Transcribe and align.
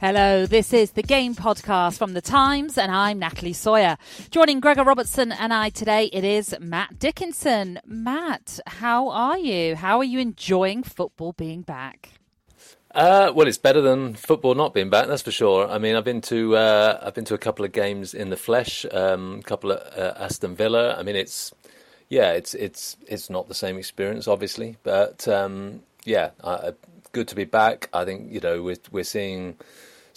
Hello, 0.00 0.46
this 0.46 0.72
is 0.72 0.92
the 0.92 1.02
Game 1.02 1.34
Podcast 1.34 1.98
from 1.98 2.12
The 2.12 2.20
Times, 2.20 2.78
and 2.78 2.92
I'm 2.92 3.18
Natalie 3.18 3.52
Sawyer. 3.52 3.96
Joining 4.30 4.60
Gregor 4.60 4.84
Robertson 4.84 5.32
and 5.32 5.52
I 5.52 5.70
today, 5.70 6.04
it 6.12 6.22
is 6.22 6.54
Matt 6.60 7.00
Dickinson. 7.00 7.80
Matt, 7.84 8.60
how 8.68 9.08
are 9.08 9.36
you? 9.36 9.74
How 9.74 9.98
are 9.98 10.04
you 10.04 10.20
enjoying 10.20 10.84
football 10.84 11.32
being 11.32 11.62
back? 11.62 12.10
Uh, 12.94 13.32
well, 13.34 13.48
it's 13.48 13.58
better 13.58 13.80
than 13.80 14.14
football 14.14 14.54
not 14.54 14.72
being 14.72 14.88
back. 14.88 15.08
That's 15.08 15.22
for 15.22 15.32
sure. 15.32 15.68
I 15.68 15.78
mean, 15.78 15.96
I've 15.96 16.04
been 16.04 16.20
to 16.22 16.54
uh, 16.54 17.00
I've 17.02 17.14
been 17.14 17.24
to 17.24 17.34
a 17.34 17.38
couple 17.38 17.64
of 17.64 17.72
games 17.72 18.14
in 18.14 18.30
the 18.30 18.36
flesh, 18.36 18.86
um, 18.92 19.40
a 19.40 19.42
couple 19.42 19.72
of 19.72 19.98
uh, 19.98 20.14
Aston 20.16 20.54
Villa. 20.54 20.94
I 20.96 21.02
mean, 21.02 21.16
it's 21.16 21.52
yeah, 22.08 22.34
it's 22.34 22.54
it's 22.54 22.96
it's 23.08 23.28
not 23.28 23.48
the 23.48 23.54
same 23.54 23.76
experience, 23.76 24.28
obviously, 24.28 24.76
but 24.84 25.26
um, 25.26 25.82
yeah, 26.04 26.30
good 27.10 27.26
to 27.26 27.34
be 27.34 27.44
back. 27.44 27.88
I 27.92 28.04
think 28.04 28.32
you 28.32 28.38
know 28.38 28.62
we're 28.62 28.76
we're 28.92 29.02
seeing 29.02 29.56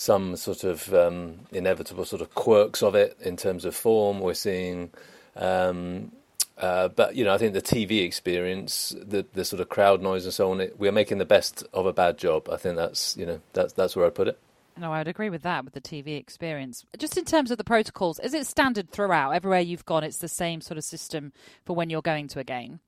some 0.01 0.35
sort 0.35 0.63
of 0.63 0.91
um, 0.95 1.41
inevitable 1.51 2.05
sort 2.05 2.23
of 2.23 2.33
quirks 2.33 2.81
of 2.81 2.95
it 2.95 3.15
in 3.21 3.37
terms 3.37 3.65
of 3.65 3.75
form. 3.75 4.19
We're 4.19 4.33
seeing, 4.33 4.89
um, 5.35 6.11
uh, 6.57 6.87
but 6.87 7.15
you 7.15 7.23
know, 7.23 7.35
I 7.35 7.37
think 7.37 7.53
the 7.53 7.61
TV 7.61 8.03
experience, 8.03 8.95
the 8.99 9.27
the 9.33 9.45
sort 9.45 9.61
of 9.61 9.69
crowd 9.69 10.01
noise 10.01 10.25
and 10.25 10.33
so 10.33 10.49
on, 10.49 10.59
it, 10.59 10.79
we're 10.79 10.91
making 10.91 11.19
the 11.19 11.25
best 11.25 11.63
of 11.71 11.85
a 11.85 11.93
bad 11.93 12.17
job. 12.17 12.49
I 12.51 12.57
think 12.57 12.77
that's 12.77 13.15
you 13.15 13.27
know 13.27 13.41
that's 13.53 13.73
that's 13.73 13.95
where 13.95 14.07
I 14.07 14.09
put 14.09 14.27
it. 14.27 14.39
No, 14.75 14.91
I 14.91 14.97
would 14.97 15.07
agree 15.07 15.29
with 15.29 15.43
that 15.43 15.63
with 15.65 15.75
the 15.75 15.81
TV 15.81 16.17
experience. 16.17 16.83
Just 16.97 17.15
in 17.15 17.25
terms 17.25 17.51
of 17.51 17.59
the 17.59 17.63
protocols, 17.63 18.17
is 18.19 18.33
it 18.33 18.47
standard 18.47 18.89
throughout? 18.89 19.31
Everywhere 19.33 19.59
you've 19.59 19.85
gone, 19.85 20.03
it's 20.03 20.17
the 20.17 20.27
same 20.27 20.61
sort 20.61 20.79
of 20.79 20.83
system 20.83 21.31
for 21.63 21.75
when 21.75 21.91
you're 21.91 22.01
going 22.01 22.27
to 22.29 22.39
a 22.39 22.43
game. 22.43 22.79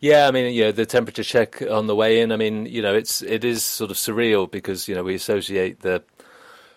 Yeah, 0.00 0.26
I 0.26 0.32
mean, 0.32 0.52
you 0.52 0.64
know, 0.64 0.72
the 0.72 0.86
temperature 0.86 1.22
check 1.22 1.62
on 1.62 1.86
the 1.86 1.94
way 1.94 2.20
in. 2.20 2.32
I 2.32 2.36
mean, 2.36 2.66
you 2.66 2.82
know, 2.82 2.96
it's 2.96 3.22
it 3.22 3.44
is 3.44 3.64
sort 3.64 3.92
of 3.92 3.96
surreal 3.96 4.50
because 4.50 4.88
you 4.88 4.96
know 4.96 5.04
we 5.04 5.14
associate 5.14 5.78
the 5.82 6.02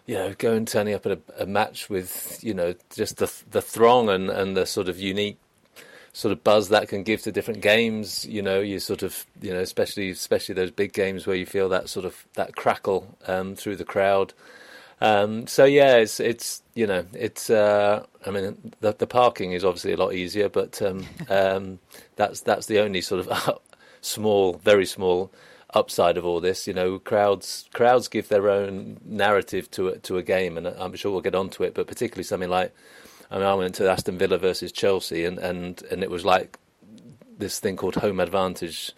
you 0.06 0.16
know, 0.16 0.34
going 0.38 0.66
turning 0.66 0.94
up 0.94 1.06
at 1.06 1.14
a, 1.14 1.20
a, 1.40 1.46
match 1.46 1.90
with 1.90 2.40
you 2.44 2.54
know 2.54 2.76
just 2.94 3.18
the 3.18 3.32
the 3.50 3.62
throng 3.62 4.10
and, 4.10 4.30
and 4.30 4.56
the 4.56 4.66
sort 4.66 4.88
of 4.88 5.00
unique 5.00 5.40
sort 6.14 6.32
of 6.32 6.44
buzz 6.44 6.70
that 6.70 6.88
can 6.88 7.04
give 7.04 7.22
to 7.24 7.32
different 7.32 7.62
games. 7.62 8.26
You 8.26 8.42
know, 8.42 8.60
you 8.60 8.80
sort 8.80 9.04
of 9.04 9.26
you 9.42 9.52
know 9.52 9.60
especially 9.60 10.10
especially 10.12 10.56
those 10.56 10.72
big 10.72 10.94
games 10.94 11.26
where 11.26 11.36
you 11.36 11.46
feel 11.46 11.70
that 11.70 11.90
sort 11.90 12.06
of 12.06 12.26
that 12.34 12.56
crackle 12.56 13.18
um, 13.28 13.56
through 13.56 13.78
the 13.78 13.86
crowd. 13.86 14.34
Um, 15.02 15.48
so 15.48 15.66
yeah, 15.66 15.98
it's 15.98 16.20
it's 16.20 16.62
you 16.76 16.88
know 16.88 17.06
it's 17.14 17.50
uh, 17.50 18.06
I 18.26 18.32
mean 18.32 18.74
the, 18.82 18.94
the 18.94 19.08
parking 19.08 19.54
is 19.54 19.66
obviously 19.66 19.94
a 19.94 19.98
lot 19.98 20.14
easier, 20.14 20.50
but 20.50 20.82
um, 20.82 21.06
um 21.30 21.80
that's 22.16 22.42
that's 22.42 22.68
the 22.68 22.80
only 22.80 23.02
sort 23.02 23.26
of 23.26 23.60
small, 24.02 24.54
very 24.54 24.86
small 24.86 25.32
upside 25.76 26.18
of 26.18 26.26
all 26.26 26.40
this. 26.40 26.68
You 26.68 26.74
know, 26.74 26.98
crowds 26.98 27.70
crowds 27.74 28.08
give 28.08 28.30
their 28.30 28.50
own 28.50 29.00
narrative 29.06 29.70
to 29.72 29.90
a, 29.90 29.98
to 30.00 30.18
a 30.18 30.24
game, 30.24 30.58
and 30.58 30.68
I'm 30.68 30.96
sure 30.96 31.12
we'll 31.12 31.22
get 31.22 31.36
onto 31.36 31.64
it. 31.64 31.74
But 31.76 31.88
particularly 31.88 32.24
something 32.24 32.50
like, 32.50 32.74
I 33.30 33.38
mean, 33.38 33.46
I 33.46 33.54
went 33.54 33.76
to 33.76 33.90
Aston 33.90 34.18
Villa 34.18 34.38
versus 34.38 34.72
Chelsea, 34.72 35.26
and 35.26 35.38
and 35.38 35.84
and 35.92 36.02
it 36.02 36.10
was 36.10 36.26
like 36.26 36.58
this 37.38 37.60
thing 37.60 37.76
called 37.76 37.96
home 37.96 38.20
advantage 38.20 38.94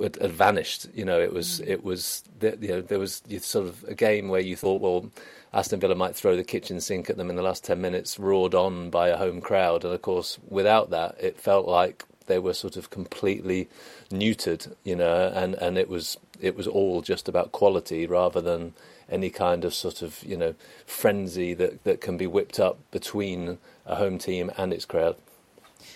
had, 0.00 0.16
had 0.16 0.32
vanished. 0.32 0.86
You 0.94 1.04
know, 1.04 1.20
it 1.20 1.32
was 1.32 1.60
mm. 1.60 1.68
it 1.68 1.84
was 1.84 2.22
you 2.40 2.68
know 2.68 2.80
there 2.80 3.00
was 3.00 3.22
sort 3.40 3.66
of 3.66 3.84
a 3.84 3.94
game 3.94 4.28
where 4.28 4.40
you 4.40 4.56
thought, 4.56 4.80
well. 4.80 5.10
Aston 5.52 5.80
Villa 5.80 5.94
might 5.94 6.14
throw 6.14 6.36
the 6.36 6.44
kitchen 6.44 6.80
sink 6.80 7.08
at 7.08 7.16
them 7.16 7.30
in 7.30 7.36
the 7.36 7.40
last 7.40 7.64
10 7.64 7.80
minutes, 7.80 8.18
roared 8.18 8.54
on 8.54 8.90
by 8.90 9.08
a 9.08 9.16
home 9.16 9.40
crowd. 9.40 9.84
And 9.84 9.94
of 9.94 10.02
course, 10.02 10.38
without 10.46 10.90
that, 10.90 11.16
it 11.18 11.40
felt 11.40 11.66
like 11.66 12.04
they 12.26 12.38
were 12.38 12.54
sort 12.54 12.76
of 12.76 12.90
completely 12.90 13.68
neutered, 14.10 14.74
you 14.84 14.96
know, 14.96 15.32
and, 15.34 15.54
and 15.54 15.78
it 15.78 15.88
was 15.88 16.16
it 16.40 16.56
was 16.56 16.66
all 16.66 17.02
just 17.02 17.28
about 17.28 17.52
quality 17.52 18.06
rather 18.06 18.40
than 18.40 18.74
any 19.08 19.30
kind 19.30 19.64
of 19.64 19.72
sort 19.72 20.02
of 20.02 20.22
you 20.22 20.36
know 20.36 20.54
frenzy 20.84 21.54
that, 21.54 21.84
that 21.84 22.00
can 22.00 22.16
be 22.16 22.26
whipped 22.26 22.60
up 22.60 22.78
between 22.90 23.58
a 23.86 23.96
home 23.96 24.18
team 24.18 24.50
and 24.56 24.72
its 24.72 24.84
crowd. 24.84 25.16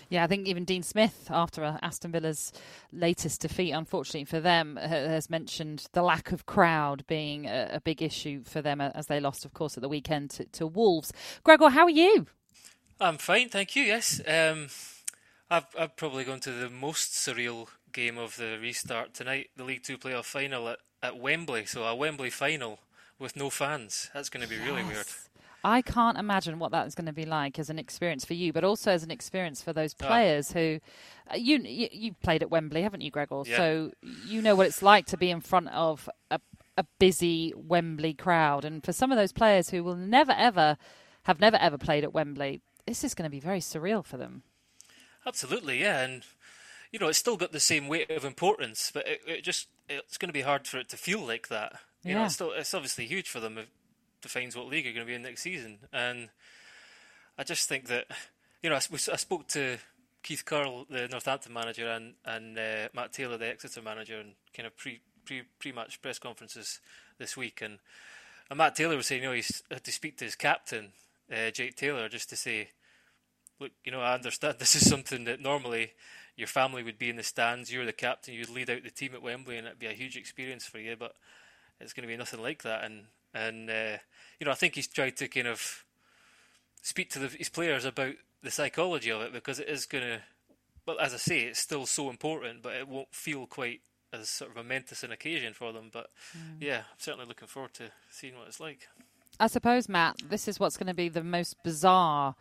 Yeah, 0.09 0.25
I 0.25 0.27
think 0.27 0.49
even 0.49 0.65
Dean 0.65 0.83
Smith, 0.83 1.29
after 1.31 1.79
Aston 1.83 2.11
Villa's 2.11 2.53
latest 2.93 3.41
defeat, 3.41 3.73
unfortunately 3.73 4.25
for 4.25 4.41
them, 4.41 4.77
has 4.77 5.31
mentioned 5.31 5.87
the 5.93 6.03
lack 6.03 6.33
of 6.33 6.47
crowd 6.47 7.05
being 7.07 7.47
a, 7.47 7.71
a 7.75 7.81
big 7.81 8.03
issue 8.03 8.43
for 8.45 8.61
them 8.61 8.81
as 8.81 9.07
they 9.07 9.21
lost, 9.21 9.45
of 9.45 9.55
course, 9.55 9.77
at 9.77 9.83
the 9.83 9.89
weekend 9.89 10.31
to, 10.31 10.45
to 10.47 10.67
Wolves. 10.67 11.13
Gregor, 11.45 11.71
how 11.71 11.85
are 11.85 11.91
you? 11.91 12.27
I'm 13.01 13.19
fine, 13.19 13.49
thank 13.49 13.77
you. 13.77 13.85
Yes, 13.85 14.21
um, 14.27 14.67
I've 15.51 15.67
I've 15.79 15.97
probably 15.97 16.25
gone 16.25 16.41
to 16.41 16.53
the 16.53 16.71
most 16.71 17.13
surreal 17.13 17.69
game 17.93 18.19
of 18.19 18.37
the 18.37 18.59
restart 18.61 19.15
tonight, 19.15 19.51
the 19.57 19.65
League 19.65 19.83
Two 19.83 19.99
playoff 19.99 20.25
final 20.25 20.69
at, 20.69 20.79
at 21.03 21.19
Wembley. 21.19 21.67
So 21.67 21.85
a 21.85 21.95
Wembley 21.95 22.31
final 22.31 22.81
with 23.19 23.37
no 23.37 23.51
fans. 23.51 24.11
That's 24.15 24.29
going 24.29 24.43
to 24.43 24.49
be 24.49 24.57
yes. 24.57 24.67
really 24.67 24.85
weird. 24.85 25.07
I 25.63 25.83
can't 25.83 26.17
imagine 26.17 26.59
what 26.59 26.73
that 26.73 26.87
is 26.87 26.95
going 26.95 27.07
to 27.07 27.13
be 27.13 27.27
like 27.27 27.59
as 27.59 27.69
an 27.69 27.79
experience 27.79 28.25
for 28.25 28.33
you, 28.33 28.53
but 28.53 28.65
also 28.65 28.93
as 28.93 29.03
an 29.03 29.11
experience 29.11 29.61
for 29.61 29.73
those 29.73 29.95
ah. 30.01 30.07
players 30.07 30.53
who, 30.53 30.81
uh, 31.31 31.37
you, 31.37 31.59
you 31.59 31.89
you 31.93 32.15
played 32.23 32.43
at 32.43 32.51
Wembley, 32.51 32.83
haven't 32.83 33.03
you, 33.03 33.11
Gregor? 33.11 33.43
Yeah. 33.45 33.57
So 33.57 33.93
you 34.27 34.41
know 34.41 34.57
what 34.57 34.67
it's 34.67 34.83
like 34.83 35.07
to 35.07 35.19
be 35.19 35.31
in 35.31 35.41
front 35.41 35.69
of 35.69 36.09
a, 36.31 36.41
a 36.79 36.85
busy 36.99 37.53
Wembley 37.55 38.15
crowd, 38.15 38.65
and 38.65 38.83
for 38.83 38.93
some 38.93 39.13
of 39.13 39.19
those 39.19 39.33
players 39.33 39.71
who 39.71 39.85
will 39.85 39.97
never 39.97 40.33
ever 40.33 40.79
have 41.25 41.41
never 41.41 41.59
ever 41.59 41.77
played 41.77 42.05
at 42.05 42.15
Wembley, 42.15 42.63
this 42.87 43.05
is 43.05 43.15
going 43.15 43.29
to 43.29 43.31
be 43.31 43.41
very 43.41 43.61
surreal 43.61 44.05
for 44.05 44.17
them. 44.17 44.43
Absolutely, 45.31 45.81
yeah, 45.81 46.01
and 46.01 46.25
you 46.91 46.99
know 46.99 47.07
it's 47.07 47.19
still 47.19 47.37
got 47.37 47.53
the 47.53 47.61
same 47.61 47.87
weight 47.87 48.11
of 48.11 48.25
importance, 48.25 48.91
but 48.93 49.07
it, 49.07 49.21
it 49.29 49.45
just 49.45 49.69
it's 49.89 50.19
going 50.19 50.29
to 50.29 50.33
be 50.33 50.41
hard 50.41 50.67
for 50.67 50.79
it 50.79 50.89
to 50.89 50.97
feel 50.97 51.21
like 51.21 51.47
that. 51.47 51.75
You 52.03 52.11
yeah. 52.11 52.19
know, 52.19 52.25
it's 52.25 52.35
still 52.35 52.51
it's 52.51 52.75
obviously 52.75 53.07
huge 53.07 53.29
for 53.29 53.39
them. 53.39 53.57
It 53.57 53.69
defines 54.23 54.57
what 54.57 54.67
league 54.67 54.87
you're 54.87 54.93
going 54.93 55.07
to 55.07 55.11
be 55.11 55.15
in 55.15 55.23
next 55.23 55.43
season, 55.43 55.79
and 55.93 56.31
I 57.39 57.45
just 57.45 57.69
think 57.69 57.87
that 57.87 58.07
you 58.61 58.71
know 58.71 58.75
I, 58.75 58.79
I 58.79 59.17
spoke 59.17 59.47
to 59.49 59.79
Keith 60.25 60.45
Curle, 60.45 60.87
the 60.91 61.07
Northampton 61.07 61.53
manager, 61.53 61.89
and 61.89 62.15
and 62.25 62.59
uh, 62.59 62.89
Matt 62.93 63.13
Taylor, 63.13 63.37
the 63.37 63.49
Exeter 63.49 63.83
manager, 63.83 64.19
and 64.19 64.33
kind 64.53 64.67
of 64.67 64.77
pre 64.77 65.01
pre 65.25 65.43
pre 65.61 65.71
match 65.71 66.03
press 66.03 66.19
conferences 66.19 66.81
this 67.19 67.37
week, 67.37 67.63
and, 67.63 67.79
and 68.51 68.59
Matt 68.59 68.75
Taylor 68.75 68.97
was 68.97 69.07
saying, 69.07 69.23
you 69.23 69.29
know, 69.29 69.35
he 69.35 69.45
had 69.71 69.85
to 69.85 69.93
speak 69.93 70.17
to 70.17 70.25
his 70.25 70.35
captain, 70.35 70.89
uh, 71.33 71.53
Jake 71.53 71.77
Taylor, 71.77 72.09
just 72.09 72.31
to 72.31 72.37
say 72.37 72.71
look, 73.61 73.73
you 73.85 73.93
know, 73.93 74.01
I 74.01 74.15
understand 74.15 74.57
this 74.59 74.75
is 74.75 74.89
something 74.89 75.25
that 75.25 75.41
normally 75.41 75.93
your 76.37 76.49
family 76.49 76.83
would 76.83 76.99
be 76.99 77.11
in 77.11 77.17
the 77.17 77.23
stands, 77.23 77.73
you're 77.73 77.85
the 77.85 77.93
captain, 77.93 78.35
you'd 78.35 78.49
lead 78.49 78.71
out 78.71 78.83
the 78.83 78.91
team 78.91 79.15
at 79.15 79.23
Wembley, 79.23 79.59
and 79.59 79.67
it'd 79.67 79.79
be 79.79 79.87
a 79.87 79.93
huge 79.93 80.17
experience 80.17 80.65
for 80.65 80.79
you. 80.79 80.97
But 80.97 81.15
it's 81.81 81.93
going 81.93 82.03
to 82.03 82.13
be 82.13 82.17
nothing 82.17 82.43
like 82.43 82.63
that. 82.63 82.85
And 82.85 83.05
and 83.35 83.71
uh, 83.71 83.99
you 84.39 84.47
know, 84.47 84.51
I 84.51 84.57
think 84.57 84.75
he's 84.75 84.89
tried 84.89 85.17
to 85.19 85.29
kind 85.29 85.47
of 85.47 85.85
speak 86.83 87.11
to 87.11 87.19
the, 87.19 87.29
his 87.29 87.49
players 87.49 87.85
about 87.85 88.15
the 88.43 88.51
psychology 88.51 89.11
of 89.11 89.21
it 89.21 89.33
because 89.33 89.61
it 89.61 89.69
is 89.69 89.87
going 89.87 90.05
to. 90.05 90.21
Well, 90.87 90.99
as 90.99 91.13
I 91.13 91.19
say, 91.19 91.41
it's 91.41 91.61
still 91.61 91.85
so 91.85 92.09
important, 92.09 92.63
but 92.63 92.75
it 92.75 92.89
won't 92.89 93.15
feel 93.15 93.47
quite 93.47 93.83
as 94.13 94.29
sort 94.29 94.51
of 94.51 94.57
a 94.57 94.63
momentous 94.63 95.05
an 95.05 95.13
occasion 95.13 95.53
for 95.53 95.73
them. 95.73 95.91
But 95.93 96.09
mm. 96.37 96.57
yeah, 96.59 96.79
I'm 96.79 96.99
certainly 96.99 97.27
looking 97.27 97.49
forward 97.49 97.75
to 97.75 97.91
seeing 98.11 98.37
what 98.37 98.49
it's 98.49 98.61
like. 98.61 98.89
I 99.39 99.47
suppose, 99.47 99.89
Matt, 99.89 100.17
this 100.29 100.49
is 100.49 100.59
what's 100.59 100.77
going 100.77 100.89
to 100.89 100.95
be 100.95 101.09
the 101.09 101.23
most 101.23 101.57
bizarre 101.63 102.35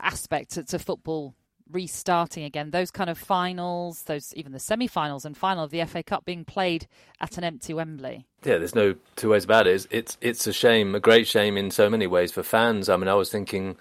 aspect 0.00 0.52
to, 0.52 0.64
to 0.64 0.78
football 0.78 1.34
restarting 1.70 2.44
again. 2.44 2.70
Those 2.70 2.90
kind 2.90 3.10
of 3.10 3.18
finals, 3.18 4.02
those 4.04 4.32
even 4.34 4.52
the 4.52 4.58
semi-finals 4.58 5.24
and 5.24 5.36
final 5.36 5.64
of 5.64 5.70
the 5.70 5.84
FA 5.84 6.02
Cup 6.02 6.24
being 6.24 6.44
played 6.44 6.86
at 7.20 7.38
an 7.38 7.44
empty 7.44 7.74
Wembley. 7.74 8.26
Yeah, 8.44 8.58
there's 8.58 8.74
no 8.74 8.94
two 9.16 9.30
ways 9.30 9.44
about 9.44 9.66
it. 9.66 9.74
It's, 9.74 9.88
it's 9.90 10.18
it's 10.20 10.46
a 10.46 10.52
shame, 10.52 10.94
a 10.94 11.00
great 11.00 11.26
shame 11.26 11.56
in 11.56 11.70
so 11.70 11.90
many 11.90 12.06
ways 12.06 12.32
for 12.32 12.42
fans. 12.42 12.88
I 12.88 12.96
mean, 12.96 13.08
I 13.08 13.14
was 13.14 13.30
thinking 13.30 13.76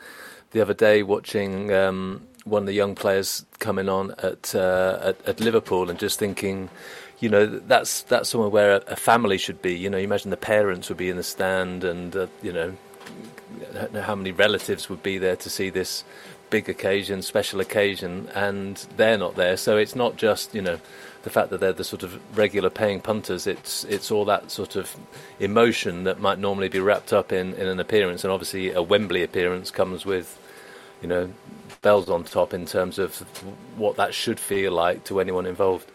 the 0.51 0.61
other 0.61 0.73
day 0.73 1.03
watching 1.03 1.71
um, 1.73 2.27
one 2.45 2.63
of 2.63 2.67
the 2.67 2.73
young 2.73 2.95
players 2.95 3.45
coming 3.59 3.89
on 3.89 4.11
at, 4.23 4.55
uh, 4.55 4.99
at, 5.01 5.27
at 5.27 5.39
Liverpool 5.39 5.89
and 5.89 5.99
just 5.99 6.19
thinking. 6.19 6.69
You 7.17 7.29
know 7.29 7.45
that's 7.45 8.01
that's 8.03 8.27
somewhere 8.27 8.49
where 8.49 8.81
a, 8.87 8.95
family 8.97 9.37
should 9.37 9.61
be. 9.61 9.73
You 9.73 9.89
know, 9.89 9.97
you 9.97 10.03
imagine 10.03 10.31
the 10.31 10.37
parents 10.37 10.89
would 10.89 10.97
be 10.97 11.09
in 11.09 11.15
the 11.15 11.23
stand, 11.23 11.85
and 11.85 12.13
uh, 12.13 12.27
you 12.43 12.51
know 12.51 12.75
how 13.93 14.15
many 14.15 14.31
relatives 14.31 14.89
would 14.89 15.03
be 15.03 15.17
there 15.17 15.35
to 15.35 15.49
see 15.49 15.69
this 15.69 16.03
big 16.49 16.69
occasion, 16.69 17.21
special 17.21 17.59
occasion, 17.59 18.29
and 18.33 18.85
they're 18.97 19.17
not 19.17 19.35
there. 19.35 19.57
So 19.57 19.77
it's 19.77 19.95
not 19.95 20.15
just 20.17 20.53
you 20.53 20.61
know 20.61 20.79
the 21.23 21.29
fact 21.29 21.49
that 21.49 21.59
they're 21.59 21.73
the 21.73 21.83
sort 21.83 22.03
of 22.03 22.37
regular 22.37 22.69
paying 22.69 23.01
punters. 23.01 23.47
It's 23.47 23.83
it's 23.85 24.11
all 24.11 24.25
that 24.25 24.51
sort 24.51 24.75
of 24.75 24.95
emotion 25.39 26.03
that 26.03 26.19
might 26.19 26.39
normally 26.39 26.69
be 26.69 26.79
wrapped 26.79 27.13
up 27.13 27.31
in, 27.31 27.53
in 27.55 27.67
an 27.67 27.79
appearance, 27.79 28.23
and 28.23 28.31
obviously 28.31 28.71
a 28.71 28.81
Wembley 28.81 29.23
appearance 29.23 29.71
comes 29.71 30.05
with 30.05 30.39
you 31.01 31.07
know 31.07 31.29
bells 31.81 32.09
on 32.09 32.23
top 32.23 32.53
in 32.53 32.65
terms 32.65 32.97
of 32.99 33.19
what 33.77 33.95
that 33.97 34.13
should 34.13 34.39
feel 34.39 34.71
like 34.71 35.03
to 35.05 35.19
anyone 35.19 35.45
involved. 35.45 35.91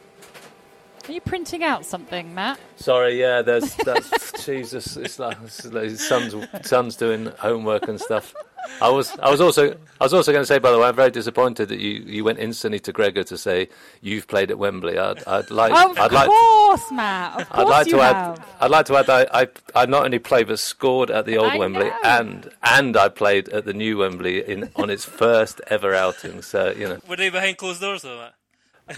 Are 1.11 1.13
you 1.13 1.21
printing 1.21 1.65
out 1.65 1.85
something, 1.85 2.33
Matt? 2.37 2.61
Sorry, 2.77 3.19
yeah. 3.19 3.43
There's 3.43 3.75
that's 3.75 4.45
Jesus. 4.45 4.97
It's 4.97 5.19
like, 5.19 5.37
it's 5.43 5.67
like 5.67 5.91
son's 5.91 6.37
son's 6.63 6.95
doing 6.95 7.33
homework 7.37 7.89
and 7.89 8.01
stuff. 8.01 8.33
I 8.81 8.91
was, 8.91 9.19
I 9.19 9.29
was 9.29 9.41
also, 9.41 9.73
I 10.01 10.05
was 10.05 10.15
also 10.15 10.31
going 10.31 10.43
to 10.43 10.47
say, 10.47 10.61
by 10.61 10.71
the 10.71 10.79
way, 10.79 10.87
I'm 10.87 10.95
very 10.95 11.11
disappointed 11.11 11.69
that 11.71 11.81
you, 11.81 11.95
you 12.07 12.23
went 12.23 12.39
instantly 12.39 12.79
to 12.79 12.93
Gregor 12.93 13.25
to 13.25 13.37
say 13.37 13.71
you've 14.01 14.29
played 14.29 14.53
at 14.53 14.59
Wembley. 14.61 14.99
I'd, 14.99 15.27
I'd 15.27 15.51
like, 15.51 15.73
of 15.73 15.99
I'd 15.99 16.27
course, 16.27 16.81
like, 16.83 16.93
Matt. 16.93 17.41
Of 17.41 17.49
course 17.49 17.59
I'd 17.61 17.69
like 17.69 17.87
you 17.87 17.93
to 17.95 18.03
have. 18.03 18.39
add, 18.39 18.45
I'd 18.61 18.71
like 18.71 18.87
to 18.87 18.97
add, 18.97 19.07
that 19.07 19.35
I, 19.35 19.41
I, 19.43 19.49
I 19.83 19.87
not 19.87 20.05
only 20.05 20.21
played 20.21 20.47
but 20.47 20.61
scored 20.61 21.11
at 21.11 21.27
the 21.27 21.39
old 21.39 21.51
I 21.51 21.59
Wembley, 21.59 21.87
know. 21.87 21.99
and 22.05 22.49
and 22.63 22.97
I 22.97 23.09
played 23.09 23.49
at 23.49 23.65
the 23.65 23.75
new 23.75 23.99
Wembley 23.99 24.49
in 24.49 24.71
on 24.77 24.91
its 24.91 25.07
first 25.07 25.61
ever 25.67 25.93
outing. 25.93 26.43
So 26.43 26.71
you 26.71 26.89
know. 26.89 27.01
Were 27.09 27.17
they 27.17 27.31
behind 27.31 27.57
closed 27.57 27.81
doors 27.81 28.03
though, 28.03 28.17
Matt? 28.17 28.35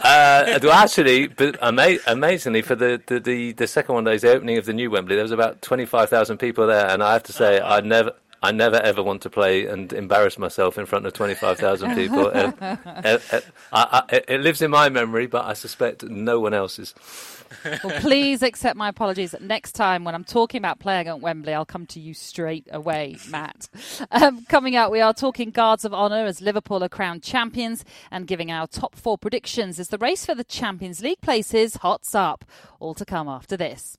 Uh, 0.01 0.59
actually, 0.73 1.29
but 1.29 1.63
ama- 1.63 1.99
amazingly, 2.07 2.63
for 2.63 2.75
the, 2.75 3.03
the, 3.07 3.21
the, 3.21 3.53
the 3.53 3.67
second 3.67 3.95
one 3.95 4.05
days, 4.05 4.25
opening 4.25 4.57
of 4.59 4.65
the 4.65 4.73
new 4.73 4.91
Wembley, 4.91 5.17
there 5.17 5.25
was 5.25 5.33
about 5.33 5.61
twenty 5.63 5.85
five 5.85 6.09
thousand 6.09 6.39
people 6.39 6.67
there, 6.67 6.89
and 6.89 7.03
I 7.03 7.13
have 7.15 7.23
to 7.25 7.33
say, 7.33 7.61
I 7.61 7.81
never. 7.81 8.13
I 8.43 8.51
never 8.51 8.77
ever 8.77 9.03
want 9.03 9.23
to 9.23 9.31
play 9.31 9.67
and 9.67 9.93
embarrass 9.93 10.37
myself 10.37 10.77
in 10.77 10.87
front 10.87 11.07
of 11.07 11.13
25,000 11.13 11.95
people. 11.95 12.27
Uh, 12.33 12.53
uh, 12.61 12.77
uh, 13.31 13.41
I, 13.73 14.03
I, 14.11 14.23
it 14.29 14.41
lives 14.41 14.63
in 14.63 14.71
my 14.71 14.89
memory, 14.89 15.27
but 15.27 15.45
I 15.45 15.53
suspect 15.53 16.03
no 16.03 16.41
one 16.41 16.55
else's. 16.55 16.95
Well, 17.65 18.01
please 18.01 18.43
accept 18.43 18.77
my 18.77 18.89
apologies. 18.89 19.35
Next 19.41 19.73
time 19.73 20.05
when 20.05 20.15
I'm 20.15 20.25
talking 20.25 20.59
about 20.59 20.79
playing 20.81 21.07
at 21.09 21.21
Wembley, 21.21 21.53
I'll 21.53 21.65
come 21.65 21.87
to 21.87 22.01
you 22.01 22.15
straight 22.15 22.67
away, 22.73 23.17
Matt. 23.29 23.69
Um, 24.11 24.45
coming 24.47 24.75
up, 24.75 24.91
we 24.91 25.01
are 25.01 25.15
talking 25.15 25.51
Guards 25.51 25.85
of 25.85 25.93
Honour 25.95 26.25
as 26.25 26.41
Liverpool 26.41 26.83
are 26.83 26.89
crowned 26.89 27.23
champions 27.23 27.85
and 28.11 28.27
giving 28.27 28.51
our 28.51 28.67
top 28.67 28.97
four 28.97 29.19
predictions 29.19 29.79
as 29.79 29.89
the 29.89 29.99
race 29.99 30.27
for 30.27 30.35
the 30.35 30.45
Champions 30.45 31.03
League 31.03 31.21
places 31.21 31.77
hots 31.77 32.15
up. 32.15 32.45
All 32.81 32.95
to 32.95 33.05
come 33.05 33.29
after 33.29 33.57
this. 33.57 33.99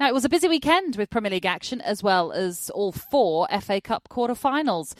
Now, 0.00 0.06
it 0.06 0.14
was 0.14 0.24
a 0.24 0.28
busy 0.28 0.46
weekend 0.46 0.94
with 0.94 1.10
Premier 1.10 1.32
League 1.32 1.44
action 1.44 1.80
as 1.80 2.04
well 2.04 2.30
as 2.30 2.70
all 2.70 2.92
four 2.92 3.48
FA 3.60 3.80
Cup 3.80 4.08
quarter-finals. 4.08 4.94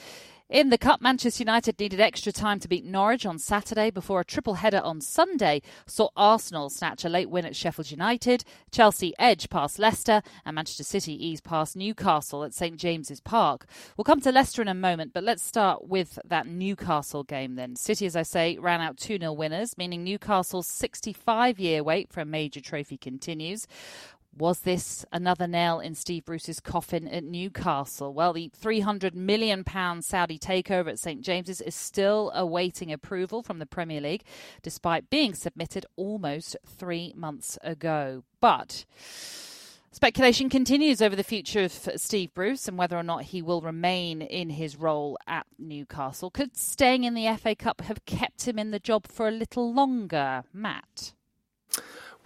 In 0.50 0.70
the 0.70 0.78
Cup, 0.78 1.00
Manchester 1.00 1.42
United 1.42 1.78
needed 1.78 2.00
extra 2.00 2.32
time 2.32 2.58
to 2.58 2.68
beat 2.68 2.84
Norwich 2.84 3.24
on 3.24 3.38
Saturday 3.38 3.90
before 3.90 4.20
a 4.20 4.24
triple 4.24 4.54
header 4.54 4.80
on 4.80 5.02
Sunday 5.02 5.60
saw 5.86 6.08
Arsenal 6.16 6.70
snatch 6.70 7.04
a 7.04 7.08
late 7.10 7.28
win 7.28 7.44
at 7.44 7.54
Sheffield 7.54 7.90
United, 7.90 8.44
Chelsea 8.72 9.12
edge 9.18 9.50
past 9.50 9.78
Leicester, 9.78 10.22
and 10.44 10.54
Manchester 10.54 10.84
City 10.84 11.12
ease 11.12 11.42
past 11.42 11.76
Newcastle 11.76 12.42
at 12.42 12.54
St 12.54 12.78
James's 12.78 13.20
Park. 13.20 13.66
We'll 13.96 14.06
come 14.06 14.22
to 14.22 14.32
Leicester 14.32 14.62
in 14.62 14.68
a 14.68 14.74
moment, 14.74 15.12
but 15.12 15.22
let's 15.22 15.42
start 15.42 15.86
with 15.86 16.18
that 16.24 16.46
Newcastle 16.46 17.24
game 17.24 17.54
then. 17.54 17.76
City, 17.76 18.06
as 18.06 18.16
I 18.16 18.22
say, 18.22 18.56
ran 18.58 18.80
out 18.80 18.96
2 18.96 19.18
0 19.18 19.34
winners, 19.34 19.76
meaning 19.76 20.02
Newcastle's 20.02 20.66
65 20.66 21.60
year 21.60 21.84
wait 21.84 22.10
for 22.10 22.20
a 22.20 22.24
major 22.24 22.62
trophy 22.62 22.96
continues. 22.96 23.68
Was 24.38 24.60
this 24.60 25.04
another 25.10 25.48
nail 25.48 25.80
in 25.80 25.96
Steve 25.96 26.24
Bruce's 26.24 26.60
coffin 26.60 27.08
at 27.08 27.24
Newcastle? 27.24 28.14
Well, 28.14 28.32
the 28.32 28.52
£300 28.62 29.12
million 29.12 29.64
Saudi 30.00 30.38
takeover 30.38 30.90
at 30.90 31.00
St 31.00 31.22
James's 31.22 31.60
is 31.60 31.74
still 31.74 32.30
awaiting 32.32 32.92
approval 32.92 33.42
from 33.42 33.58
the 33.58 33.66
Premier 33.66 34.00
League, 34.00 34.22
despite 34.62 35.10
being 35.10 35.34
submitted 35.34 35.86
almost 35.96 36.56
three 36.64 37.12
months 37.16 37.58
ago. 37.64 38.22
But 38.40 38.84
Speculation 39.90 40.48
continues 40.48 41.02
over 41.02 41.16
the 41.16 41.24
future 41.24 41.64
of 41.64 41.72
Steve 41.96 42.32
Bruce 42.32 42.68
and 42.68 42.78
whether 42.78 42.96
or 42.96 43.02
not 43.02 43.24
he 43.24 43.42
will 43.42 43.60
remain 43.60 44.22
in 44.22 44.50
his 44.50 44.76
role 44.76 45.18
at 45.26 45.46
Newcastle. 45.58 46.30
Could 46.30 46.56
staying 46.56 47.02
in 47.02 47.14
the 47.14 47.36
FA 47.36 47.56
Cup 47.56 47.80
have 47.80 48.04
kept 48.04 48.46
him 48.46 48.56
in 48.60 48.70
the 48.70 48.78
job 48.78 49.08
for 49.08 49.26
a 49.26 49.32
little 49.32 49.74
longer? 49.74 50.44
Matt? 50.52 51.14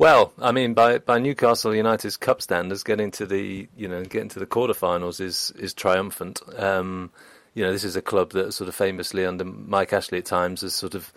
Well, 0.03 0.33
I 0.41 0.51
mean, 0.51 0.75
by, 0.75 0.99
by 0.99 1.21
Newcastle 1.21 1.73
United's 1.73 2.17
cup 2.17 2.43
standards, 2.43 2.83
getting 2.83 3.13
to 3.13 3.25
the 3.25 3.69
you 3.77 3.87
know 3.87 4.03
getting 4.03 4.31
to 4.31 4.41
the 4.41 4.49
quarterfinals 4.49 5.21
is 5.21 5.53
is 5.57 5.73
triumphant. 5.73 6.41
Um, 6.59 7.13
you 7.55 7.63
know, 7.63 7.71
this 7.71 7.85
is 7.85 7.95
a 7.95 8.03
club 8.03 8.33
that 8.33 8.53
sort 8.53 8.67
of 8.67 8.75
famously 8.75 9.25
under 9.25 9.45
Mike 9.45 9.93
Ashley 9.93 10.19
at 10.19 10.25
times 10.25 10.63
has 10.63 10.75
sort 10.75 10.97
of, 10.97 11.13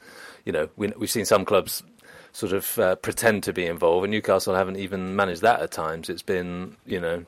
you 0.46 0.52
know, 0.52 0.70
we, 0.76 0.94
we've 1.00 1.10
seen 1.10 1.26
some 1.26 1.46
clubs 1.46 1.82
sort 2.32 2.54
of 2.54 2.78
uh, 2.78 2.96
pretend 2.98 3.42
to 3.46 3.54
be 3.54 3.66
involved, 3.66 4.04
and 4.04 4.12
Newcastle 4.12 4.54
haven't 4.54 4.78
even 4.78 5.16
managed 5.16 5.42
that 5.42 5.62
at 5.62 5.72
times. 5.72 6.08
It's 6.08 6.22
been, 6.22 6.78
you 6.86 7.00
know, 7.02 7.26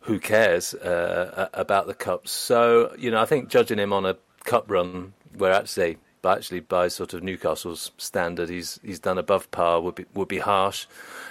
who 0.00 0.20
cares 0.20 0.74
uh, 0.74 1.48
about 1.54 1.86
the 1.86 1.94
cups? 1.94 2.30
So, 2.30 2.94
you 2.98 3.10
know, 3.10 3.22
I 3.22 3.24
think 3.24 3.48
judging 3.48 3.78
him 3.78 3.94
on 3.94 4.04
a 4.04 4.18
cup 4.44 4.70
run 4.70 5.14
where 5.38 5.54
actually 5.54 5.96
but 6.22 6.38
actually 6.38 6.60
by 6.60 6.88
sort 6.88 7.14
of 7.14 7.22
Newcastle's 7.22 7.92
standard, 7.98 8.48
he's 8.48 8.80
he's 8.84 8.98
done 8.98 9.18
above 9.18 9.50
par 9.50 9.80
would 9.80 9.94
be 9.94 10.04
would 10.14 10.28
be 10.28 10.38
harsh, 10.38 10.86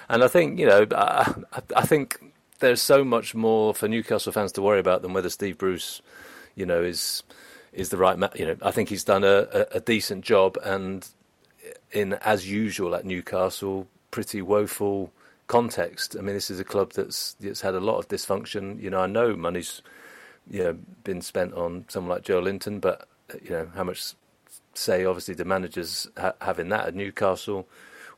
and 0.08 0.24
I 0.24 0.28
think 0.28 0.60
you 0.60 0.66
know 0.66 0.86
I, 0.92 1.34
I 1.76 1.86
think 1.86 2.20
there's 2.60 2.82
so 2.82 3.04
much 3.04 3.34
more 3.34 3.74
for 3.74 3.88
Newcastle 3.88 4.32
fans 4.32 4.52
to 4.54 4.62
worry 4.62 4.80
about 4.80 5.02
than 5.02 5.14
whether 5.14 5.30
Steve 5.30 5.58
Bruce, 5.58 6.02
you 6.56 6.66
know, 6.66 6.82
is 6.82 7.24
is 7.74 7.90
the 7.90 7.98
right 7.98 8.18
man. 8.18 8.30
You 8.36 8.48
know, 8.48 8.56
I 8.62 8.72
think 8.72 8.90
he's 8.90 9.04
done 9.04 9.24
a, 9.24 9.48
a, 9.52 9.66
a 9.76 9.80
decent 9.80 10.24
job, 10.24 10.58
and 10.64 11.08
in 11.92 12.14
as 12.14 12.50
usual 12.50 12.96
at 12.96 13.06
Newcastle, 13.06 13.88
pretty 14.12 14.42
woeful 14.42 15.12
context. 15.48 16.16
I 16.18 16.22
mean, 16.22 16.36
this 16.36 16.52
is 16.52 16.60
a 16.60 16.64
club 16.64 16.94
that's 16.94 17.34
that's 17.40 17.62
had 17.62 17.76
a 17.76 17.80
lot 17.80 17.98
of 17.98 18.08
dysfunction. 18.08 18.82
You 18.82 18.90
know, 18.90 19.00
I 19.00 19.08
know 19.08 19.36
money's 19.36 19.82
you 20.50 20.64
know 20.64 20.78
been 21.04 21.22
spent 21.22 21.54
on 21.54 21.86
someone 21.88 22.16
like 22.16 22.24
Joelinton, 22.24 22.82
but 22.82 23.08
you 23.44 23.52
know 23.52 23.72
how 23.76 23.84
much 23.84 24.14
say 24.80 25.06
obviously 25.06 25.36
the 25.36 25.46
managers 25.46 26.08
ha- 26.18 26.34
having 26.42 26.70
that 26.70 26.88
at 26.88 26.96
Newcastle. 26.96 27.68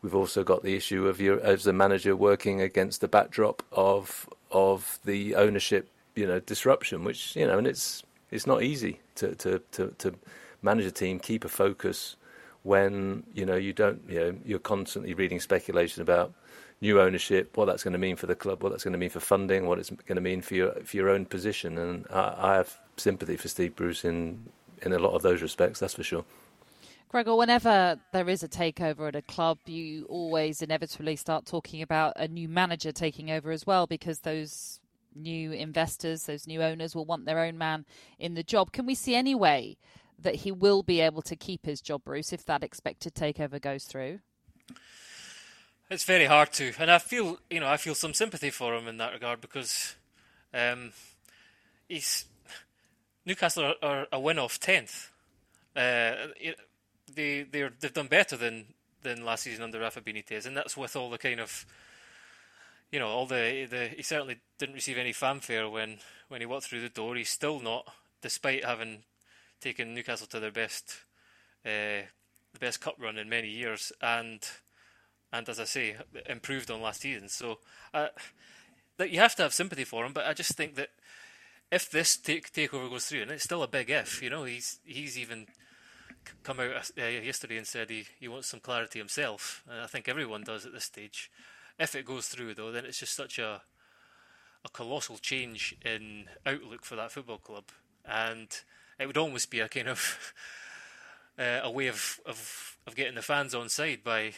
We've 0.02 0.16
also 0.16 0.44
got 0.44 0.64
the 0.64 0.76
issue 0.76 1.08
of 1.08 1.20
your 1.22 1.40
as 1.42 1.68
a 1.68 1.74
manager 1.74 2.16
working 2.16 2.62
against 2.62 3.02
the 3.02 3.08
backdrop 3.08 3.64
of 3.72 4.30
of 4.52 5.00
the 5.06 5.36
ownership, 5.36 5.90
you 6.16 6.26
know, 6.28 6.40
disruption, 6.40 7.04
which 7.04 7.36
you 7.36 7.48
know, 7.48 7.58
and 7.58 7.68
it's 7.68 8.04
it's 8.32 8.48
not 8.48 8.64
easy 8.64 9.00
to 9.16 9.36
to 9.36 9.62
to, 9.74 9.94
to 10.00 10.16
manage 10.62 10.86
a 10.86 10.92
team, 10.92 11.20
keep 11.20 11.46
a 11.46 11.50
focus 11.50 12.16
when 12.64 13.24
you 13.34 13.46
know 13.46 13.56
you 13.56 13.74
don't, 13.74 14.02
you 14.08 14.20
know, 14.20 14.36
you're 14.46 14.60
constantly 14.60 15.14
reading 15.14 15.40
speculation 15.40 16.02
about 16.02 16.34
new 16.82 17.00
ownership, 17.00 17.56
what 17.56 17.66
that's 17.66 17.84
going 17.84 17.94
to 17.94 18.00
mean 18.00 18.16
for 18.16 18.28
the 18.28 18.36
club, 18.36 18.64
what 18.64 18.70
that's 18.70 18.84
going 18.84 18.92
to 18.94 18.98
mean 18.98 19.10
for 19.10 19.20
funding, 19.20 19.68
what 19.68 19.78
it's 19.80 19.90
going 19.90 20.16
to 20.16 20.22
mean 20.22 20.42
for 20.42 20.56
your 20.56 20.72
for 20.84 20.98
your 20.98 21.10
own 21.10 21.26
position, 21.26 21.78
and 21.78 22.06
I, 22.10 22.36
I 22.38 22.56
have 22.56 22.78
sympathy 22.98 23.38
for 23.38 23.48
Steve 23.48 23.76
Bruce 23.76 24.04
in 24.06 24.50
in 24.82 24.94
a 24.94 25.00
lot 25.00 25.14
of 25.14 25.22
those 25.22 25.42
respects. 25.42 25.80
That's 25.80 25.94
for 25.94 26.04
sure. 26.04 26.26
Gregor, 27.12 27.36
whenever 27.36 28.00
there 28.14 28.30
is 28.30 28.42
a 28.42 28.48
takeover 28.48 29.10
at 29.10 29.18
a 29.18 29.22
club, 29.22 29.58
you 29.66 30.06
always 30.06 30.62
inevitably 30.62 31.18
start 31.18 31.46
talking 31.46 31.82
about 31.82 32.14
a 32.16 32.26
new 32.26 32.48
manager 32.48 32.94
taking 32.94 33.30
over 33.30 33.52
as 33.52 33.68
well, 33.68 33.86
because 33.86 34.20
those 34.20 34.80
new 35.14 35.52
investors, 35.52 36.24
those 36.24 36.48
new 36.48 36.64
owners 36.64 36.96
will 36.96 37.04
want 37.04 37.26
their 37.26 37.40
own 37.40 37.58
man 37.58 37.86
in 38.18 38.36
the 38.36 38.44
job. 38.44 38.72
Can 38.72 38.86
we 38.86 38.96
see 38.96 39.14
any 39.14 39.36
way 39.36 39.76
that 40.18 40.36
he 40.36 40.54
will 40.54 40.84
be 40.84 41.02
able 41.02 41.22
to 41.24 41.36
keep 41.36 41.66
his 41.66 41.82
job, 41.82 42.02
Bruce, 42.06 42.32
if 42.32 42.46
that 42.46 42.64
expected 42.64 43.14
takeover 43.14 43.62
goes 43.62 43.84
through? 43.84 44.20
It's 45.90 46.06
very 46.06 46.28
hard 46.28 46.54
to, 46.54 46.72
and 46.80 46.90
I 46.90 47.00
feel 47.00 47.40
you 47.50 47.60
know 47.60 47.68
I 47.68 47.76
feel 47.76 47.94
some 47.94 48.14
sympathy 48.14 48.52
for 48.52 48.74
him 48.74 48.88
in 48.88 48.96
that 49.00 49.12
regard 49.12 49.42
because 49.42 49.96
um, 50.54 50.94
he's 51.90 52.24
Newcastle 53.26 53.66
are, 53.66 53.76
are 53.84 54.08
a 54.14 54.20
win 54.22 54.40
off 54.40 54.62
tenth. 54.62 55.12
Uh, 55.76 56.14
they 57.16 57.44
they 57.44 57.70
they've 57.80 57.94
done 57.94 58.08
better 58.08 58.38
than 58.38 58.66
than 59.04 59.26
last 59.26 59.44
season 59.44 59.64
under 59.64 59.80
Rafa 59.80 60.02
Benitez, 60.02 60.46
and 60.46 60.56
that's 60.56 60.78
with 60.78 60.96
all 60.96 61.10
the 61.10 61.18
kind 61.18 61.40
of 61.40 61.66
you 62.92 63.00
know, 63.00 63.08
all 63.08 63.26
the, 63.26 63.66
the 63.70 63.90
he 63.96 64.04
certainly 64.04 64.38
didn't 64.60 64.76
receive 64.76 64.98
any 64.98 65.14
fanfare 65.14 65.70
when, 65.70 65.98
when 66.28 66.42
he 66.42 66.46
walked 66.46 66.66
through 66.66 66.82
the 66.82 66.90
door. 66.90 67.16
He's 67.16 67.30
still 67.30 67.60
not, 67.60 67.88
despite 68.22 68.66
having 68.66 69.04
taken 69.62 69.94
Newcastle 69.94 70.28
to 70.28 70.40
their 70.40 70.52
best 70.52 70.98
uh, 71.66 72.04
the 72.54 72.60
best 72.60 72.82
cup 72.82 72.96
run 73.00 73.18
in 73.18 73.30
many 73.30 73.48
years, 73.48 73.94
and 74.02 74.42
and 75.32 75.48
as 75.48 75.60
I 75.60 75.64
say, 75.64 75.96
improved 76.28 76.70
on 76.70 76.82
last 76.82 77.02
season. 77.02 77.30
So 77.30 77.60
uh, 77.94 78.08
that 78.98 79.10
you 79.10 79.20
have 79.20 79.36
to 79.36 79.44
have 79.44 79.54
sympathy 79.54 79.86
for 79.86 80.06
him. 80.06 80.12
But 80.12 80.26
I 80.26 80.34
just 80.34 80.58
think 80.58 80.76
that 80.76 80.90
if 81.72 81.90
this 81.90 82.18
take 82.18 82.52
takeover 82.52 82.90
goes 82.90 83.06
through, 83.06 83.22
and 83.22 83.32
it's 83.32 83.46
still 83.46 83.64
a 83.64 83.68
big 83.68 83.90
if, 83.90 84.22
you 84.22 84.30
know, 84.30 84.44
he's 84.44 84.80
he's 84.84 85.18
even 85.18 85.48
come 86.44 86.60
out 86.60 86.92
uh, 86.98 87.04
yesterday 87.04 87.58
and 87.58 87.68
said 87.68 87.90
he, 87.90 88.06
he 88.20 88.28
wants 88.28 88.48
some 88.48 88.60
clarity 88.60 89.00
himself. 89.00 89.64
And 89.70 89.82
I 89.82 89.88
think 89.88 90.08
everyone 90.08 90.44
does 90.44 90.66
at 90.66 90.74
this 90.74 90.86
stage. 90.86 91.32
If 91.80 91.96
it 91.96 92.06
goes 92.06 92.28
through, 92.28 92.54
though, 92.56 92.72
then 92.72 92.86
it's 92.86 93.00
just 93.00 93.16
such 93.16 93.40
a 93.40 93.62
a 94.64 94.70
colossal 94.70 95.18
change 95.18 95.76
in 95.84 96.26
outlook 96.46 96.86
for 96.86 96.96
that 96.96 97.12
football 97.12 97.40
club, 97.40 97.64
and 98.06 98.48
it 99.00 99.08
would 99.08 99.18
almost 99.18 99.50
be 99.50 99.60
a 99.60 99.68
kind 99.68 99.88
of 99.88 100.34
uh, 101.40 101.62
a 101.64 101.72
way 101.72 101.88
of, 101.88 102.20
of 102.28 102.78
of 102.86 102.96
getting 102.96 103.16
the 103.16 103.24
fans 103.24 103.56
on 103.56 103.70
side 103.70 104.04
by 104.04 104.34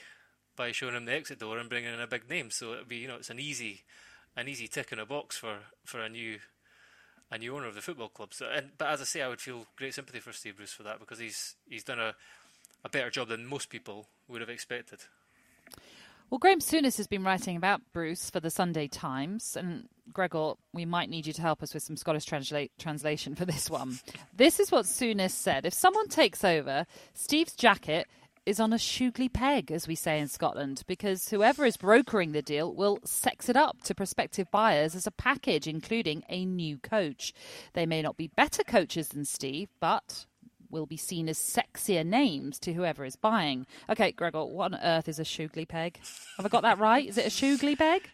by 0.56 0.72
showing 0.72 0.94
them 0.94 1.06
the 1.06 1.14
exit 1.14 1.40
door 1.40 1.58
and 1.58 1.70
bringing 1.70 1.94
in 1.94 2.00
a 2.00 2.08
big 2.08 2.30
name. 2.30 2.52
So 2.52 2.74
it'd 2.74 2.88
be 2.88 2.98
you 2.98 3.08
know 3.10 3.18
it's 3.18 3.30
an 3.30 3.40
easy 3.40 3.84
an 4.36 4.48
easy 4.48 4.68
tick 4.68 4.92
in 4.92 5.00
a 5.00 5.06
box 5.06 5.38
for, 5.38 5.58
for 5.84 6.00
a 6.00 6.10
new 6.10 6.40
a 7.34 7.38
new 7.40 7.56
owner 7.56 7.68
of 7.68 7.76
the 7.76 7.82
football 7.82 8.10
club. 8.10 8.34
So, 8.34 8.48
and, 8.54 8.70
but 8.78 8.90
as 8.90 9.02
I 9.02 9.06
say, 9.06 9.22
I 9.22 9.28
would 9.28 9.42
feel 9.42 9.66
great 9.76 9.94
sympathy 9.94 10.20
for 10.20 10.32
Steve 10.32 10.58
Bruce 10.58 10.72
for 10.72 10.84
that 10.84 11.00
because 11.00 11.20
he's 11.20 11.56
he's 11.68 11.84
done 11.84 12.00
a, 12.00 12.14
a 12.86 12.90
better 12.90 13.10
job 13.10 13.30
than 13.30 13.46
most 13.46 13.70
people 13.70 14.08
would 14.28 14.42
have 14.42 14.50
expected. 14.50 15.00
Well, 16.30 16.40
Graham 16.40 16.60
Souness 16.60 16.98
has 16.98 17.08
been 17.08 17.24
writing 17.24 17.58
about 17.58 17.82
Bruce 17.92 18.30
for 18.30 18.40
the 18.40 18.50
Sunday 18.50 18.88
Times, 18.88 19.56
and 19.56 19.88
Gregor, 20.12 20.54
we 20.74 20.86
might 20.86 21.10
need 21.10 21.28
you 21.28 21.34
to 21.34 21.42
help 21.42 21.62
us 21.62 21.74
with 21.74 21.84
some 21.84 21.98
Scottish 21.98 22.26
transla- 22.26 22.72
translation 22.80 23.36
for 23.36 23.46
this 23.46 23.70
one. 23.70 24.00
this 24.36 24.60
is 24.60 24.72
what 24.72 24.86
Souness 24.86 25.32
said: 25.32 25.66
If 25.66 25.74
someone 25.74 26.08
takes 26.08 26.44
over, 26.44 26.86
Steve's 27.14 27.54
jacket 27.54 28.08
is 28.46 28.60
on 28.60 28.74
a 28.74 28.78
shugly 28.78 29.32
peg, 29.32 29.72
as 29.72 29.88
we 29.88 29.96
say 29.96 30.20
in 30.20 30.28
Scotland, 30.28 30.84
because 30.88 31.30
whoever 31.30 31.66
is 31.66 31.78
brokering 31.78 32.32
the 32.32 32.42
deal 32.42 32.74
will 32.74 33.00
sex 33.06 33.50
it 33.50 33.56
up 33.56 33.82
to 33.84 33.96
prospective 33.96 34.50
buyers 34.52 34.96
as 34.96 35.08
a 35.08 35.12
package, 35.12 35.68
including 35.68 36.24
a 36.30 36.46
new 36.46 36.78
coach. 36.78 37.34
They 37.74 37.86
may 37.86 38.02
not 38.02 38.18
be 38.18 38.28
better 38.28 38.64
coaches 38.64 39.10
than 39.10 39.26
Steve, 39.26 39.70
but 39.80 40.26
will 40.70 40.86
be 40.86 40.98
seen 40.98 41.30
as 41.30 41.38
sexier 41.38 42.06
names 42.06 42.60
to 42.60 42.74
whoever 42.74 43.06
is 43.06 43.16
buying. 43.16 43.66
Okay, 43.90 44.12
Gregor, 44.12 44.46
what 44.46 44.74
on 44.74 44.80
earth 44.84 45.08
is 45.08 45.20
a 45.20 45.24
shugly 45.24 45.68
peg? 45.68 46.00
Have 46.38 46.46
I 46.46 46.50
got 46.50 46.64
that 46.64 46.80
right? 46.80 47.08
Is 47.08 47.18
it 47.18 47.28
a 47.28 47.30
shugly 47.30 47.78
peg? 47.78 48.10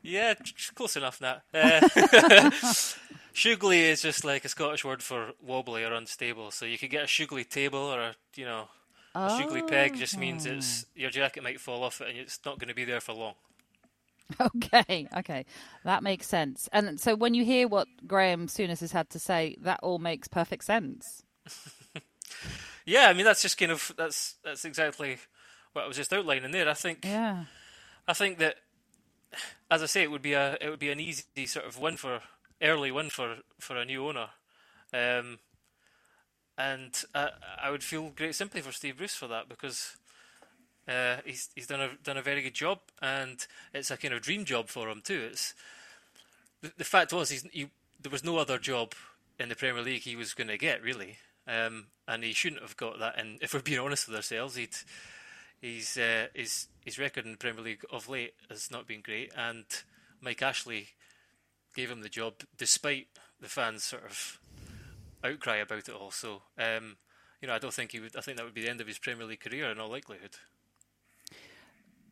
Yeah, 0.00 0.34
close 0.74 0.96
enough 0.96 1.20
now. 1.20 1.42
Uh, 1.52 1.80
shugly 3.34 3.80
is 3.80 4.02
just 4.02 4.24
like 4.24 4.44
a 4.44 4.48
Scottish 4.48 4.84
word 4.84 5.02
for 5.02 5.32
wobbly 5.42 5.82
or 5.82 5.92
unstable. 5.92 6.50
So 6.50 6.66
you 6.66 6.78
could 6.78 6.90
get 6.90 7.04
a 7.04 7.06
shugly 7.06 7.48
table 7.48 7.80
or 7.80 8.00
a, 8.00 8.14
you 8.36 8.44
know, 8.44 8.68
a 9.14 9.28
shugly 9.28 9.66
peg 9.66 9.96
just 9.96 10.18
means 10.18 10.46
it's 10.46 10.86
your 10.94 11.10
jacket 11.10 11.42
might 11.42 11.60
fall 11.60 11.82
off 11.82 12.00
it 12.00 12.08
and 12.08 12.18
it's 12.18 12.40
not 12.44 12.58
going 12.58 12.68
to 12.68 12.74
be 12.74 12.84
there 12.84 13.00
for 13.00 13.12
long. 13.12 13.34
Okay, 14.40 15.06
okay, 15.14 15.44
that 15.84 16.02
makes 16.02 16.26
sense. 16.26 16.66
And 16.72 16.98
so 16.98 17.14
when 17.14 17.34
you 17.34 17.44
hear 17.44 17.68
what 17.68 17.86
Graham 18.06 18.46
Souness 18.46 18.80
has 18.80 18.92
had 18.92 19.10
to 19.10 19.18
say, 19.18 19.54
that 19.60 19.80
all 19.82 19.98
makes 19.98 20.28
perfect 20.28 20.64
sense. 20.64 21.22
yeah, 22.86 23.08
I 23.08 23.12
mean 23.12 23.26
that's 23.26 23.42
just 23.42 23.58
kind 23.58 23.70
of 23.70 23.92
that's 23.98 24.36
that's 24.42 24.64
exactly 24.64 25.18
what 25.74 25.84
I 25.84 25.88
was 25.88 25.98
just 25.98 26.12
outlining 26.12 26.52
there. 26.52 26.68
I 26.68 26.74
think. 26.74 27.04
Yeah. 27.04 27.44
I 28.06 28.12
think 28.12 28.38
that, 28.38 28.56
as 29.70 29.82
I 29.82 29.86
say, 29.86 30.02
it 30.02 30.10
would 30.10 30.22
be 30.22 30.32
a 30.32 30.56
it 30.60 30.70
would 30.70 30.78
be 30.78 30.90
an 30.90 31.00
easy 31.00 31.46
sort 31.46 31.66
of 31.66 31.78
win 31.78 31.96
for 31.96 32.20
early 32.62 32.90
win 32.90 33.10
for 33.10 33.36
for 33.60 33.76
a 33.76 33.84
new 33.84 34.08
owner. 34.08 34.28
Um, 34.92 35.38
and 36.56 37.04
uh, 37.14 37.28
I 37.62 37.70
would 37.70 37.82
feel 37.82 38.10
great 38.14 38.34
sympathy 38.34 38.60
for 38.60 38.72
Steve 38.72 38.98
Bruce 38.98 39.14
for 39.14 39.26
that 39.28 39.48
because 39.48 39.96
uh, 40.88 41.16
he's 41.24 41.50
he's 41.54 41.66
done 41.66 41.80
a 41.80 41.90
done 42.02 42.16
a 42.16 42.22
very 42.22 42.42
good 42.42 42.54
job, 42.54 42.80
and 43.00 43.46
it's 43.72 43.90
a 43.90 43.96
kind 43.96 44.14
of 44.14 44.22
dream 44.22 44.44
job 44.44 44.68
for 44.68 44.88
him 44.88 45.00
too. 45.02 45.28
It's 45.30 45.54
the, 46.60 46.72
the 46.78 46.84
fact 46.84 47.12
was 47.12 47.30
he's 47.30 47.46
he, 47.52 47.70
there 48.00 48.12
was 48.12 48.24
no 48.24 48.38
other 48.38 48.58
job 48.58 48.92
in 49.38 49.48
the 49.48 49.56
Premier 49.56 49.82
League 49.82 50.02
he 50.02 50.16
was 50.16 50.34
going 50.34 50.48
to 50.48 50.58
get 50.58 50.82
really, 50.82 51.16
um, 51.48 51.86
and 52.06 52.22
he 52.22 52.32
shouldn't 52.32 52.62
have 52.62 52.76
got 52.76 52.98
that. 52.98 53.18
And 53.18 53.38
if 53.42 53.54
we're 53.54 53.60
being 53.60 53.80
honest 53.80 54.08
with 54.08 54.16
ourselves, 54.16 54.56
he'd 54.56 54.76
he's 55.60 55.96
uh, 55.96 56.26
his 56.34 56.68
his 56.84 56.98
record 56.98 57.24
in 57.24 57.32
the 57.32 57.38
Premier 57.38 57.62
League 57.62 57.84
of 57.90 58.08
late 58.08 58.34
has 58.50 58.70
not 58.70 58.86
been 58.86 59.00
great, 59.00 59.32
and 59.36 59.64
Mike 60.20 60.42
Ashley 60.42 60.88
gave 61.74 61.90
him 61.90 62.02
the 62.02 62.08
job 62.08 62.34
despite 62.56 63.08
the 63.40 63.48
fans 63.48 63.82
sort 63.82 64.04
of 64.04 64.38
outcry 65.24 65.56
about 65.56 65.88
it 65.88 65.94
all. 65.94 66.10
So, 66.10 66.42
um, 66.58 66.96
you 67.40 67.48
know, 67.48 67.54
I 67.54 67.58
don't 67.58 67.74
think 67.74 67.92
he 67.92 68.00
would. 68.00 68.16
I 68.16 68.20
think 68.20 68.36
that 68.36 68.44
would 68.44 68.54
be 68.54 68.62
the 68.62 68.70
end 68.70 68.80
of 68.80 68.86
his 68.86 68.98
Premier 68.98 69.26
League 69.26 69.40
career 69.40 69.70
in 69.70 69.78
all 69.78 69.90
likelihood. 69.90 70.36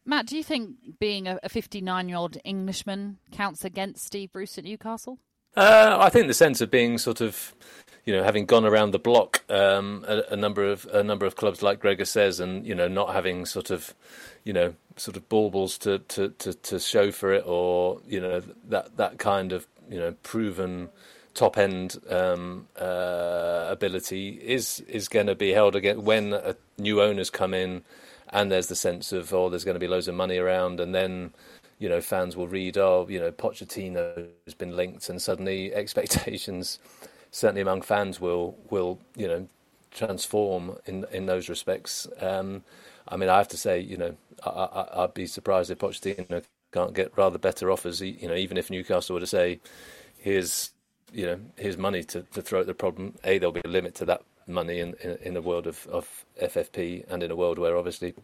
Matt, 0.04 0.26
do 0.26 0.36
you 0.36 0.42
think 0.42 0.98
being 0.98 1.28
a 1.28 1.48
59 1.48 2.08
year 2.08 2.18
old 2.18 2.36
Englishman 2.44 3.18
counts 3.30 3.64
against 3.64 4.04
Steve 4.04 4.32
Bruce 4.32 4.58
at 4.58 4.64
Newcastle? 4.64 5.18
Uh, 5.54 5.98
I 6.00 6.08
think 6.08 6.26
the 6.26 6.34
sense 6.34 6.60
of 6.60 6.70
being 6.70 6.96
sort 6.98 7.20
of, 7.20 7.54
you 8.04 8.16
know, 8.16 8.24
having 8.24 8.46
gone 8.46 8.64
around 8.64 8.92
the 8.92 8.98
block 8.98 9.44
um, 9.50 10.04
a, 10.08 10.22
a, 10.30 10.36
number 10.36 10.64
of 10.64 10.86
a 10.86 11.04
number 11.04 11.26
of 11.26 11.36
clubs, 11.36 11.62
like 11.62 11.78
Gregor 11.78 12.06
says, 12.06 12.40
and 12.40 12.66
you 12.66 12.74
know, 12.74 12.88
not 12.88 13.12
having 13.12 13.44
sort 13.44 13.70
of, 13.70 13.94
you 14.44 14.52
know, 14.52 14.74
sort 14.96 15.16
of 15.16 15.28
baubles 15.28 15.76
to, 15.78 15.98
to, 15.98 16.30
to, 16.30 16.54
to 16.54 16.80
show 16.80 17.12
for 17.12 17.32
it, 17.32 17.44
or 17.46 18.00
you 18.08 18.20
know, 18.20 18.40
that 18.68 18.96
that 18.96 19.18
kind 19.18 19.52
of 19.52 19.66
you 19.90 19.98
know 19.98 20.12
proven 20.22 20.88
top 21.34 21.56
end 21.58 21.96
um, 22.10 22.66
uh, 22.80 23.66
ability 23.68 24.30
is 24.42 24.80
is 24.80 25.08
going 25.08 25.26
to 25.26 25.34
be 25.34 25.50
held 25.50 25.76
against 25.76 26.02
when 26.02 26.38
new 26.78 27.02
owners 27.02 27.30
come 27.30 27.54
in, 27.54 27.82
and 28.30 28.50
there's 28.50 28.66
the 28.66 28.76
sense 28.76 29.12
of 29.12 29.32
oh, 29.32 29.48
there's 29.48 29.64
going 29.64 29.74
to 29.74 29.80
be 29.80 29.88
loads 29.88 30.08
of 30.08 30.14
money 30.14 30.38
around, 30.38 30.80
and 30.80 30.94
then 30.94 31.32
you 31.78 31.88
know 31.88 32.00
fans 32.00 32.36
will 32.36 32.48
read 32.48 32.76
oh, 32.78 33.06
you 33.08 33.18
know 33.18 33.32
Pochettino 33.32 34.26
has 34.44 34.54
been 34.54 34.76
linked, 34.76 35.08
and 35.08 35.20
suddenly 35.20 35.74
expectations, 35.74 36.78
certainly 37.30 37.62
among 37.62 37.82
fans, 37.82 38.20
will 38.20 38.56
will 38.70 38.98
you 39.16 39.28
know 39.28 39.48
transform 39.90 40.76
in 40.86 41.06
in 41.12 41.26
those 41.26 41.48
respects. 41.48 42.06
Um, 42.20 42.62
I 43.08 43.16
mean, 43.16 43.28
I 43.28 43.36
have 43.36 43.48
to 43.48 43.56
say, 43.56 43.80
you 43.80 43.96
know, 43.96 44.14
I, 44.46 45.00
would 45.00 45.14
be 45.14 45.26
surprised 45.26 45.70
if 45.70 45.78
Pochettino 45.78 46.44
can't 46.72 46.94
get 46.94 47.12
rather 47.16 47.38
better 47.38 47.70
offers. 47.70 48.00
You 48.00 48.28
know, 48.28 48.34
even 48.34 48.56
if 48.56 48.70
Newcastle 48.70 49.14
were 49.14 49.20
to 49.20 49.26
say, 49.26 49.60
"Here's 50.18 50.70
you 51.12 51.26
know 51.26 51.40
his 51.56 51.76
money 51.76 52.02
to, 52.04 52.22
to 52.32 52.42
throw 52.42 52.60
at 52.60 52.66
the 52.66 52.74
problem. 52.74 53.14
A, 53.24 53.38
there'll 53.38 53.52
be 53.52 53.62
a 53.64 53.68
limit 53.68 53.94
to 53.96 54.04
that 54.06 54.22
money 54.46 54.80
in 54.80 54.94
in, 55.02 55.18
in 55.22 55.34
the 55.34 55.42
world 55.42 55.66
of, 55.66 55.86
of 55.88 56.24
FFP 56.40 57.04
and 57.08 57.22
in 57.22 57.30
a 57.30 57.36
world 57.36 57.58
where 57.58 57.76
obviously, 57.76 58.14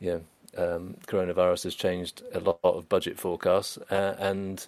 you 0.00 0.22
know, 0.56 0.74
um, 0.74 0.96
coronavirus 1.06 1.64
has 1.64 1.74
changed 1.74 2.22
a 2.32 2.40
lot 2.40 2.58
of 2.62 2.88
budget 2.88 3.18
forecasts, 3.18 3.78
uh, 3.90 4.16
and 4.18 4.66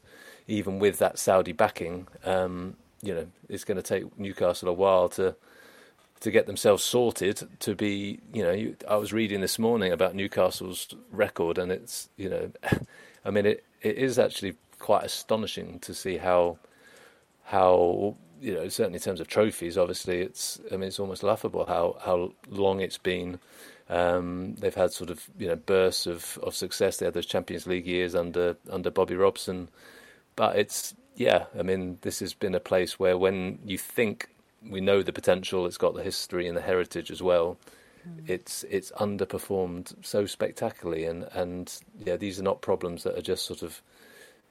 even 0.49 0.79
with 0.79 0.99
that 0.99 1.19
Saudi 1.19 1.53
backing, 1.53 2.07
um, 2.25 2.77
you 3.03 3.15
know, 3.15 3.27
it's 3.49 3.65
going 3.65 3.77
to 3.77 3.83
take 3.83 4.19
Newcastle 4.19 4.69
a 4.69 4.73
while 4.73 5.09
to 5.11 5.37
to 6.21 6.31
get 6.31 6.47
themselves 6.47 6.83
sorted. 6.83 7.47
To 7.61 7.75
be, 7.75 8.21
you 8.33 8.43
know, 8.43 8.53
you, 8.53 8.77
I 8.89 8.97
was 8.97 9.13
reading 9.13 9.41
this 9.41 9.59
morning 9.59 9.93
about 9.93 10.15
Newcastle's 10.15 10.95
record, 11.11 11.59
and 11.59 11.71
it's, 11.71 12.09
you 12.17 12.29
know, 12.29 12.51
I 13.25 13.31
mean, 13.31 13.47
it 13.47 13.65
it 13.83 13.97
is 13.97 14.19
actually 14.19 14.55
quite 14.79 15.05
astonishing 15.05 15.79
to 15.81 15.95
see 15.95 16.19
how 16.19 16.59
how 17.47 18.17
you 18.41 18.53
know 18.55 18.69
certainly 18.69 18.97
in 18.97 19.03
terms 19.03 19.21
of 19.21 19.29
trophies, 19.29 19.79
obviously 19.79 20.21
it's 20.21 20.61
I 20.71 20.77
mean 20.77 20.89
it's 20.89 20.99
almost 20.99 21.23
laughable 21.23 21.65
how 21.65 21.97
how 22.05 22.33
long 22.49 22.81
it's 22.81 22.99
been. 22.99 23.39
Um, 23.89 24.57
they've 24.57 24.75
had 24.75 24.93
sort 24.93 25.11
of 25.11 25.29
you 25.39 25.47
know 25.47 25.57
bursts 25.57 26.07
of, 26.07 26.39
of 26.43 26.55
success. 26.57 26.97
They 26.97 27.07
had 27.07 27.15
those 27.15 27.27
Champions 27.27 27.67
League 27.67 27.87
years 27.87 28.15
under 28.15 28.57
under 28.71 28.91
Bobby 28.91 29.15
Robson, 29.15 29.69
but 30.35 30.57
it's 30.57 30.95
yeah. 31.15 31.45
I 31.59 31.63
mean 31.63 31.99
this 32.03 32.19
has 32.19 32.35
been 32.35 32.55
a 32.55 32.61
place 32.61 32.99
where 32.99 33.17
when 33.17 33.61
you 33.65 33.79
think 33.79 34.29
we 34.69 34.81
know 34.81 35.03
the 35.03 35.13
potential, 35.13 35.67
it's 35.67 35.79
got 35.79 35.95
the 35.95 36.03
history 36.03 36.49
and 36.49 36.57
the 36.57 36.63
heritage 36.63 37.13
as 37.13 37.23
well. 37.23 37.59
Mm. 38.09 38.29
It's 38.29 38.65
it's 38.65 38.91
underperformed 38.93 39.95
so 40.05 40.27
spectacularly, 40.27 41.05
and 41.05 41.29
and 41.33 41.73
yeah, 42.05 42.17
these 42.17 42.41
are 42.41 42.45
not 42.45 42.61
problems 42.61 43.05
that 43.05 43.17
are 43.17 43.23
just 43.23 43.47
sort 43.47 43.63
of 43.63 43.81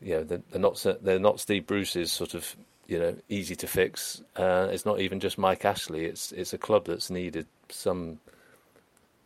you 0.01 0.15
know 0.15 0.23
they're, 0.23 0.41
they're 0.49 0.61
not 0.61 0.85
they're 1.01 1.19
not 1.19 1.41
Steve 1.41 1.67
Bruce's 1.67 2.09
sort 2.09 2.33
of 2.33 2.55
you 2.87 2.99
know 2.99 3.15
easy 3.29 3.55
to 3.55 3.67
fix. 3.67 4.21
Uh, 4.35 4.67
it's 4.71 4.85
not 4.85 4.99
even 4.99 5.19
just 5.19 5.37
Mike 5.37 5.65
Ashley. 5.65 6.05
It's 6.05 6.31
it's 6.31 6.53
a 6.53 6.57
club 6.57 6.85
that's 6.85 7.09
needed 7.09 7.47
some 7.69 8.19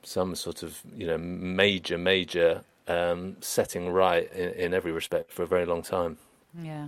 some 0.04 0.36
sort 0.36 0.64
of 0.64 0.82
you 0.96 1.08
know 1.08 1.18
major 1.18 1.98
major 1.98 2.64
um, 2.88 3.38
setting 3.42 3.90
right 3.90 4.32
in, 4.34 4.50
in 4.50 4.74
every 4.74 4.92
respect 4.92 5.32
for 5.32 5.44
a 5.44 5.48
very 5.48 5.66
long 5.66 5.82
time. 5.82 6.18
Yeah. 6.60 6.88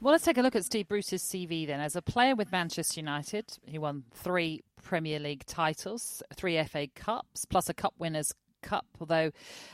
Well, 0.00 0.12
let's 0.12 0.24
take 0.24 0.38
a 0.38 0.42
look 0.42 0.54
at 0.54 0.64
Steve 0.64 0.88
Bruce's 0.88 1.22
CV 1.22 1.66
then. 1.66 1.80
As 1.80 1.96
a 1.96 2.02
player 2.02 2.34
with 2.36 2.52
Manchester 2.52 3.00
United, 3.00 3.46
he 3.64 3.78
won 3.78 4.04
three 4.12 4.62
Premier 4.82 5.18
League 5.18 5.44
titles, 5.46 6.22
three 6.34 6.62
FA 6.64 6.88
Cups, 6.94 7.44
plus 7.46 7.68
a 7.68 7.74
Cup 7.74 7.94
Winners' 7.98 8.32
Cup, 8.62 8.86
although 9.00 9.30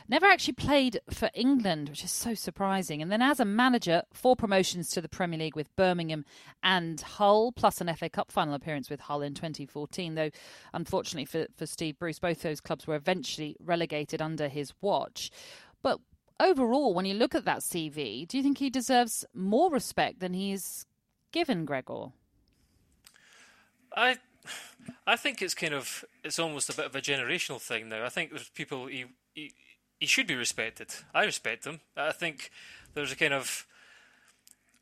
never 0.08 0.26
actually 0.26 0.54
played 0.54 1.00
for 1.10 1.30
England, 1.34 1.88
which 1.88 2.04
is 2.04 2.10
so 2.10 2.34
surprising. 2.34 3.02
And 3.02 3.10
then 3.10 3.22
as 3.22 3.40
a 3.40 3.44
manager, 3.44 4.02
four 4.12 4.36
promotions 4.36 4.90
to 4.90 5.00
the 5.00 5.08
Premier 5.08 5.38
League 5.38 5.56
with 5.56 5.74
Birmingham 5.76 6.24
and 6.62 7.00
Hull, 7.00 7.52
plus 7.52 7.80
an 7.80 7.94
FA 7.94 8.08
Cup 8.08 8.30
final 8.30 8.54
appearance 8.54 8.90
with 8.90 9.00
Hull 9.00 9.22
in 9.22 9.34
2014. 9.34 10.14
Though, 10.14 10.30
unfortunately 10.72 11.24
for, 11.26 11.46
for 11.56 11.66
Steve 11.66 11.98
Bruce, 11.98 12.18
both 12.18 12.42
those 12.42 12.60
clubs 12.60 12.86
were 12.86 12.96
eventually 12.96 13.56
relegated 13.60 14.20
under 14.20 14.48
his 14.48 14.72
watch. 14.80 15.30
But 15.82 16.00
overall, 16.40 16.94
when 16.94 17.06
you 17.06 17.14
look 17.14 17.34
at 17.34 17.44
that 17.44 17.60
CV, 17.60 18.26
do 18.26 18.36
you 18.36 18.42
think 18.42 18.58
he 18.58 18.70
deserves 18.70 19.24
more 19.34 19.70
respect 19.70 20.20
than 20.20 20.34
he's 20.34 20.86
given 21.32 21.64
Gregor? 21.64 22.06
I 23.96 24.18
I 25.06 25.16
think 25.16 25.42
it's 25.42 25.54
kind 25.54 25.74
of 25.74 26.04
it's 26.22 26.38
almost 26.38 26.70
a 26.70 26.76
bit 26.76 26.86
of 26.86 26.96
a 26.96 27.00
generational 27.00 27.60
thing 27.60 27.88
now. 27.88 28.04
I 28.04 28.08
think 28.08 28.30
there's 28.30 28.48
people 28.48 28.86
he 28.86 29.06
he, 29.34 29.52
he 30.00 30.06
should 30.06 30.26
be 30.26 30.34
respected. 30.34 30.94
I 31.14 31.24
respect 31.24 31.66
him. 31.66 31.80
I 31.96 32.12
think 32.12 32.50
there's 32.94 33.12
a 33.12 33.16
kind 33.16 33.34
of 33.34 33.66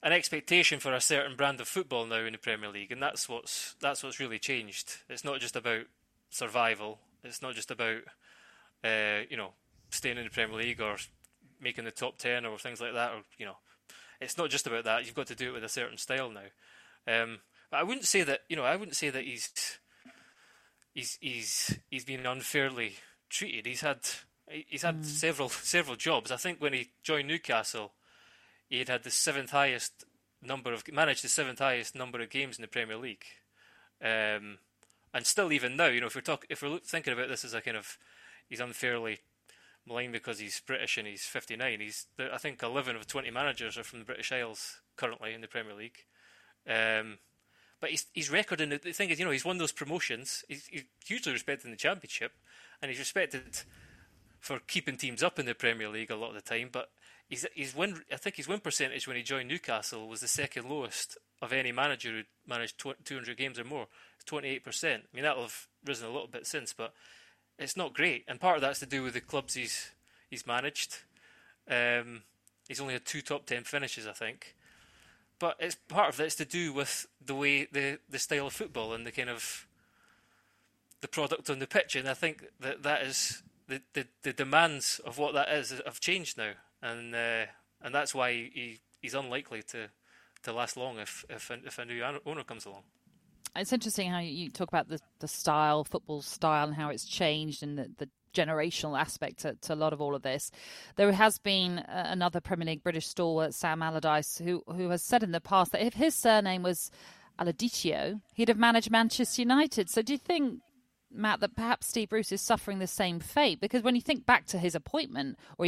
an 0.02 0.12
expectation 0.12 0.80
for 0.80 0.92
a 0.92 1.00
certain 1.00 1.36
brand 1.36 1.60
of 1.60 1.68
football 1.68 2.06
now 2.06 2.24
in 2.24 2.32
the 2.32 2.38
Premier 2.38 2.70
League, 2.70 2.92
and 2.92 3.02
that's 3.02 3.28
what's 3.28 3.74
that's 3.80 4.02
what's 4.02 4.20
really 4.20 4.38
changed. 4.38 4.96
It's 5.08 5.24
not 5.24 5.40
just 5.40 5.56
about 5.56 5.84
survival. 6.30 6.98
It's 7.22 7.42
not 7.42 7.54
just 7.54 7.70
about 7.70 8.02
uh, 8.84 9.20
you 9.30 9.36
know 9.36 9.52
staying 9.90 10.18
in 10.18 10.24
the 10.24 10.30
Premier 10.30 10.58
League 10.58 10.80
or 10.80 10.96
making 11.60 11.84
the 11.84 11.90
top 11.90 12.18
ten 12.18 12.44
or 12.44 12.58
things 12.58 12.80
like 12.80 12.94
that. 12.94 13.12
Or 13.12 13.22
you 13.38 13.46
know, 13.46 13.56
it's 14.20 14.36
not 14.36 14.50
just 14.50 14.66
about 14.66 14.84
that. 14.84 15.06
You've 15.06 15.14
got 15.14 15.28
to 15.28 15.36
do 15.36 15.50
it 15.50 15.54
with 15.54 15.64
a 15.64 15.68
certain 15.68 15.98
style 15.98 16.30
now. 16.30 17.22
Um, 17.22 17.38
but 17.72 17.80
I 17.80 17.84
wouldn't 17.84 18.04
say 18.04 18.22
that 18.22 18.42
you 18.50 18.54
know 18.54 18.64
I 18.64 18.76
wouldn't 18.76 18.96
say 18.96 19.08
that 19.08 19.24
he's 19.24 19.50
he's 20.94 21.16
he's 21.22 21.78
he's 21.90 22.04
been 22.04 22.26
unfairly 22.26 22.96
treated. 23.30 23.64
He's 23.64 23.80
had 23.80 24.00
he's 24.46 24.82
had 24.82 25.00
mm. 25.00 25.04
several 25.06 25.48
several 25.48 25.96
jobs. 25.96 26.30
I 26.30 26.36
think 26.36 26.60
when 26.60 26.74
he 26.74 26.90
joined 27.02 27.28
Newcastle, 27.28 27.92
he 28.68 28.78
had 28.78 28.88
had 28.88 29.04
the 29.04 29.10
seventh 29.10 29.50
highest 29.50 30.04
number 30.42 30.72
of 30.72 30.84
managed 30.92 31.24
the 31.24 31.28
seventh 31.28 31.60
highest 31.60 31.94
number 31.94 32.20
of 32.20 32.28
games 32.28 32.58
in 32.58 32.62
the 32.62 32.68
Premier 32.68 32.98
League. 32.98 33.24
Um, 34.02 34.58
and 35.14 35.24
still, 35.24 35.50
even 35.50 35.76
now, 35.76 35.86
you 35.86 36.00
know, 36.00 36.08
if 36.08 36.14
we're 36.14 36.20
talk, 36.20 36.44
if 36.50 36.62
we're 36.62 36.78
thinking 36.78 37.14
about 37.14 37.28
this 37.28 37.44
as 37.44 37.54
a 37.54 37.62
kind 37.62 37.78
of 37.78 37.96
he's 38.50 38.60
unfairly 38.60 39.20
maligned 39.86 40.12
because 40.12 40.40
he's 40.40 40.60
British 40.60 40.98
and 40.98 41.08
he's 41.08 41.24
59. 41.24 41.80
He's 41.80 42.06
I 42.18 42.36
think 42.36 42.62
11 42.62 42.96
of 42.96 43.06
20 43.06 43.30
managers 43.30 43.78
are 43.78 43.82
from 43.82 44.00
the 44.00 44.04
British 44.04 44.30
Isles 44.30 44.82
currently 44.96 45.32
in 45.32 45.40
the 45.40 45.48
Premier 45.48 45.74
League. 45.74 46.04
Um, 46.68 47.18
but 47.82 47.90
his, 47.90 48.06
his 48.14 48.30
record, 48.30 48.60
and 48.60 48.70
the 48.70 48.78
thing 48.78 49.10
is, 49.10 49.18
you 49.18 49.24
know, 49.24 49.32
he's 49.32 49.44
won 49.44 49.58
those 49.58 49.72
promotions. 49.72 50.44
He's, 50.46 50.66
he's 50.66 50.84
hugely 51.04 51.32
respected 51.32 51.64
in 51.64 51.72
the 51.72 51.76
Championship, 51.76 52.30
and 52.80 52.88
he's 52.88 53.00
respected 53.00 53.42
for 54.38 54.60
keeping 54.68 54.96
teams 54.96 55.20
up 55.20 55.36
in 55.40 55.46
the 55.46 55.54
Premier 55.54 55.88
League 55.88 56.12
a 56.12 56.14
lot 56.14 56.28
of 56.28 56.36
the 56.36 56.42
time. 56.42 56.68
But 56.70 56.90
his, 57.28 57.44
his 57.56 57.74
win, 57.74 58.02
I 58.12 58.18
think 58.18 58.36
his 58.36 58.46
win 58.46 58.60
percentage 58.60 59.08
when 59.08 59.16
he 59.16 59.24
joined 59.24 59.48
Newcastle 59.48 60.06
was 60.06 60.20
the 60.20 60.28
second 60.28 60.70
lowest 60.70 61.18
of 61.42 61.52
any 61.52 61.72
manager 61.72 62.10
who 62.10 62.22
managed 62.46 62.78
200 62.78 63.36
games 63.36 63.58
or 63.58 63.64
more. 63.64 63.88
It's 64.14 64.30
28%. 64.30 64.84
I 64.84 65.00
mean, 65.12 65.24
that'll 65.24 65.42
have 65.42 65.66
risen 65.84 66.06
a 66.06 66.12
little 66.12 66.28
bit 66.28 66.46
since, 66.46 66.72
but 66.72 66.94
it's 67.58 67.76
not 67.76 67.94
great. 67.94 68.24
And 68.28 68.38
part 68.38 68.54
of 68.54 68.62
that's 68.62 68.78
to 68.78 68.86
do 68.86 69.02
with 69.02 69.14
the 69.14 69.20
clubs 69.20 69.54
he's 69.54 69.90
he's 70.30 70.46
managed. 70.46 70.98
Um, 71.68 72.22
he's 72.68 72.80
only 72.80 72.92
had 72.92 73.04
two 73.04 73.22
top 73.22 73.44
10 73.44 73.64
finishes, 73.64 74.06
I 74.06 74.12
think 74.12 74.54
but 75.42 75.56
it's 75.58 75.74
part 75.88 76.08
of 76.08 76.20
it's 76.20 76.36
to 76.36 76.44
do 76.44 76.72
with 76.72 77.08
the 77.20 77.34
way 77.34 77.66
the 77.72 77.98
the 78.08 78.20
style 78.20 78.46
of 78.46 78.52
football 78.52 78.94
and 78.94 79.04
the 79.04 79.10
kind 79.10 79.28
of 79.28 79.66
the 81.00 81.08
product 81.08 81.50
on 81.50 81.58
the 81.58 81.66
pitch, 81.66 81.96
and 81.96 82.08
I 82.08 82.14
think 82.14 82.44
that 82.60 82.84
that 82.84 83.02
is 83.02 83.42
the 83.66 83.82
the, 83.92 84.06
the 84.22 84.32
demands 84.32 85.00
of 85.04 85.18
what 85.18 85.34
that 85.34 85.48
is 85.48 85.74
have 85.84 85.98
changed 85.98 86.38
now, 86.38 86.52
and 86.80 87.12
uh, 87.12 87.46
and 87.82 87.92
that's 87.92 88.14
why 88.14 88.30
he 88.30 88.78
he's 89.00 89.14
unlikely 89.14 89.64
to 89.64 89.88
to 90.44 90.52
last 90.52 90.76
long 90.76 91.00
if 91.00 91.24
if 91.28 91.50
if 91.50 91.76
a 91.76 91.84
new 91.84 92.04
owner 92.24 92.44
comes 92.44 92.64
along. 92.64 92.84
It's 93.56 93.72
interesting 93.72 94.10
how 94.10 94.20
you 94.20 94.48
talk 94.48 94.68
about 94.68 94.88
the 94.88 95.00
the 95.18 95.26
style, 95.26 95.82
football 95.82 96.22
style, 96.22 96.68
and 96.68 96.76
how 96.76 96.90
it's 96.90 97.04
changed, 97.04 97.64
and 97.64 97.76
the, 97.76 97.90
the 97.98 98.08
generational 98.32 98.98
aspect 98.98 99.40
to, 99.40 99.54
to, 99.62 99.74
a 99.74 99.76
lot 99.76 99.92
of 99.92 100.00
all 100.00 100.14
of 100.14 100.22
this. 100.22 100.50
There 100.96 101.12
has 101.12 101.38
been 101.38 101.78
uh, 101.78 102.06
another 102.08 102.40
Premier 102.40 102.66
League 102.66 102.82
British 102.82 103.06
stalwart, 103.06 103.54
Sam 103.54 103.82
Allardyce, 103.82 104.38
who 104.38 104.62
who 104.66 104.90
has 104.90 105.02
said 105.02 105.22
in 105.22 105.32
the 105.32 105.40
past 105.40 105.72
that 105.72 105.84
if 105.84 105.94
his 105.94 106.14
surname 106.14 106.62
was 106.62 106.90
Allardici, 107.38 108.20
he'd 108.34 108.48
have 108.48 108.58
managed 108.58 108.90
Manchester 108.90 109.42
United. 109.42 109.90
So 109.90 110.02
do 110.02 110.12
you 110.12 110.18
think, 110.18 110.60
Matt, 111.10 111.40
that 111.40 111.56
perhaps 111.56 111.88
Steve 111.88 112.10
Bruce 112.10 112.32
is 112.32 112.40
suffering 112.40 112.78
the 112.78 112.86
same 112.86 113.20
fate? 113.20 113.60
Because 113.60 113.82
when 113.82 113.94
you 113.94 114.00
think 114.00 114.26
back 114.26 114.46
to 114.46 114.58
his 114.58 114.74
appointment, 114.74 115.38
or 115.58 115.66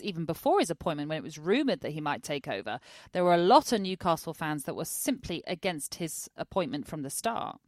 even 0.00 0.24
before 0.24 0.60
his 0.60 0.70
appointment, 0.70 1.08
when 1.08 1.18
it 1.18 1.24
was 1.24 1.38
rumoured 1.38 1.80
that 1.80 1.92
he 1.92 2.00
might 2.00 2.22
take 2.22 2.48
over, 2.48 2.78
there 3.12 3.24
were 3.24 3.34
a 3.34 3.38
lot 3.38 3.72
of 3.72 3.80
Newcastle 3.80 4.34
fans 4.34 4.64
that 4.64 4.76
were 4.76 4.84
simply 4.84 5.42
against 5.46 5.96
his 5.96 6.28
appointment 6.36 6.86
from 6.86 7.02
the 7.02 7.10
start. 7.10 7.58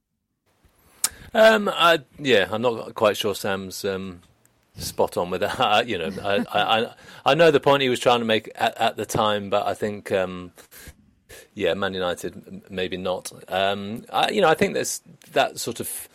Um, 1.34 1.68
I, 1.68 2.00
yeah, 2.18 2.48
I'm 2.50 2.62
not 2.62 2.94
quite 2.94 3.16
sure 3.16 3.34
Sam's 3.34 3.84
um, 3.84 4.22
spot 4.76 5.16
on 5.16 5.30
with 5.30 5.40
that. 5.40 5.88
you 5.88 5.98
know, 5.98 6.10
I, 6.22 6.44
I, 6.52 6.94
I 7.24 7.34
know 7.34 7.50
the 7.50 7.60
point 7.60 7.82
he 7.82 7.88
was 7.88 8.00
trying 8.00 8.20
to 8.20 8.24
make 8.24 8.50
at, 8.54 8.76
at 8.78 8.96
the 8.96 9.06
time, 9.06 9.50
but 9.50 9.66
I 9.66 9.74
think, 9.74 10.12
um, 10.12 10.52
yeah, 11.54 11.74
Man 11.74 11.94
United 11.94 12.70
maybe 12.70 12.96
not. 12.96 13.32
Um, 13.48 14.04
I, 14.12 14.30
you 14.30 14.40
know, 14.40 14.48
I 14.48 14.54
think 14.54 14.74
there's 14.74 15.00
that 15.32 15.58
sort 15.58 15.80
of 15.80 16.08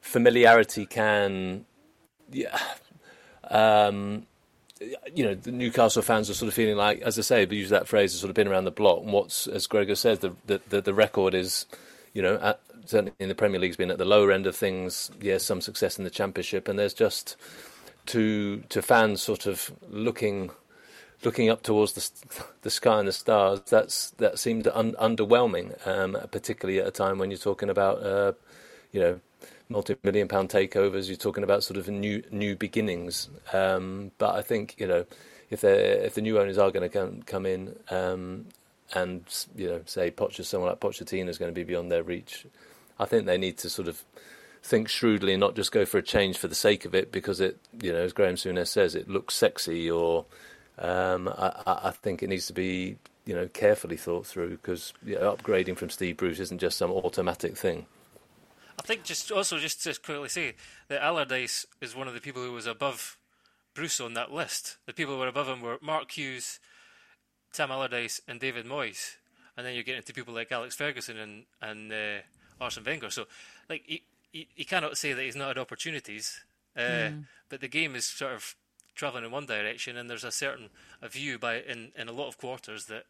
familiarity 0.00 0.86
can, 0.86 1.64
yeah. 2.30 2.58
Um, 3.50 4.26
you 5.14 5.24
know, 5.24 5.34
the 5.34 5.52
Newcastle 5.52 6.02
fans 6.02 6.28
are 6.28 6.34
sort 6.34 6.48
of 6.48 6.54
feeling 6.54 6.76
like, 6.76 7.00
as 7.00 7.18
I 7.18 7.22
say, 7.22 7.46
we 7.46 7.56
use 7.56 7.70
that 7.70 7.88
phrase, 7.88 8.12
has 8.12 8.20
sort 8.20 8.28
of 8.28 8.34
been 8.34 8.48
around 8.48 8.64
the 8.64 8.70
block. 8.70 9.02
And 9.02 9.12
what's, 9.12 9.46
as 9.46 9.66
Gregor 9.66 9.94
says, 9.94 10.18
the, 10.18 10.34
the, 10.46 10.82
the 10.82 10.92
record 10.92 11.34
is, 11.34 11.64
you 12.12 12.20
know, 12.20 12.38
at, 12.42 12.60
certainly 12.84 13.12
in 13.18 13.28
the 13.28 13.34
Premier 13.34 13.58
League's 13.58 13.76
been 13.76 13.90
at 13.90 13.98
the 13.98 14.04
lower 14.04 14.32
end 14.32 14.46
of 14.46 14.54
things. 14.54 15.10
Yes, 15.20 15.44
some 15.44 15.60
success 15.60 15.98
in 15.98 16.04
the 16.04 16.10
Championship, 16.10 16.68
and 16.68 16.78
there's 16.78 16.94
just 16.94 17.36
to 18.06 18.62
to 18.68 18.82
fans 18.82 19.22
sort 19.22 19.46
of 19.46 19.72
looking 19.88 20.50
looking 21.24 21.48
up 21.48 21.62
towards 21.62 21.92
the 21.92 22.44
the 22.62 22.70
sky 22.70 22.98
and 22.98 23.08
the 23.08 23.12
stars. 23.12 23.60
That's 23.68 24.10
that 24.12 24.38
seemed 24.38 24.68
un, 24.68 24.92
underwhelming, 24.94 25.86
um, 25.86 26.16
particularly 26.30 26.80
at 26.80 26.86
a 26.86 26.90
time 26.90 27.18
when 27.18 27.30
you're 27.30 27.38
talking 27.38 27.70
about 27.70 28.02
uh, 28.02 28.32
you 28.92 29.00
know 29.00 29.20
multi-million 29.68 30.28
pound 30.28 30.48
takeovers. 30.48 31.08
You're 31.08 31.16
talking 31.16 31.44
about 31.44 31.64
sort 31.64 31.78
of 31.78 31.88
new 31.88 32.22
new 32.30 32.56
beginnings. 32.56 33.28
Um, 33.52 34.12
but 34.18 34.34
I 34.34 34.42
think 34.42 34.76
you 34.78 34.86
know 34.86 35.06
if 35.50 35.60
they 35.60 35.92
if 36.04 36.14
the 36.14 36.22
new 36.22 36.38
owners 36.38 36.58
are 36.58 36.70
going 36.70 36.88
to 36.88 36.98
come 36.98 37.22
come 37.22 37.46
in 37.46 37.76
um, 37.90 38.46
and 38.94 39.22
you 39.54 39.68
know 39.68 39.82
say 39.86 40.10
Poch, 40.10 40.42
someone 40.44 40.70
like 40.70 40.80
Pochettino 40.80 41.28
is 41.28 41.38
going 41.38 41.50
to 41.50 41.54
be 41.54 41.64
beyond 41.64 41.90
their 41.90 42.02
reach, 42.02 42.46
I 42.98 43.04
think 43.04 43.26
they 43.26 43.38
need 43.38 43.58
to 43.58 43.70
sort 43.70 43.88
of 43.88 44.04
think 44.66 44.88
shrewdly 44.88 45.32
and 45.32 45.40
not 45.40 45.54
just 45.54 45.70
go 45.70 45.84
for 45.84 45.98
a 45.98 46.02
change 46.02 46.36
for 46.36 46.48
the 46.48 46.54
sake 46.54 46.84
of 46.84 46.94
it 46.94 47.12
because 47.12 47.40
it, 47.40 47.58
you 47.80 47.92
know, 47.92 48.00
as 48.00 48.12
Graham 48.12 48.34
Souness 48.34 48.68
says, 48.68 48.94
it 48.94 49.08
looks 49.08 49.34
sexy 49.34 49.90
or 49.90 50.26
um, 50.78 51.28
I, 51.28 51.78
I, 51.84 51.90
think 51.90 52.22
it 52.22 52.28
needs 52.28 52.48
to 52.48 52.52
be, 52.52 52.98
you 53.24 53.34
know, 53.34 53.48
carefully 53.48 53.96
thought 53.96 54.26
through 54.26 54.50
because 54.50 54.92
you 55.04 55.14
know, 55.14 55.34
upgrading 55.34 55.76
from 55.76 55.88
Steve 55.88 56.16
Bruce 56.16 56.40
isn't 56.40 56.58
just 56.58 56.76
some 56.76 56.90
automatic 56.90 57.56
thing. 57.56 57.86
I 58.78 58.82
think 58.82 59.04
just 59.04 59.30
also 59.30 59.58
just 59.58 59.82
to 59.84 59.94
quickly 59.94 60.28
say 60.28 60.54
that 60.88 61.02
Allardyce 61.02 61.64
is 61.80 61.96
one 61.96 62.08
of 62.08 62.14
the 62.14 62.20
people 62.20 62.42
who 62.42 62.52
was 62.52 62.66
above 62.66 63.16
Bruce 63.72 64.00
on 64.00 64.14
that 64.14 64.32
list. 64.32 64.76
The 64.86 64.92
people 64.92 65.14
who 65.14 65.20
were 65.20 65.28
above 65.28 65.48
him 65.48 65.62
were 65.62 65.78
Mark 65.80 66.10
Hughes, 66.10 66.60
Sam 67.52 67.70
Allardyce, 67.70 68.20
and 68.28 68.38
David 68.40 68.66
Moyes. 68.66 69.14
And 69.56 69.64
then 69.64 69.74
you 69.74 69.82
get 69.82 69.96
into 69.96 70.12
people 70.12 70.34
like 70.34 70.52
Alex 70.52 70.74
Ferguson 70.74 71.16
and 71.16 71.44
and 71.62 71.92
uh, 71.92 72.20
Arsene 72.60 72.84
Wenger. 72.84 73.10
So, 73.10 73.24
like, 73.70 73.82
he, 73.86 74.02
he, 74.32 74.64
cannot 74.64 74.98
say 74.98 75.12
that 75.12 75.22
he's 75.22 75.36
not 75.36 75.48
had 75.48 75.58
opportunities, 75.58 76.44
uh, 76.76 76.80
mm. 76.80 77.24
but 77.48 77.60
the 77.60 77.68
game 77.68 77.94
is 77.94 78.06
sort 78.06 78.34
of 78.34 78.54
travelling 78.94 79.24
in 79.24 79.30
one 79.30 79.46
direction, 79.46 79.96
and 79.96 80.08
there's 80.08 80.24
a 80.24 80.32
certain 80.32 80.70
a 81.02 81.08
view 81.08 81.38
by 81.38 81.60
in, 81.60 81.92
in 81.96 82.08
a 82.08 82.12
lot 82.12 82.28
of 82.28 82.38
quarters 82.38 82.86
that 82.86 83.04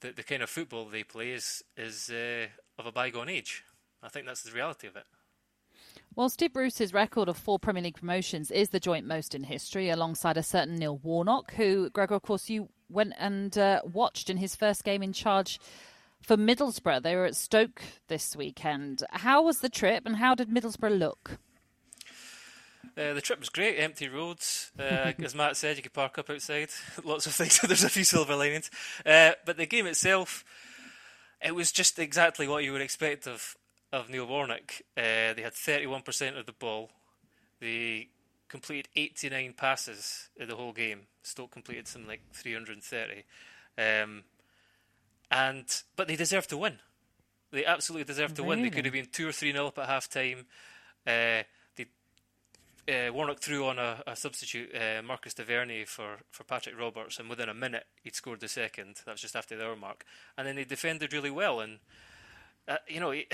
the, 0.00 0.12
the 0.12 0.22
kind 0.22 0.42
of 0.42 0.50
football 0.50 0.86
they 0.86 1.04
play 1.04 1.30
is 1.30 1.62
is 1.76 2.10
uh, 2.10 2.46
of 2.78 2.86
a 2.86 2.92
bygone 2.92 3.28
age. 3.28 3.64
I 4.02 4.08
think 4.08 4.26
that's 4.26 4.42
the 4.42 4.52
reality 4.52 4.86
of 4.86 4.96
it. 4.96 5.04
Well, 6.14 6.28
Steve 6.28 6.52
Bruce's 6.52 6.92
record 6.92 7.28
of 7.28 7.36
four 7.36 7.58
Premier 7.58 7.82
League 7.82 7.96
promotions 7.96 8.50
is 8.50 8.70
the 8.70 8.80
joint 8.80 9.06
most 9.06 9.34
in 9.34 9.44
history, 9.44 9.88
alongside 9.90 10.36
a 10.36 10.42
certain 10.42 10.76
Neil 10.76 10.98
Warnock, 10.98 11.52
who, 11.54 11.90
Gregor, 11.90 12.14
of 12.14 12.22
course, 12.22 12.50
you 12.50 12.68
went 12.88 13.14
and 13.18 13.56
uh, 13.56 13.82
watched 13.84 14.30
in 14.30 14.36
his 14.36 14.56
first 14.56 14.84
game 14.84 15.02
in 15.02 15.12
charge 15.12 15.60
for 16.22 16.36
Middlesbrough. 16.36 17.02
They 17.02 17.16
were 17.16 17.26
at 17.26 17.36
Stoke 17.36 17.82
this 18.08 18.36
weekend. 18.36 19.02
How 19.10 19.42
was 19.42 19.60
the 19.60 19.68
trip 19.68 20.04
and 20.06 20.16
how 20.16 20.34
did 20.34 20.48
Middlesbrough 20.48 20.98
look? 20.98 21.38
Uh, 22.96 23.14
the 23.14 23.20
trip 23.20 23.38
was 23.38 23.48
great, 23.48 23.76
empty 23.78 24.08
roads. 24.08 24.72
Uh, 24.78 25.12
as 25.22 25.34
Matt 25.34 25.56
said, 25.56 25.76
you 25.76 25.82
could 25.82 25.92
park 25.92 26.18
up 26.18 26.30
outside. 26.30 26.70
Lots 27.04 27.26
of 27.26 27.34
things. 27.34 27.60
There's 27.66 27.84
a 27.84 27.88
few 27.88 28.04
silver 28.04 28.34
linings. 28.34 28.70
Uh, 29.06 29.32
but 29.44 29.56
the 29.56 29.66
game 29.66 29.86
itself, 29.86 30.44
it 31.40 31.54
was 31.54 31.70
just 31.70 31.98
exactly 31.98 32.48
what 32.48 32.64
you 32.64 32.72
would 32.72 32.80
expect 32.80 33.26
of, 33.26 33.56
of 33.92 34.10
Neil 34.10 34.26
Warnock. 34.26 34.74
Uh, 34.96 35.32
they 35.34 35.42
had 35.42 35.54
31% 35.54 36.38
of 36.38 36.46
the 36.46 36.52
ball. 36.52 36.90
They 37.60 38.08
completed 38.48 38.88
89 38.96 39.54
passes 39.56 40.30
in 40.36 40.48
the 40.48 40.56
whole 40.56 40.72
game. 40.72 41.02
Stoke 41.22 41.52
completed 41.52 41.86
something 41.86 42.08
like 42.08 42.22
330. 42.32 43.24
Um, 43.76 44.24
and 45.30 45.64
but 45.96 46.08
they 46.08 46.16
deserve 46.16 46.46
to 46.48 46.56
win. 46.56 46.78
They 47.50 47.64
absolutely 47.64 48.04
deserve 48.04 48.34
to 48.34 48.42
really? 48.42 48.56
win. 48.56 48.62
They 48.62 48.70
could 48.70 48.84
have 48.84 48.94
been 48.94 49.08
two 49.10 49.28
or 49.28 49.32
three 49.32 49.52
nil 49.52 49.68
up 49.68 49.78
at 49.78 49.88
half 49.88 50.08
time. 50.08 50.46
Uh, 51.06 51.42
uh, 52.88 53.12
Warnock 53.12 53.40
threw 53.40 53.66
on 53.66 53.78
a, 53.78 54.02
a 54.06 54.16
substitute, 54.16 54.74
uh, 54.74 55.02
Marcus 55.02 55.34
Tavernier, 55.34 55.84
for, 55.84 56.20
for 56.30 56.44
Patrick 56.44 56.78
Roberts, 56.78 57.18
and 57.18 57.28
within 57.28 57.50
a 57.50 57.54
minute 57.54 57.86
he'd 58.02 58.14
scored 58.14 58.40
the 58.40 58.48
second. 58.48 58.96
That 59.04 59.12
was 59.12 59.20
just 59.20 59.36
after 59.36 59.56
the 59.56 59.66
hour 59.66 59.76
mark. 59.76 60.04
And 60.36 60.46
then 60.46 60.56
they 60.56 60.64
defended 60.64 61.12
really 61.12 61.30
well. 61.30 61.60
And, 61.60 61.80
uh, 62.66 62.78
you 62.88 62.98
know, 62.98 63.10
he, 63.10 63.26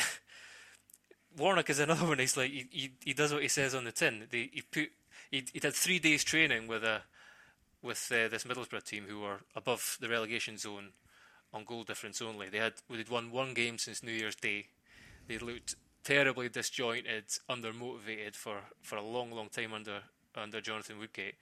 Warnock 1.39 1.71
is 1.71 1.79
another 1.79 2.07
one. 2.07 2.19
He's 2.19 2.37
like, 2.37 2.51
he, 2.51 2.67
he, 2.71 2.91
he, 3.05 3.13
does 3.13 3.33
what 3.33 3.43
he 3.43 3.49
says 3.49 3.75
on 3.75 3.85
the 3.85 3.93
tin. 3.93 4.27
They, 4.29 4.51
he 4.53 4.63
put 4.63 4.91
he, 5.31 5.45
he 5.53 5.61
had 5.63 5.75
three 5.75 5.99
days 5.99 6.25
training 6.25 6.67
with 6.67 6.85
a 6.85 7.03
with 7.83 8.11
uh, 8.13 8.29
this 8.29 8.45
Middlesbrough 8.45 8.85
team 8.85 9.05
who 9.09 9.21
were 9.21 9.41
above 9.55 9.99
the 10.01 10.09
relegation 10.09 10.57
zone 10.57 10.91
on 11.55 11.65
goal 11.65 11.85
difference 11.85 12.21
only. 12.21 12.49
They 12.49 12.59
had 12.59 12.75
they'd 12.91 13.09
won 13.09 13.31
one 13.31 13.55
game 13.55 13.79
since 13.79 14.03
New 14.03 14.13
Year's 14.13 14.37
Day. 14.37 14.67
They 15.29 15.39
looked 15.39 15.77
terribly 16.03 16.49
disjointed, 16.49 17.25
undermotivated 17.49 18.35
for, 18.35 18.59
for 18.83 18.97
a 18.97 19.03
long, 19.03 19.33
long 19.33 19.49
time 19.49 19.73
under 19.73 20.03
under 20.37 20.61
Jonathan 20.61 20.99
Woodgate. 20.99 21.37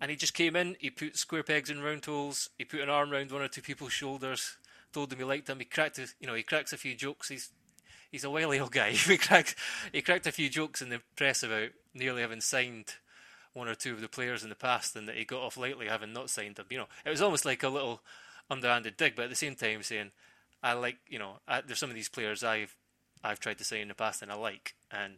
And 0.00 0.10
he 0.10 0.16
just 0.16 0.34
came 0.34 0.54
in, 0.54 0.76
he 0.78 0.88
put 0.88 1.16
square 1.16 1.42
pegs 1.42 1.68
in 1.68 1.82
round 1.82 2.04
holes, 2.04 2.48
he 2.56 2.64
put 2.64 2.80
an 2.80 2.88
arm 2.88 3.10
round 3.10 3.32
one 3.32 3.42
or 3.42 3.48
two 3.48 3.60
people's 3.60 3.92
shoulders, 3.92 4.56
told 4.92 5.10
them 5.10 5.18
he 5.18 5.24
liked 5.24 5.46
them, 5.46 5.58
he 5.58 5.64
cracked 5.64 5.98
you 5.98 6.26
know, 6.26 6.34
he 6.34 6.44
cracks 6.44 6.72
a 6.72 6.78
few 6.78 6.94
jokes, 6.94 7.28
he's 7.28 7.50
he's 8.10 8.24
a 8.24 8.30
wily 8.30 8.60
old 8.60 8.72
guy. 8.72 8.90
he 8.92 9.18
cracked 9.18 9.56
he 9.92 10.00
cracked 10.00 10.26
a 10.26 10.32
few 10.32 10.48
jokes 10.48 10.80
in 10.80 10.90
the 10.90 11.02
press 11.16 11.42
about 11.42 11.70
nearly 11.92 12.22
having 12.22 12.40
signed 12.40 12.94
one 13.52 13.66
or 13.66 13.74
two 13.74 13.92
of 13.92 14.00
the 14.00 14.08
players 14.08 14.44
in 14.44 14.48
the 14.48 14.54
past 14.54 14.94
and 14.94 15.08
that 15.08 15.16
he 15.16 15.24
got 15.24 15.42
off 15.42 15.56
lightly 15.56 15.88
having 15.88 16.12
not 16.12 16.30
signed 16.30 16.54
them. 16.54 16.66
You 16.70 16.78
know, 16.78 16.88
it 17.04 17.10
was 17.10 17.20
almost 17.20 17.44
like 17.44 17.64
a 17.64 17.68
little 17.68 18.00
underhanded 18.50 18.96
dig, 18.96 19.14
but 19.14 19.24
at 19.24 19.30
the 19.30 19.36
same 19.36 19.54
time 19.54 19.82
saying, 19.82 20.10
I 20.62 20.72
like, 20.74 20.98
you 21.08 21.18
know, 21.18 21.34
I, 21.48 21.60
there's 21.60 21.78
some 21.78 21.90
of 21.90 21.96
these 21.96 22.08
players 22.08 22.42
I've 22.42 22.76
I've 23.22 23.40
tried 23.40 23.58
to 23.58 23.64
say 23.64 23.80
in 23.80 23.88
the 23.88 23.94
past 23.94 24.22
and 24.22 24.30
I 24.30 24.34
like. 24.34 24.74
And 24.90 25.14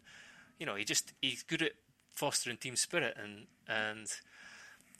you 0.59 0.67
know, 0.67 0.75
he 0.75 0.85
just 0.85 1.13
he's 1.21 1.43
good 1.43 1.63
at 1.63 1.73
fostering 2.13 2.59
team 2.59 2.77
spirit 2.77 3.17
and 3.23 3.47
and 3.69 4.07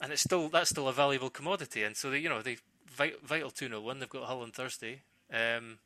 and 0.01 0.13
it's 0.13 0.23
still 0.23 0.49
that's 0.49 0.71
still 0.71 0.89
a 0.89 0.93
valuable 0.93 1.31
commodity. 1.31 1.85
And 1.85 1.97
so 1.97 2.11
they, 2.11 2.19
you 2.19 2.29
know, 2.29 2.43
they 2.43 2.59
vital 2.97 3.51
two 3.51 3.69
0 3.69 3.81
one. 3.81 3.99
They've 3.99 4.09
got 4.09 4.25
Hull 4.25 4.43
on 4.43 4.51
Thursday. 4.51 5.03
Um, 5.33 5.79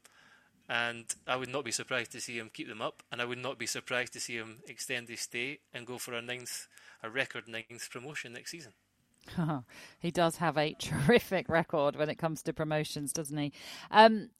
and 0.69 1.05
I 1.29 1.37
would 1.37 1.49
not 1.49 1.65
be 1.65 1.71
surprised 1.71 2.13
to 2.13 2.21
see 2.21 2.39
him 2.39 2.51
keep 2.53 2.69
them 2.69 2.83
up, 2.83 3.03
and 3.13 3.23
I 3.23 3.25
would 3.25 3.39
not 3.39 3.57
be 3.57 3.67
surprised 3.67 4.13
to 4.15 4.21
see 4.21 4.35
him 4.35 4.59
extend 4.67 5.09
his 5.09 5.21
stay 5.21 5.61
and 5.73 5.87
go 5.87 5.97
for 5.97 6.13
a 6.13 6.21
ninth, 6.21 6.67
a 7.05 7.09
record 7.09 7.47
ninth 7.47 7.89
promotion 7.89 8.33
next 8.33 8.51
season. 8.51 8.73
he 9.99 10.11
does 10.11 10.37
have 10.37 10.57
a 10.57 10.75
terrific 10.79 11.49
record 11.49 11.97
when 11.97 12.09
it 12.09 12.17
comes 12.17 12.43
to 12.43 12.53
promotions, 12.53 13.13
doesn't 13.13 13.37
he? 13.37 13.53
Um, 13.91 14.31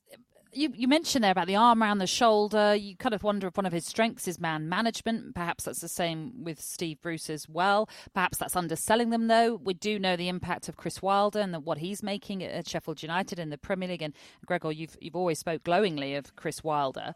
you, 0.57 0.73
you 0.75 0.89
mentioned 0.89 1.23
there 1.23 1.33
about 1.33 1.47
the 1.47 1.57
arm 1.57 1.83
around 1.83 1.99
the 1.99 2.07
shoulder. 2.07 2.75
You 2.75 2.97
kind 2.97 3.15
of 3.15 3.23
wonder 3.23 3.47
if 3.47 3.57
one 3.57 3.67
of 3.67 3.73
his 3.73 3.85
strengths 3.85 4.27
is 4.27 4.41
man 4.41 4.69
management. 4.69 5.35
Perhaps 5.35 5.65
that's 5.65 5.81
the 5.81 5.89
same 5.89 6.45
with 6.45 6.61
Steve 6.61 7.01
Bruce 7.03 7.29
as 7.29 7.49
well. 7.49 7.89
Perhaps 8.15 8.39
that's 8.39 8.57
underselling 8.57 9.11
them, 9.11 9.29
though. 9.29 9.57
We 9.57 9.75
do 9.75 9.99
know 9.99 10.17
the 10.17 10.29
impact 10.29 10.69
of 10.69 10.77
Chris 10.77 11.03
Wilder 11.03 11.41
and 11.41 11.65
what 11.65 11.79
he's 11.79 12.03
making 12.03 12.43
at 12.43 12.69
Sheffield 12.69 13.03
United 13.03 13.39
in 13.39 13.51
the 13.51 13.59
Premier 13.59 13.89
League. 13.89 14.03
And 14.03 14.15
Gregor, 14.47 14.73
you've 14.73 14.97
you've 15.01 15.17
always 15.17 15.39
spoke 15.39 15.65
glowingly 15.65 16.15
of 16.15 16.35
Chris 16.37 16.65
Wilder. 16.65 17.15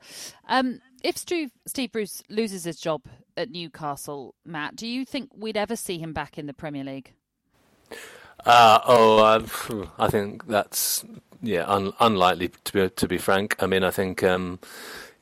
Um, 0.49 0.81
if 1.03 1.17
Steve, 1.17 1.53
Steve 1.67 1.93
Bruce 1.93 2.23
loses 2.29 2.65
his 2.65 2.79
job 2.79 3.03
at 3.37 3.51
Newcastle, 3.51 4.35
Matt, 4.45 4.77
do 4.77 4.87
you 4.87 5.07
think 5.07 5.31
we'd 5.35 5.57
ever 5.57 5.77
see 5.77 5.99
him 5.99 6.13
back 6.13 6.37
in 6.37 6.47
the 6.47 6.53
Premier 6.53 6.85
League? 6.85 7.15
Uh, 8.47 8.81
oh, 8.87 9.19
uh, 9.19 9.87
I 9.99 10.09
think 10.09 10.47
that's 10.47 11.05
yeah, 11.43 11.65
un- 11.67 11.93
unlikely 12.01 12.51
to 12.65 12.73
be 12.73 12.89
to 12.91 13.09
be 13.09 13.19
frank. 13.19 13.57
I 13.63 13.67
mean, 13.67 13.85
I 13.85 13.91
think 13.91 14.23
um, 14.25 14.59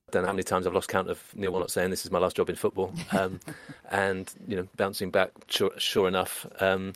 I 0.09 0.11
don't 0.13 0.23
know 0.23 0.29
how 0.29 0.33
many 0.33 0.45
times 0.45 0.67
I've 0.67 0.75
lost 0.75 0.89
count 0.89 1.11
of 1.11 1.23
Neil 1.35 1.51
Warnock 1.51 1.71
saying 1.71 1.91
this 1.91 2.05
is 2.05 2.11
my 2.11 2.19
last 2.19 2.37
job 2.37 2.49
in 2.49 2.57
football, 2.57 2.93
um, 3.13 3.41
and 3.91 4.33
you 4.47 4.57
know, 4.57 4.69
bouncing 4.77 5.11
back. 5.11 5.31
Sure, 5.49 5.73
sure 5.79 6.09
enough, 6.09 6.47
um, 6.61 6.93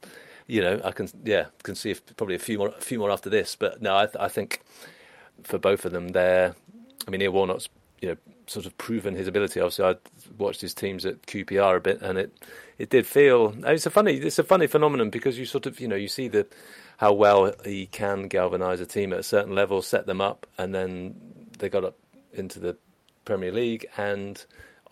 you 0.46 0.60
know, 0.60 0.80
I 0.84 0.92
can 0.92 1.08
yeah 1.24 1.46
can 1.62 1.74
see 1.74 1.90
if, 1.90 2.04
probably 2.16 2.36
a 2.36 2.40
few 2.40 2.58
more 2.58 2.68
a 2.68 2.80
few 2.80 2.98
more 2.98 3.10
after 3.10 3.30
this. 3.30 3.56
But 3.56 3.82
no, 3.82 3.94
I, 3.94 4.08
I 4.18 4.28
think 4.28 4.62
for 5.42 5.58
both 5.58 5.84
of 5.84 5.92
them, 5.92 6.08
they're. 6.08 6.54
I 7.06 7.10
mean, 7.10 7.18
Neil 7.18 7.32
Warnock's 7.32 7.68
you 8.00 8.08
know 8.10 8.16
sort 8.52 8.66
of 8.66 8.76
proven 8.78 9.14
his 9.14 9.26
ability. 9.26 9.60
Obviously, 9.60 9.84
I 9.84 9.96
watched 10.38 10.60
his 10.60 10.74
teams 10.74 11.04
at 11.04 11.22
QPR 11.22 11.76
a 11.76 11.80
bit, 11.80 12.00
and 12.02 12.18
it 12.18 12.32
it 12.78 12.90
did 12.90 13.06
feel 13.06 13.54
it's 13.64 13.86
a 13.86 13.90
funny 13.90 14.14
it's 14.14 14.38
a 14.38 14.44
funny 14.44 14.66
phenomenon 14.66 15.10
because 15.10 15.38
you 15.38 15.46
sort 15.46 15.66
of 15.66 15.80
you 15.80 15.88
know 15.88 15.96
you 15.96 16.08
see 16.08 16.28
the 16.28 16.46
how 16.98 17.12
well 17.12 17.52
he 17.64 17.86
can 17.86 18.28
galvanise 18.28 18.80
a 18.80 18.86
team 18.86 19.12
at 19.12 19.18
a 19.18 19.24
certain 19.24 19.54
level, 19.54 19.82
set 19.82 20.06
them 20.06 20.20
up, 20.20 20.46
and 20.58 20.74
then 20.74 21.14
they 21.58 21.68
got 21.68 21.84
up 21.84 21.96
into 22.32 22.60
the 22.60 22.76
Premier 23.24 23.52
League, 23.52 23.86
and 23.96 24.44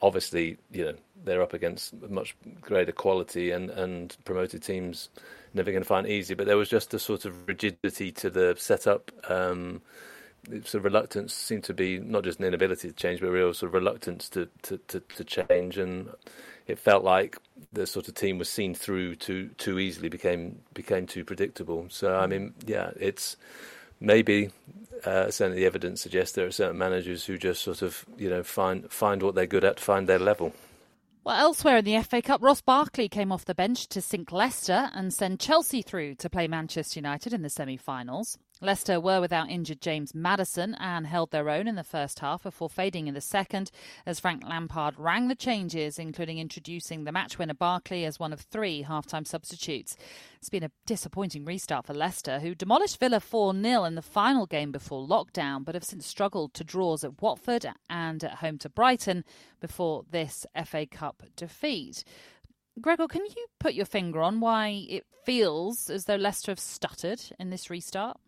obviously, 0.03 0.57
you 0.73 0.85
know, 0.85 0.94
they're 1.25 1.42
up 1.42 1.53
against 1.53 1.94
much 2.09 2.37
greater 2.61 2.92
quality, 2.92 3.51
and, 3.51 3.70
and 3.70 4.16
promoted 4.25 4.62
teams 4.62 5.11
never 5.55 5.70
going 5.70 5.83
to 5.83 5.88
find 5.88 6.07
easy. 6.07 6.35
But 6.35 6.46
there 6.46 6.57
was 6.57 6.68
just 6.68 6.94
a 6.94 6.99
sort 6.99 7.25
of 7.25 7.46
rigidity 7.46 8.11
to 8.12 8.31
the 8.31 8.57
setup. 8.59 9.11
Um, 9.31 9.83
sort 10.48 10.74
of 10.74 10.85
reluctance 10.85 11.35
seemed 11.35 11.64
to 11.64 11.74
be 11.74 11.98
not 11.98 12.24
just 12.24 12.38
an 12.38 12.46
inability 12.46 12.88
to 12.88 12.94
change, 12.94 13.20
but 13.20 13.29
a 13.29 13.33
real 13.33 13.55
sort 13.55 13.68
of 13.68 13.74
reluctance 13.74 14.29
to, 14.31 14.48
to, 14.62 14.79
to, 14.88 15.00
to 15.00 15.24
change. 15.24 15.79
And 15.79 16.11
it 16.66 16.79
felt 16.79 17.05
like 17.05 17.38
the 17.72 17.87
sort 17.87 18.09
of 18.09 18.14
team 18.14 18.38
was 18.38 18.48
seen 18.48 18.74
through 18.74 19.16
too 19.16 19.50
too 19.59 19.79
easily, 19.79 20.09
became 20.09 20.61
became 20.74 21.07
too 21.07 21.24
predictable. 21.24 21.87
So 21.88 22.16
I 22.16 22.26
mean, 22.26 22.55
yeah, 22.66 22.90
it's 22.96 23.37
maybe 24.00 24.50
uh, 25.05 25.31
certainly 25.31 25.61
the 25.61 25.66
evidence 25.66 26.00
suggests 26.00 26.35
there 26.35 26.46
are 26.46 26.53
certain 26.53 26.79
managers 26.79 27.24
who 27.24 27.38
just 27.38 27.62
sort 27.62 27.83
of 27.83 28.05
you 28.16 28.31
know 28.31 28.42
find 28.42 28.90
find 28.90 29.22
what 29.22 29.35
they're 29.35 29.46
good 29.46 29.64
at, 29.64 29.81
find 29.81 30.09
their 30.09 30.18
level. 30.18 30.53
Well, 31.22 31.37
elsewhere 31.37 31.76
in 31.76 31.85
the 31.85 32.00
FA 32.03 32.22
Cup, 32.22 32.42
Ross 32.42 32.62
Barkley 32.62 33.09
came 33.09 33.31
off 33.31 33.44
the 33.44 33.55
bench 33.55 33.88
to 33.88 34.00
sink 34.00 34.33
Leicester 34.33 34.90
and 34.94 35.12
send 35.12 35.38
Chelsea 35.38 35.83
through 35.83 36.14
to 36.14 36.31
play 36.31 36.48
Manchester 36.48 36.98
United 36.98 37.35
in 37.35 37.42
the 37.42 37.50
semi 37.50 37.76
finals. 37.76 38.38
Leicester 38.62 39.01
were 39.01 39.23
without 39.23 39.49
injured 39.49 39.81
James 39.81 40.14
Maddison 40.14 40.75
and 40.75 41.07
held 41.07 41.31
their 41.31 41.49
own 41.49 41.66
in 41.66 41.77
the 41.77 41.83
first 41.83 42.18
half 42.18 42.42
before 42.42 42.68
fading 42.68 43.07
in 43.07 43.14
the 43.14 43.20
second 43.23 43.70
as 44.05 44.20
Frank 44.20 44.44
Lampard 44.46 44.99
rang 44.99 45.29
the 45.29 45.35
changes, 45.35 45.99
including 45.99 46.38
introducing 46.38 47.05
the 47.05 47.12
match 47.12 47.38
winner 47.38 47.55
Barkley 47.55 48.05
as 48.05 48.20
one 48.20 48.35
of 48.35 48.40
three 48.42 48.83
half-time 48.83 49.25
substitutes. 49.25 49.96
It's 50.37 50.51
been 50.51 50.62
a 50.62 50.70
disappointing 50.85 51.46
restart 51.46 51.87
for 51.87 51.94
Leicester, 51.94 52.40
who 52.40 52.55
demolished 52.55 53.01
Villa 53.01 53.18
4 53.20 53.55
0 53.55 53.85
in 53.85 53.94
the 53.94 54.03
final 54.03 54.44
game 54.44 54.73
before 54.73 55.09
lockdown, 55.09 55.64
but 55.64 55.75
have 55.75 55.85
since 55.85 56.07
struggled 56.07 56.53
to 56.53 56.62
draws 56.62 57.03
at 57.03 57.23
Watford 57.23 57.64
and 57.88 58.23
at 58.23 58.37
home 58.37 58.59
to 58.59 58.68
Brighton 58.68 59.25
before 59.61 60.05
this 60.11 60.44
FA 60.66 60.85
Cup 60.85 61.23
defeat. 61.35 62.05
Gregor, 62.79 63.09
can 63.09 63.25
you 63.25 63.46
put 63.59 63.73
your 63.73 63.87
finger 63.87 64.20
on 64.20 64.40
why 64.40 64.85
it 64.88 65.07
feels 65.25 65.88
as 65.88 66.05
though 66.05 66.16
Leicester 66.16 66.53
have 66.53 66.61
stuttered 66.61 67.23
in 67.38 67.49
this 67.49 67.70
restart? 67.70 68.20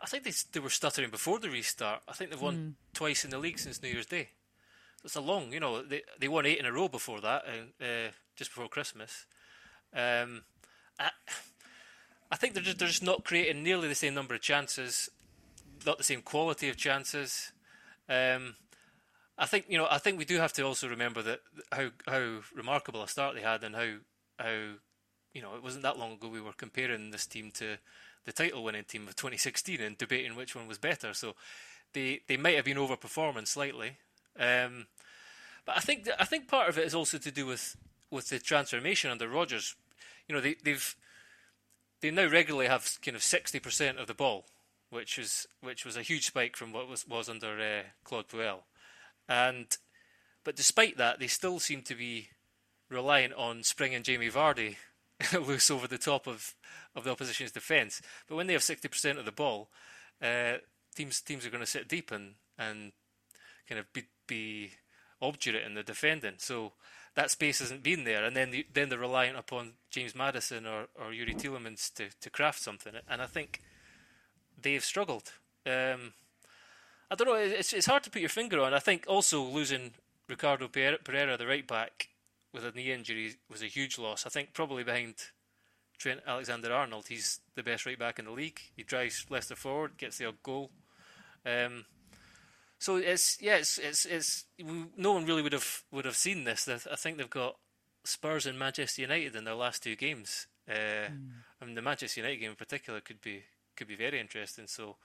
I 0.00 0.06
think 0.06 0.24
they 0.24 0.32
they 0.52 0.60
were 0.60 0.70
stuttering 0.70 1.10
before 1.10 1.38
the 1.38 1.50
restart. 1.50 2.02
I 2.08 2.12
think 2.12 2.30
they've 2.30 2.40
won 2.40 2.56
mm. 2.56 2.72
twice 2.94 3.24
in 3.24 3.30
the 3.30 3.38
league 3.38 3.58
since 3.58 3.82
New 3.82 3.88
Year's 3.88 4.06
Day. 4.06 4.28
So 4.98 5.06
it's 5.06 5.16
a 5.16 5.20
long, 5.20 5.52
you 5.52 5.60
know, 5.60 5.82
they 5.82 6.02
they 6.18 6.28
won 6.28 6.46
eight 6.46 6.58
in 6.58 6.66
a 6.66 6.72
row 6.72 6.88
before 6.88 7.20
that, 7.20 7.44
uh, 7.46 7.84
uh, 7.84 8.10
just 8.34 8.50
before 8.50 8.68
Christmas. 8.68 9.26
Um, 9.94 10.42
I, 10.98 11.10
I 12.30 12.36
think 12.36 12.54
they're 12.54 12.62
just, 12.62 12.78
they're 12.78 12.88
just 12.88 13.02
not 13.02 13.24
creating 13.24 13.62
nearly 13.62 13.88
the 13.88 13.94
same 13.94 14.14
number 14.14 14.34
of 14.34 14.40
chances, 14.40 15.08
not 15.84 15.98
the 15.98 16.04
same 16.04 16.22
quality 16.22 16.68
of 16.68 16.76
chances. 16.76 17.52
Um, 18.08 18.56
I 19.38 19.46
think 19.46 19.66
you 19.68 19.78
know. 19.78 19.86
I 19.90 19.98
think 19.98 20.18
we 20.18 20.24
do 20.24 20.38
have 20.38 20.52
to 20.54 20.62
also 20.62 20.88
remember 20.88 21.22
that 21.22 21.40
how 21.72 21.90
how 22.06 22.40
remarkable 22.54 23.02
a 23.02 23.08
start 23.08 23.34
they 23.34 23.42
had, 23.42 23.62
and 23.64 23.74
how 23.74 23.94
how 24.38 24.72
you 25.32 25.42
know 25.42 25.54
it 25.54 25.62
wasn't 25.62 25.82
that 25.82 25.98
long 25.98 26.12
ago 26.12 26.28
we 26.28 26.40
were 26.40 26.52
comparing 26.52 27.10
this 27.10 27.26
team 27.26 27.50
to 27.52 27.76
the 28.26 28.32
title 28.32 28.62
winning 28.62 28.84
team 28.84 29.08
of 29.08 29.16
2016 29.16 29.80
and 29.80 29.96
debating 29.96 30.36
which 30.36 30.54
one 30.54 30.66
was 30.66 30.78
better. 30.78 31.14
So 31.14 31.34
they 31.94 32.20
they 32.26 32.36
might 32.36 32.56
have 32.56 32.64
been 32.64 32.76
overperforming 32.76 33.46
slightly. 33.46 33.96
Um, 34.38 34.86
but 35.64 35.76
I 35.76 35.80
think 35.80 36.08
I 36.18 36.24
think 36.24 36.48
part 36.48 36.68
of 36.68 36.76
it 36.76 36.84
is 36.84 36.94
also 36.94 37.18
to 37.18 37.30
do 37.30 37.46
with 37.46 37.76
with 38.10 38.28
the 38.28 38.38
transformation 38.38 39.10
under 39.10 39.28
Rodgers. 39.28 39.74
You 40.28 40.34
know, 40.34 40.40
they, 40.40 40.56
they've 40.62 40.96
they 42.00 42.10
now 42.10 42.28
regularly 42.28 42.68
have 42.68 42.98
kind 43.02 43.16
of 43.16 43.22
60% 43.22 44.00
of 44.00 44.06
the 44.06 44.14
ball, 44.14 44.44
which 44.90 45.16
was 45.16 45.46
which 45.60 45.84
was 45.84 45.96
a 45.96 46.02
huge 46.02 46.26
spike 46.26 46.56
from 46.56 46.72
what 46.72 46.88
was 46.88 47.06
was 47.06 47.28
under 47.28 47.58
uh, 47.58 47.82
Claude 48.04 48.28
Puel. 48.28 48.60
And 49.28 49.76
but 50.44 50.56
despite 50.56 50.96
that, 50.98 51.18
they 51.18 51.26
still 51.28 51.58
seem 51.58 51.82
to 51.82 51.94
be 51.94 52.28
reliant 52.88 53.34
on 53.34 53.62
Spring 53.62 53.94
and 53.94 54.04
Jamie 54.04 54.30
Vardy 54.30 54.76
loose 55.46 55.70
over 55.70 55.86
the 55.86 55.98
top 55.98 56.26
of, 56.26 56.54
of 56.94 57.04
the 57.04 57.10
opposition's 57.10 57.52
defence. 57.52 58.02
But 58.28 58.36
when 58.36 58.46
they 58.46 58.52
have 58.52 58.62
60% 58.62 59.18
of 59.18 59.24
the 59.24 59.32
ball, 59.32 59.70
uh, 60.22 60.54
teams 60.94 61.20
teams 61.20 61.46
are 61.46 61.50
going 61.50 61.62
to 61.62 61.70
sit 61.70 61.88
deep 61.88 62.10
and, 62.10 62.34
and 62.58 62.92
kind 63.68 63.78
of 63.78 63.92
be, 63.92 64.04
be 64.26 64.70
obdurate 65.20 65.64
in 65.64 65.74
the 65.74 65.82
defending. 65.82 66.34
So 66.38 66.72
that 67.14 67.30
space 67.30 67.60
hasn't 67.60 67.82
been 67.82 68.04
there, 68.04 68.24
and 68.24 68.36
then 68.36 68.50
the, 68.50 68.66
then 68.72 68.88
they're 68.88 68.98
reliant 68.98 69.38
upon 69.38 69.72
James 69.90 70.14
Maddison 70.14 70.66
or, 70.66 70.86
or 70.94 71.12
Youri 71.12 71.34
Tielemans 71.34 71.92
to, 71.94 72.08
to 72.20 72.30
craft 72.30 72.60
something. 72.60 72.92
And 73.08 73.22
I 73.22 73.26
think 73.26 73.62
they've 74.60 74.84
struggled. 74.84 75.32
Um, 75.64 76.12
I 77.10 77.14
don't 77.14 77.28
know. 77.28 77.34
It's 77.34 77.72
it's 77.72 77.86
hard 77.86 78.02
to 78.04 78.10
put 78.10 78.20
your 78.20 78.28
finger 78.28 78.60
on. 78.60 78.74
I 78.74 78.80
think 78.80 79.04
also 79.06 79.42
losing 79.42 79.92
Ricardo 80.28 80.68
Pereira, 80.68 81.36
the 81.36 81.46
right 81.46 81.66
back, 81.66 82.08
with 82.56 82.64
a 82.64 82.76
knee 82.76 82.90
injury 82.90 83.34
was 83.50 83.62
a 83.62 83.66
huge 83.66 83.98
loss. 83.98 84.24
I 84.24 84.30
think 84.30 84.54
probably 84.54 84.82
behind 84.82 85.16
Trent 85.98 86.20
Alexander 86.26 86.72
Arnold, 86.72 87.06
he's 87.08 87.40
the 87.54 87.62
best 87.62 87.84
right 87.84 87.98
back 87.98 88.18
in 88.18 88.24
the 88.24 88.30
league. 88.30 88.58
He 88.74 88.82
drives 88.82 89.26
Leicester 89.28 89.54
forward, 89.54 89.98
gets 89.98 90.16
the 90.16 90.26
odd 90.26 90.42
goal. 90.42 90.70
Um, 91.44 91.84
so 92.78 92.96
it's 92.96 93.40
yeah, 93.40 93.56
it's 93.56 93.78
it's 93.78 94.06
it's 94.06 94.44
no 94.58 95.12
one 95.12 95.26
really 95.26 95.42
would 95.42 95.52
have 95.52 95.82
would 95.92 96.06
have 96.06 96.16
seen 96.16 96.44
this. 96.44 96.66
I 96.68 96.96
think 96.96 97.18
they've 97.18 97.28
got 97.28 97.56
Spurs 98.04 98.46
and 98.46 98.58
Manchester 98.58 99.02
United 99.02 99.36
in 99.36 99.44
their 99.44 99.54
last 99.54 99.82
two 99.82 99.94
games. 99.94 100.46
Uh, 100.68 101.08
mm. 101.08 101.28
I 101.60 101.64
mean, 101.64 101.74
the 101.74 101.82
Manchester 101.82 102.20
United 102.20 102.38
game 102.38 102.50
in 102.50 102.56
particular 102.56 103.00
could 103.00 103.20
be 103.20 103.44
could 103.76 103.88
be 103.88 103.96
very 103.96 104.18
interesting. 104.18 104.66
So 104.66 104.96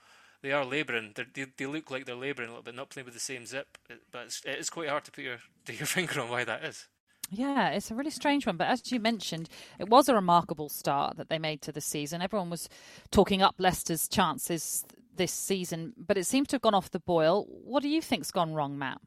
they 0.42 0.52
are 0.52 0.64
labouring. 0.64 1.14
They 1.14 1.46
they 1.56 1.66
look 1.66 1.90
like 1.90 2.06
they're 2.06 2.14
labouring 2.14 2.48
a 2.48 2.52
little 2.52 2.64
bit, 2.64 2.74
not 2.74 2.90
playing 2.90 3.06
with 3.06 3.14
the 3.14 3.20
same 3.20 3.44
zip. 3.44 3.78
But 4.10 4.22
it's, 4.22 4.42
it 4.44 4.58
is 4.58 4.70
quite 4.70 4.88
hard 4.88 5.04
to 5.04 5.12
put 5.12 5.24
your 5.24 5.38
to 5.66 5.74
your 5.74 5.86
finger 5.86 6.20
on 6.20 6.30
why 6.30 6.44
that 6.44 6.64
is. 6.64 6.88
Yeah, 7.34 7.70
it's 7.70 7.90
a 7.90 7.94
really 7.94 8.10
strange 8.10 8.46
one. 8.46 8.58
But 8.58 8.68
as 8.68 8.92
you 8.92 9.00
mentioned, 9.00 9.48
it 9.78 9.88
was 9.88 10.08
a 10.08 10.14
remarkable 10.14 10.68
start 10.68 11.16
that 11.16 11.30
they 11.30 11.38
made 11.38 11.62
to 11.62 11.72
the 11.72 11.80
season. 11.80 12.20
Everyone 12.20 12.50
was 12.50 12.68
talking 13.10 13.40
up 13.40 13.54
Leicester's 13.58 14.06
chances 14.06 14.84
this 15.16 15.32
season, 15.32 15.94
but 15.96 16.18
it 16.18 16.26
seems 16.26 16.48
to 16.48 16.56
have 16.56 16.62
gone 16.62 16.74
off 16.74 16.90
the 16.90 17.00
boil. 17.00 17.46
What 17.48 17.82
do 17.82 17.88
you 17.88 18.02
think's 18.02 18.30
gone 18.30 18.52
wrong, 18.52 18.78
Matt? 18.78 19.00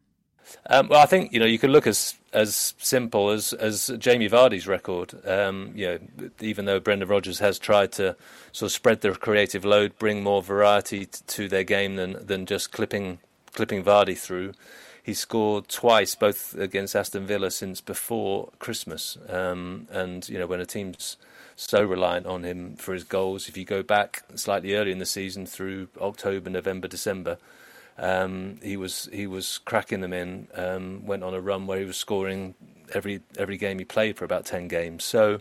Um, 0.69 0.89
well, 0.89 1.01
I 1.01 1.05
think 1.05 1.33
you 1.33 1.39
know 1.39 1.45
you 1.45 1.59
could 1.59 1.69
look 1.69 1.87
as 1.87 2.15
as 2.33 2.73
simple 2.77 3.29
as 3.29 3.53
as 3.53 3.91
Jamie 3.97 4.29
Vardy's 4.29 4.67
record. 4.67 5.13
Um, 5.27 5.71
you 5.75 5.87
know, 5.87 6.29
even 6.39 6.65
though 6.65 6.79
Brendan 6.79 7.09
Rodgers 7.09 7.39
has 7.39 7.57
tried 7.59 7.91
to 7.93 8.15
sort 8.51 8.69
of 8.69 8.71
spread 8.71 9.01
the 9.01 9.11
creative 9.11 9.65
load, 9.65 9.97
bring 9.97 10.23
more 10.23 10.41
variety 10.41 11.05
t- 11.07 11.19
to 11.25 11.47
their 11.47 11.63
game 11.63 11.95
than 11.95 12.25
than 12.25 12.45
just 12.45 12.71
clipping 12.71 13.19
clipping 13.53 13.83
Vardy 13.83 14.17
through. 14.17 14.53
He 15.05 15.13
scored 15.13 15.67
twice, 15.67 16.15
both 16.15 16.55
against 16.55 16.95
Aston 16.95 17.27
Villa 17.27 17.51
since 17.51 17.79
before 17.79 18.49
Christmas. 18.57 19.19
Um, 19.29 19.87
and 19.91 20.27
you 20.27 20.39
know, 20.39 20.47
when 20.47 20.59
a 20.59 20.65
team's 20.65 21.17
so 21.55 21.83
reliant 21.83 22.25
on 22.25 22.43
him 22.43 22.75
for 22.75 22.91
his 22.91 23.03
goals. 23.03 23.47
If 23.47 23.55
you 23.55 23.65
go 23.65 23.83
back 23.83 24.23
slightly 24.33 24.73
early 24.73 24.91
in 24.91 24.97
the 24.97 25.05
season 25.05 25.45
through 25.45 25.89
October, 26.01 26.49
November, 26.49 26.87
December, 26.87 27.37
um, 27.99 28.57
he 28.63 28.77
was 28.77 29.07
he 29.13 29.27
was 29.27 29.59
cracking 29.59 30.01
them 30.01 30.11
in. 30.11 30.47
Um, 30.55 31.05
went 31.05 31.23
on 31.23 31.35
a 31.35 31.39
run 31.39 31.67
where 31.67 31.79
he 31.79 31.85
was 31.85 31.97
scoring 31.97 32.55
every 32.91 33.21
every 33.37 33.57
game 33.57 33.77
he 33.77 33.85
played 33.85 34.17
for 34.17 34.25
about 34.25 34.45
ten 34.45 34.67
games. 34.67 35.03
So, 35.03 35.39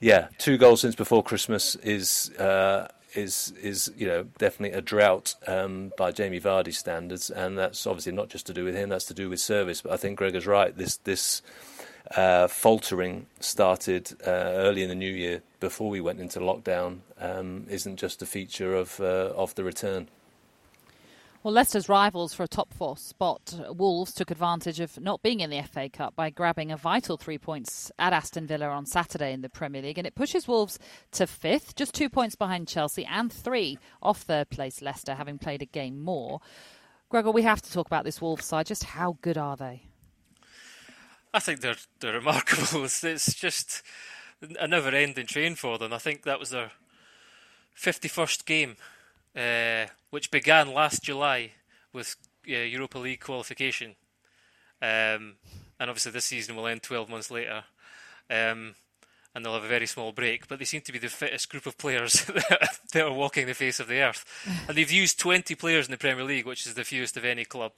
yeah, 0.00 0.28
two 0.38 0.56
goals 0.56 0.80
since 0.80 0.94
before 0.94 1.22
Christmas 1.22 1.74
is. 1.76 2.30
Uh, 2.38 2.88
is 3.14 3.52
is 3.60 3.92
you 3.96 4.06
know 4.06 4.24
definitely 4.38 4.76
a 4.76 4.82
drought 4.82 5.34
um, 5.46 5.92
by 5.96 6.12
Jamie 6.12 6.40
Vardy 6.40 6.74
standards, 6.74 7.30
and 7.30 7.58
that's 7.58 7.86
obviously 7.86 8.12
not 8.12 8.28
just 8.28 8.46
to 8.46 8.54
do 8.54 8.64
with 8.64 8.74
him. 8.74 8.88
That's 8.88 9.04
to 9.06 9.14
do 9.14 9.28
with 9.28 9.40
service. 9.40 9.82
But 9.82 9.92
I 9.92 9.96
think 9.96 10.18
Gregor's 10.18 10.46
right. 10.46 10.76
This 10.76 10.96
this 10.98 11.42
uh, 12.16 12.48
faltering 12.48 13.26
started 13.40 14.12
uh, 14.26 14.30
early 14.30 14.82
in 14.82 14.88
the 14.88 14.94
new 14.94 15.10
year 15.10 15.42
before 15.60 15.88
we 15.88 16.00
went 16.00 16.20
into 16.20 16.40
lockdown 16.40 16.98
um, 17.18 17.66
isn't 17.68 17.96
just 17.96 18.22
a 18.22 18.26
feature 18.26 18.74
of 18.74 19.00
uh, 19.00 19.32
of 19.34 19.54
the 19.54 19.64
return. 19.64 20.08
Well, 21.44 21.52
Leicester's 21.52 21.90
rivals 21.90 22.32
for 22.32 22.42
a 22.42 22.48
top 22.48 22.72
four 22.72 22.96
spot, 22.96 23.54
Wolves, 23.68 24.14
took 24.14 24.30
advantage 24.30 24.80
of 24.80 24.98
not 24.98 25.22
being 25.22 25.40
in 25.40 25.50
the 25.50 25.60
FA 25.60 25.90
Cup 25.90 26.16
by 26.16 26.30
grabbing 26.30 26.72
a 26.72 26.76
vital 26.78 27.18
three 27.18 27.36
points 27.36 27.92
at 27.98 28.14
Aston 28.14 28.46
Villa 28.46 28.68
on 28.68 28.86
Saturday 28.86 29.30
in 29.30 29.42
the 29.42 29.50
Premier 29.50 29.82
League, 29.82 29.98
and 29.98 30.06
it 30.06 30.14
pushes 30.14 30.48
Wolves 30.48 30.78
to 31.10 31.26
fifth, 31.26 31.76
just 31.76 31.92
two 31.92 32.08
points 32.08 32.34
behind 32.34 32.66
Chelsea, 32.66 33.04
and 33.04 33.30
three 33.30 33.78
off 34.02 34.22
third 34.22 34.48
place 34.48 34.80
Leicester, 34.80 35.16
having 35.16 35.36
played 35.36 35.60
a 35.60 35.66
game 35.66 36.00
more. 36.00 36.40
Gregor, 37.10 37.30
we 37.30 37.42
have 37.42 37.60
to 37.60 37.70
talk 37.70 37.88
about 37.88 38.04
this 38.04 38.22
Wolves 38.22 38.46
side. 38.46 38.64
Just 38.64 38.84
how 38.84 39.18
good 39.20 39.36
are 39.36 39.58
they? 39.58 39.82
I 41.34 41.40
think 41.40 41.60
they're 41.60 41.76
they're 42.00 42.14
remarkable. 42.14 42.84
It's, 43.02 43.34
just 43.34 43.82
a 44.40 44.66
never-ending 44.66 45.26
train 45.26 45.56
for 45.56 45.76
them. 45.76 45.92
I 45.92 45.98
think 45.98 46.22
that 46.22 46.40
was 46.40 46.48
their 46.48 46.70
fifty-first 47.74 48.46
game, 48.46 48.76
uh, 49.36 49.86
which 50.10 50.30
began 50.30 50.72
last 50.72 51.02
July 51.02 51.52
with 51.92 52.16
uh, 52.48 52.52
Europa 52.52 52.98
League 52.98 53.20
qualification, 53.20 53.96
um, 54.82 55.36
and 55.78 55.90
obviously 55.90 56.12
this 56.12 56.26
season 56.26 56.56
will 56.56 56.66
end 56.66 56.82
twelve 56.82 57.08
months 57.08 57.30
later. 57.30 57.64
Um, 58.30 58.74
and 59.34 59.44
they'll 59.44 59.54
have 59.54 59.64
a 59.64 59.68
very 59.68 59.86
small 59.86 60.12
break, 60.12 60.46
but 60.46 60.60
they 60.60 60.64
seem 60.64 60.80
to 60.82 60.92
be 60.92 60.98
the 60.98 61.08
fittest 61.08 61.50
group 61.50 61.66
of 61.66 61.76
players 61.76 62.24
that 62.92 63.02
are 63.02 63.12
walking 63.12 63.46
the 63.46 63.54
face 63.54 63.80
of 63.80 63.88
the 63.88 64.00
earth. 64.00 64.24
And 64.68 64.78
they've 64.78 64.90
used 64.90 65.18
20 65.18 65.56
players 65.56 65.86
in 65.86 65.90
the 65.90 65.98
Premier 65.98 66.24
League, 66.24 66.46
which 66.46 66.66
is 66.66 66.74
the 66.74 66.84
fewest 66.84 67.16
of 67.16 67.24
any 67.24 67.44
club. 67.44 67.72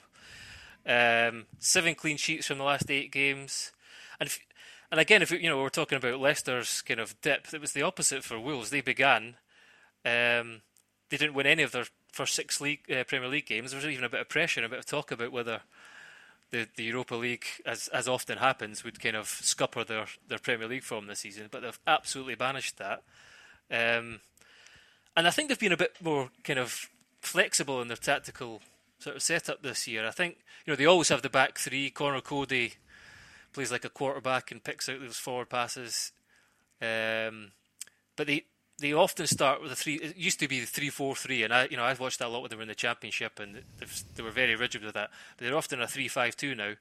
Um, 0.87 1.47
seven 1.59 1.95
clean 1.95 2.19
sheets 2.19 2.47
from 2.47 2.59
the 2.59 2.65
last 2.65 2.91
eight 2.91 3.11
games, 3.11 3.73
and 4.21 4.29
if, 4.29 4.39
and 4.91 5.01
again, 5.01 5.21
if 5.21 5.33
you 5.33 5.49
know 5.49 5.61
we're 5.61 5.69
talking 5.69 5.99
about 5.99 6.21
Leicester's 6.21 6.81
kind 6.83 7.01
of 7.01 7.21
dip, 7.21 7.49
it 7.53 7.61
was 7.61 7.73
the 7.73 7.83
opposite 7.83 8.23
for 8.23 8.39
Wolves. 8.39 8.71
They 8.71 8.83
began, 8.83 9.35
um, 10.05 10.63
they 11.11 11.17
didn't 11.17 11.35
win 11.35 11.47
any 11.47 11.63
of 11.63 11.73
their 11.73 11.87
first 12.13 12.35
six 12.35 12.61
league 12.61 12.81
uh, 12.91 13.05
Premier 13.05 13.29
League 13.29 13.47
games. 13.47 13.71
There 13.71 13.79
was 13.79 13.87
even 13.87 14.05
a 14.05 14.09
bit 14.09 14.21
of 14.21 14.29
pressure 14.29 14.61
and 14.61 14.67
a 14.67 14.71
bit 14.71 14.79
of 14.79 14.87
talk 14.87 15.11
about 15.11 15.33
whether 15.33 15.61
the, 16.51 16.67
the 16.77 16.85
Europa 16.85 17.15
League, 17.15 17.45
as 17.65 17.89
as 17.89 18.09
often 18.09 18.39
happens, 18.39 18.85
would 18.85 19.01
kind 19.01 19.17
of 19.17 19.29
scupper 19.29 19.85
their, 19.85 20.07
their 20.29 20.39
Premier 20.39 20.69
League 20.69 20.85
form 20.85 21.07
this 21.07 21.21
season. 21.21 21.49
But 21.51 21.63
they've 21.63 21.79
absolutely 21.87 22.35
banished 22.35 22.79
that. 22.79 23.03
Um, 23.71 24.21
and 25.17 25.27
I 25.27 25.31
think 25.31 25.49
they've 25.49 25.59
been 25.59 25.73
a 25.73 25.77
bit 25.77 25.97
more 26.03 26.31
kind 26.45 26.59
of 26.59 26.89
flexible 27.21 27.81
in 27.83 27.89
their 27.89 27.97
tactical 27.97 28.61
sort 28.99 29.17
of 29.17 29.23
setup 29.23 29.63
this 29.63 29.87
year. 29.87 30.07
I 30.07 30.11
think 30.11 30.39
you 30.65 30.73
know 30.73 30.77
they 30.77 30.87
always 30.87 31.09
have 31.09 31.23
the 31.23 31.31
back 31.31 31.59
three. 31.59 31.91
Conor 31.91 32.21
Coady 32.21 32.75
plays 33.53 33.73
like 33.73 33.85
a 33.85 33.91
quarterback 33.91 34.51
and 34.51 34.63
picks 34.63 34.89
out 34.89 35.01
those 35.01 35.17
forward 35.17 35.49
passes. 35.49 36.13
Um, 36.81 37.53
but 38.17 38.27
they 38.27 38.45
they 38.79 38.93
often 38.93 39.27
start 39.27 39.63
with 39.63 39.73
a 39.73 39.77
three. 39.77 39.95
It 39.95 40.17
used 40.17 40.41
to 40.41 40.49
be 40.49 40.61
the 40.61 40.67
three 40.67 40.91
four 40.91 41.15
three, 41.15 41.43
and 41.43 41.53
I 41.53 41.69
you 41.71 41.77
know 41.77 41.85
I 41.85 41.95
watched 41.95 42.19
that 42.19 42.29
a 42.29 42.29
lot 42.29 42.43
when 42.43 42.51
they 42.51 42.57
were 42.57 42.63
in 42.63 42.69
the 42.69 42.75
championship, 42.75 43.41
and 43.41 43.63
they 44.15 44.23
were 44.23 44.31
very 44.31 44.55
rigid 44.55 44.85
with 44.85 44.95
that. 44.95 45.11
But 45.37 45.45
they're 45.45 45.57
often 45.57 45.81
a 45.81 45.87
three 45.87 46.09
five 46.09 46.37
two 46.37 46.55
now, 46.55 46.75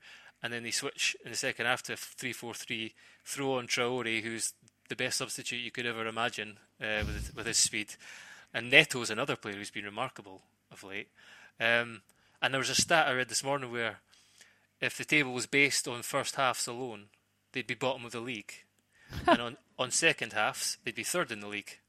and 0.44 0.52
then 0.52 0.64
they 0.64 0.72
switch 0.72 1.16
in 1.24 1.32
the 1.32 1.38
second 1.38 1.66
half 1.66 1.84
to 1.84 1.96
three 1.96 2.34
four 2.34 2.54
three. 2.54 2.94
Throw 3.24 3.58
on 3.58 3.68
Traore, 3.68 4.22
who's 4.22 4.54
the 4.90 4.96
best 4.96 5.18
substitute 5.18 5.58
you 5.58 5.72
could 5.72 5.86
ever 5.86 6.06
imagine 6.06 6.58
uh, 6.82 7.04
with 7.06 7.34
with 7.36 7.48
his 7.48 7.58
speed, 7.58 7.96
and 8.54 8.70
Neto 8.70 9.02
is 9.02 9.10
another 9.10 9.36
player 9.36 9.56
who's 9.56 9.72
been 9.72 9.86
remarkable 9.86 10.42
of 10.72 10.84
late. 10.84 11.10
Um, 11.60 12.02
and 12.42 12.54
there 12.54 12.60
was 12.60 12.70
a 12.70 12.76
stat 12.76 13.08
I 13.08 13.14
read 13.14 13.30
this 13.30 13.44
morning 13.44 13.72
where 13.72 14.00
if 14.82 14.98
the 14.98 15.06
table 15.06 15.34
was 15.34 15.46
based 15.46 15.88
on 15.88 16.02
first 16.02 16.36
halves 16.36 16.68
alone, 16.68 17.06
they'd 17.54 17.66
be 17.66 17.74
bottom 17.74 18.06
of 18.06 18.12
the 18.12 18.20
league, 18.20 18.54
and 19.28 19.42
on, 19.42 19.58
on 19.80 19.92
second 19.92 20.34
halves 20.34 20.78
they'd 20.84 20.94
be 20.94 21.04
third 21.04 21.32
in 21.32 21.40
the 21.40 21.48
league. 21.48 21.80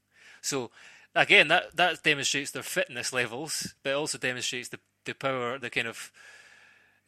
So 0.47 0.71
again, 1.15 1.47
that 1.49 1.75
that 1.75 2.03
demonstrates 2.03 2.51
their 2.51 2.63
fitness 2.63 3.13
levels, 3.13 3.75
but 3.83 3.93
also 3.93 4.17
demonstrates 4.17 4.69
the 4.69 4.79
the 5.05 5.13
power, 5.13 5.57
the 5.57 5.69
kind 5.69 5.87
of 5.87 6.11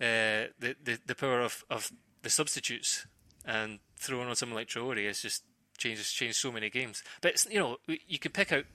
uh, 0.01 0.51
the, 0.59 0.75
the 0.83 0.99
the 1.05 1.15
power 1.15 1.41
of, 1.41 1.65
of 1.69 1.91
the 2.21 2.29
substitutes 2.29 3.05
and 3.45 3.79
throwing 3.97 4.27
on 4.27 4.35
someone 4.35 4.57
like 4.57 4.67
Traore 4.67 5.07
has 5.07 5.21
just 5.21 5.43
changes 5.77 6.11
changed 6.11 6.37
so 6.37 6.51
many 6.51 6.69
games. 6.69 7.03
But 7.21 7.45
you 7.49 7.59
know, 7.59 7.77
you 7.87 8.19
can 8.19 8.31
pick 8.31 8.51
out 8.51 8.65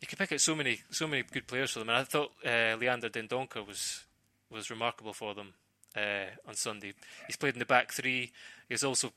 you 0.00 0.06
can 0.06 0.18
pick 0.18 0.32
out 0.32 0.40
so 0.40 0.54
many 0.54 0.80
so 0.90 1.06
many 1.06 1.22
good 1.22 1.46
players 1.46 1.72
for 1.72 1.80
them. 1.80 1.88
And 1.88 1.98
I 1.98 2.04
thought 2.04 2.32
uh, 2.44 2.76
Leander 2.78 3.08
Dendoncker 3.08 3.66
was 3.66 4.04
was 4.50 4.70
remarkable 4.70 5.12
for 5.12 5.34
them 5.34 5.54
uh, 5.96 6.30
on 6.46 6.54
Sunday. 6.54 6.94
He's 7.26 7.36
played 7.36 7.54
in 7.54 7.58
the 7.58 7.66
back 7.66 7.92
three. 7.92 8.32
He's 8.68 8.84
also 8.84 9.12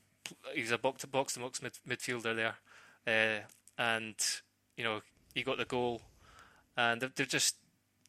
he's 0.54 0.70
a 0.70 0.78
box 0.78 1.02
to 1.02 1.06
box 1.06 1.34
to 1.34 1.40
box 1.40 1.60
midfielder 1.60 2.36
there, 2.36 2.54
uh, 3.06 3.82
and 3.82 4.14
you 4.80 4.86
know 4.86 5.02
he 5.34 5.42
got 5.42 5.58
the 5.58 5.66
goal, 5.66 6.00
and 6.74 7.02
they're, 7.02 7.12
they're, 7.14 7.26
just 7.26 7.56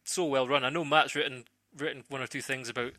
so 0.06 0.24
well 0.24 0.48
run. 0.48 0.64
I 0.64 0.70
know 0.70 0.86
Matt's 0.86 1.16
written 1.16 1.44
written 1.78 2.06
one 2.08 2.22
or 2.22 2.28
two 2.28 2.42
things 2.42 2.70
about 2.70 2.94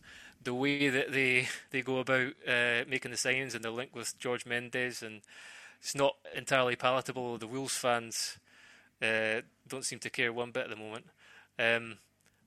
the 0.44 0.52
way 0.52 0.90
that 0.90 1.10
they 1.10 1.48
they 1.70 1.80
go 1.80 1.98
about 1.98 2.34
uh, 2.46 2.84
making 2.86 3.12
the 3.12 3.16
signs 3.16 3.54
and 3.54 3.64
the 3.64 3.70
link 3.70 3.96
with 3.96 4.14
Jorge 4.22 4.42
Mendes, 4.46 5.02
and 5.02 5.22
it's 5.80 5.94
not 5.94 6.16
entirely 6.36 6.76
palatable. 6.76 7.38
The 7.38 7.46
Wolves 7.46 7.74
fans 7.74 8.38
uh, 9.00 9.40
don't 9.66 9.86
seem 9.86 10.00
to 10.00 10.10
care 10.10 10.34
one 10.34 10.50
bit 10.50 10.64
at 10.64 10.70
the 10.70 10.76
moment. 10.76 11.06
Um, 11.58 11.96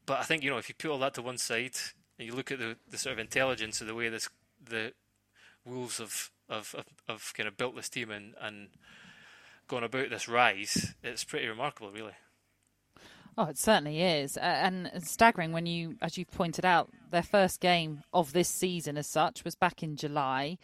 but 0.05 0.19
I 0.19 0.23
think 0.23 0.43
you 0.43 0.51
know 0.51 0.59
if 0.59 0.69
you 0.69 0.75
put 0.75 0.91
all 0.91 0.99
that 0.99 1.15
to 1.15 1.23
one 1.23 1.39
side 1.39 1.75
and 2.19 2.27
you 2.27 2.35
look 2.35 2.51
at 2.51 2.59
the, 2.59 2.77
the 2.87 2.99
sort 2.99 3.13
of 3.13 3.19
intelligence 3.19 3.81
of 3.81 3.87
the 3.87 3.95
way 3.95 4.09
this 4.09 4.29
the 4.63 4.93
Wolves 5.65 5.97
have 5.97 6.29
have, 6.51 6.71
have, 6.73 6.85
have 7.09 7.33
kind 7.33 7.47
of 7.47 7.57
built 7.57 7.75
this 7.75 7.89
team 7.89 8.11
and, 8.11 8.35
and 8.39 8.67
gone 9.67 9.83
about 9.83 10.09
this 10.09 10.27
rise, 10.27 10.93
it's 11.03 11.23
pretty 11.23 11.47
remarkable, 11.47 11.91
really. 11.91 12.13
Oh, 13.37 13.45
it 13.45 13.57
certainly 13.57 14.01
is, 14.01 14.37
uh, 14.37 14.41
and 14.41 14.89
staggering 15.03 15.51
when 15.51 15.65
you, 15.65 15.97
as 16.01 16.17
you've 16.17 16.31
pointed 16.31 16.63
out, 16.63 16.89
their 17.11 17.21
first 17.23 17.59
game 17.59 18.03
of 18.13 18.31
this 18.31 18.47
season, 18.47 18.97
as 18.97 19.07
such, 19.07 19.43
was 19.43 19.55
back 19.55 19.83
in 19.83 19.97
July. 19.97 20.57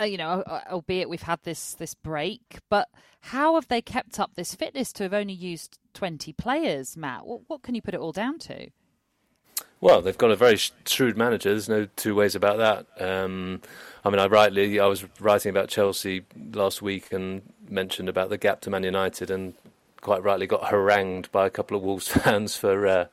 uh, 0.00 0.04
you 0.04 0.16
know, 0.16 0.42
albeit 0.70 1.08
we've 1.08 1.22
had 1.22 1.42
this 1.42 1.74
this 1.74 1.94
break, 1.94 2.60
but 2.70 2.88
how 3.20 3.54
have 3.54 3.68
they 3.68 3.82
kept 3.82 4.20
up 4.20 4.34
this 4.34 4.54
fitness 4.54 4.92
to 4.92 5.02
have 5.02 5.12
only 5.14 5.34
used 5.34 5.78
20 5.94 6.32
players, 6.34 6.96
Matt? 6.96 7.26
What, 7.26 7.42
what 7.48 7.62
can 7.62 7.74
you 7.74 7.82
put 7.82 7.94
it 7.94 8.00
all 8.00 8.12
down 8.12 8.38
to? 8.40 8.68
Well, 9.80 10.00
they've 10.00 10.16
got 10.16 10.30
a 10.30 10.36
very 10.36 10.56
shrewd 10.56 11.16
manager. 11.16 11.50
There's 11.50 11.68
no 11.68 11.86
two 11.96 12.14
ways 12.14 12.34
about 12.34 12.58
that. 12.58 12.86
Um, 13.04 13.60
I 14.04 14.10
mean, 14.10 14.18
I 14.18 14.26
rightly, 14.26 14.80
I 14.80 14.86
was 14.86 15.04
writing 15.20 15.50
about 15.50 15.68
Chelsea 15.68 16.24
last 16.52 16.80
week 16.80 17.12
and 17.12 17.42
mentioned 17.68 18.08
about 18.08 18.30
the 18.30 18.38
gap 18.38 18.60
to 18.62 18.70
Man 18.70 18.84
United, 18.84 19.30
and 19.30 19.54
quite 20.00 20.22
rightly 20.22 20.46
got 20.46 20.68
harangued 20.68 21.30
by 21.32 21.46
a 21.46 21.50
couple 21.50 21.76
of 21.76 21.82
Wolves 21.82 22.08
fans 22.22 22.56
for 22.56 22.86
uh, 22.86 23.06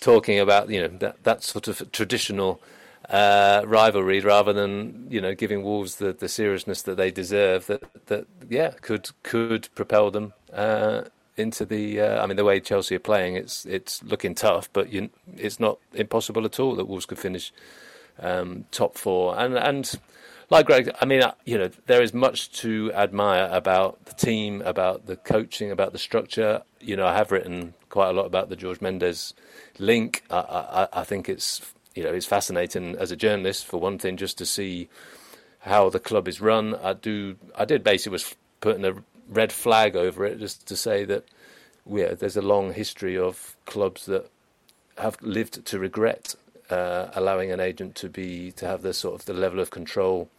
talking 0.00 0.38
about 0.38 0.68
you 0.68 0.82
know 0.82 0.88
that 0.98 1.22
that 1.24 1.42
sort 1.42 1.68
of 1.68 1.90
traditional 1.92 2.60
uh, 3.08 3.62
rivalry 3.64 4.20
rather 4.20 4.52
than 4.52 5.06
you 5.08 5.20
know 5.20 5.34
giving 5.34 5.62
Wolves 5.62 5.96
the, 5.96 6.12
the 6.12 6.28
seriousness 6.28 6.82
that 6.82 6.96
they 6.96 7.10
deserve. 7.10 7.66
That 7.68 8.06
that 8.06 8.26
yeah 8.50 8.72
could 8.80 9.10
could 9.22 9.68
propel 9.74 10.10
them 10.10 10.34
uh, 10.52 11.04
into 11.36 11.64
the. 11.64 12.00
Uh, 12.00 12.22
I 12.22 12.26
mean, 12.26 12.36
the 12.36 12.44
way 12.44 12.60
Chelsea 12.60 12.94
are 12.96 13.00
playing, 13.00 13.36
it's 13.36 13.64
it's 13.66 14.02
looking 14.02 14.34
tough, 14.34 14.68
but 14.72 14.92
you, 14.92 15.10
it's 15.36 15.60
not 15.60 15.78
impossible 15.94 16.44
at 16.44 16.60
all 16.60 16.74
that 16.76 16.86
Wolves 16.86 17.06
could 17.06 17.18
finish 17.18 17.52
um, 18.18 18.64
top 18.70 18.96
four. 18.96 19.38
And 19.38 19.56
and 19.56 19.92
like 20.50 20.66
Greg, 20.66 20.90
I 21.00 21.06
mean, 21.06 21.22
uh, 21.22 21.32
you 21.44 21.56
know, 21.56 21.70
there 21.86 22.02
is 22.02 22.12
much 22.12 22.52
to 22.60 22.92
admire 22.92 23.48
about 23.50 24.04
the 24.04 24.12
team, 24.12 24.60
about 24.62 25.06
the 25.06 25.16
coaching, 25.16 25.70
about 25.70 25.92
the 25.92 25.98
structure. 25.98 26.62
You 26.80 26.96
know, 26.96 27.06
I 27.06 27.14
have 27.14 27.32
written 27.32 27.74
quite 27.88 28.10
a 28.10 28.12
lot 28.12 28.26
about 28.26 28.48
the 28.50 28.56
Jorge 28.60 28.78
Mendes 28.82 29.34
link. 29.78 30.24
I, 30.30 30.88
I, 30.92 31.00
I 31.00 31.04
think 31.04 31.28
it's 31.28 31.72
you 31.94 32.02
know 32.04 32.12
it's 32.12 32.26
fascinating 32.26 32.96
as 32.96 33.10
a 33.10 33.16
journalist 33.16 33.66
for 33.66 33.78
one 33.78 33.98
thing 33.98 34.16
just 34.16 34.38
to 34.38 34.46
see 34.46 34.88
how 35.60 35.88
the 35.88 36.00
club 36.00 36.28
is 36.28 36.40
run. 36.40 36.74
I 36.74 36.92
do 36.92 37.36
I 37.56 37.64
did 37.64 37.82
basically 37.82 38.12
was 38.12 38.34
putting 38.60 38.84
a 38.84 38.94
red 39.28 39.52
flag 39.52 39.96
over 39.96 40.24
it 40.24 40.38
just 40.38 40.66
to 40.68 40.76
say 40.76 41.04
that 41.04 41.24
yeah, 41.90 42.14
there's 42.14 42.36
a 42.36 42.42
long 42.42 42.72
history 42.72 43.18
of 43.18 43.56
clubs 43.66 44.06
that 44.06 44.30
have 44.98 45.20
lived 45.20 45.64
to 45.66 45.78
regret 45.78 46.34
uh, 46.70 47.08
allowing 47.14 47.50
an 47.50 47.60
agent 47.60 47.94
to 47.96 48.08
be 48.08 48.52
to 48.52 48.66
have 48.66 48.82
the 48.82 48.94
sort 48.94 49.14
of 49.14 49.26
the 49.26 49.32
level 49.32 49.60
of 49.60 49.70
control 49.70 50.30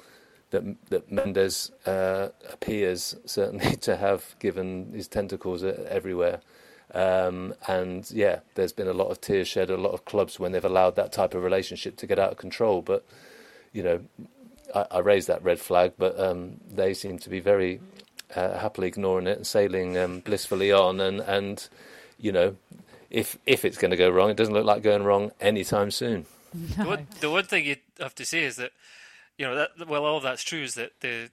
that 0.51 0.63
that 0.89 1.11
Mendes 1.11 1.71
uh, 1.85 2.29
appears 2.51 3.15
certainly 3.25 3.75
to 3.81 3.97
have, 3.97 4.35
given 4.39 4.91
his 4.93 5.07
tentacles 5.07 5.63
everywhere. 5.63 6.41
Um, 6.93 7.55
and 7.67 8.09
yeah, 8.11 8.39
there's 8.53 8.71
been 8.71 8.87
a 8.87 8.93
lot 8.93 9.09
of 9.09 9.19
tears 9.19 9.47
shed, 9.47 9.69
a 9.69 9.77
lot 9.77 9.93
of 9.93 10.05
clubs 10.05 10.39
when 10.39 10.51
they've 10.51 10.63
allowed 10.63 10.95
that 10.95 11.11
type 11.11 11.33
of 11.33 11.43
relationship 11.43 11.97
to 11.97 12.07
get 12.07 12.19
out 12.19 12.31
of 12.31 12.37
control. 12.37 12.81
But 12.81 13.03
you 13.71 13.83
know, 13.83 14.01
I, 14.73 14.85
I 14.91 14.99
raised 14.99 15.27
that 15.27 15.43
red 15.43 15.59
flag, 15.59 15.93
but 15.97 16.19
um, 16.19 16.59
they 16.71 16.93
seem 16.93 17.17
to 17.19 17.29
be 17.29 17.39
very 17.39 17.81
uh, 18.35 18.59
happily 18.59 18.87
ignoring 18.87 19.27
it 19.27 19.37
and 19.37 19.47
sailing 19.47 19.97
um, 19.97 20.19
blissfully 20.19 20.71
on. 20.71 20.99
And 20.99 21.21
and 21.21 21.67
you 22.17 22.31
know, 22.31 22.55
if 23.09 23.37
if 23.45 23.65
it's 23.65 23.77
going 23.77 23.91
to 23.91 23.97
go 23.97 24.09
wrong, 24.09 24.29
it 24.29 24.37
doesn't 24.37 24.53
look 24.53 24.65
like 24.65 24.83
going 24.83 25.03
wrong 25.03 25.31
anytime 25.39 25.91
soon. 25.91 26.25
No. 26.25 26.29
The, 26.77 26.85
one, 26.85 27.07
the 27.19 27.31
one 27.31 27.43
thing 27.45 27.65
you 27.65 27.77
have 27.99 28.13
to 28.15 28.25
say 28.25 28.43
is 28.43 28.57
that 28.57 28.73
you 29.39 29.45
know 29.45 29.55
that 29.55 29.87
well, 29.87 30.05
all 30.05 30.19
that's 30.19 30.43
true 30.43 30.61
is 30.61 30.75
that 30.75 30.91
the 30.99 31.29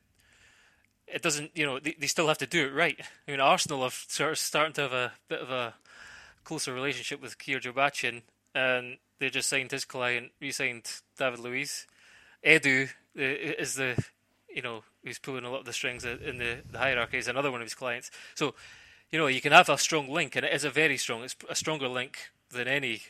it 1.13 1.23
doesn't, 1.23 1.51
you 1.55 1.67
know, 1.67 1.79
they, 1.79 1.95
they 1.99 2.07
still 2.07 2.29
have 2.29 2.39
to 2.39 2.47
do 2.47 2.67
it 2.67 2.75
right. 2.75 2.99
I 3.27 3.31
mean, 3.31 3.41
Arsenal 3.41 3.83
have 3.83 4.05
sort 4.09 4.33
of 4.33 4.39
starting 4.39 4.73
to 4.75 4.83
have 4.83 4.93
a 4.93 5.13
bit 5.29 5.41
of 5.41 5.51
a 5.51 5.75
closer 6.45 6.73
relationship 6.73 7.21
with 7.21 7.39
Kia 7.39 7.61
Joorabchian, 7.61 8.23
and 8.55 8.99
they 9.19 9.31
just 9.31 9.49
signed 9.49 9.71
his 9.71 9.85
client, 9.85 10.33
re-signed 10.41 10.91
David 11.19 11.41
Luiz. 11.41 11.87
Edu 12.45 12.89
is 13.15 13.75
the, 13.75 14.03
you 14.55 14.63
know, 14.63 14.83
who's 15.05 15.19
pulling 15.19 15.45
a 15.45 15.51
lot 15.51 15.61
of 15.61 15.67
the 15.67 15.73
strings 15.73 16.05
in 16.05 16.39
the, 16.39 16.59
the 16.71 16.79
hierarchy 16.79 17.19
is 17.19 17.29
another 17.29 17.51
one 17.51 17.61
of 17.61 17.67
his 17.67 17.75
clients. 17.75 18.11
So, 18.35 18.55
you 19.11 19.19
know, 19.19 19.27
you 19.27 19.41
can 19.41 19.53
have 19.53 19.69
a 19.69 19.79
strong 19.79 20.09
link, 20.09 20.37
and 20.37 20.45
it 20.45 20.53
is 20.53 20.65
a 20.65 20.71
very 20.71 20.97
strong, 20.97 21.23
it's 21.23 21.37
a 21.49 21.55
stronger 21.55 21.89
link 21.89 22.31
than 22.51 22.69
any 22.69 23.03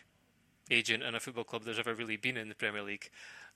agent 0.70 1.03
in 1.03 1.14
a 1.14 1.20
football 1.20 1.44
club 1.44 1.64
there's 1.64 1.79
ever 1.79 1.94
really 1.94 2.16
been 2.16 2.37
in 2.37 2.48
the 2.48 2.55
Premier 2.55 2.83
League. 2.83 3.11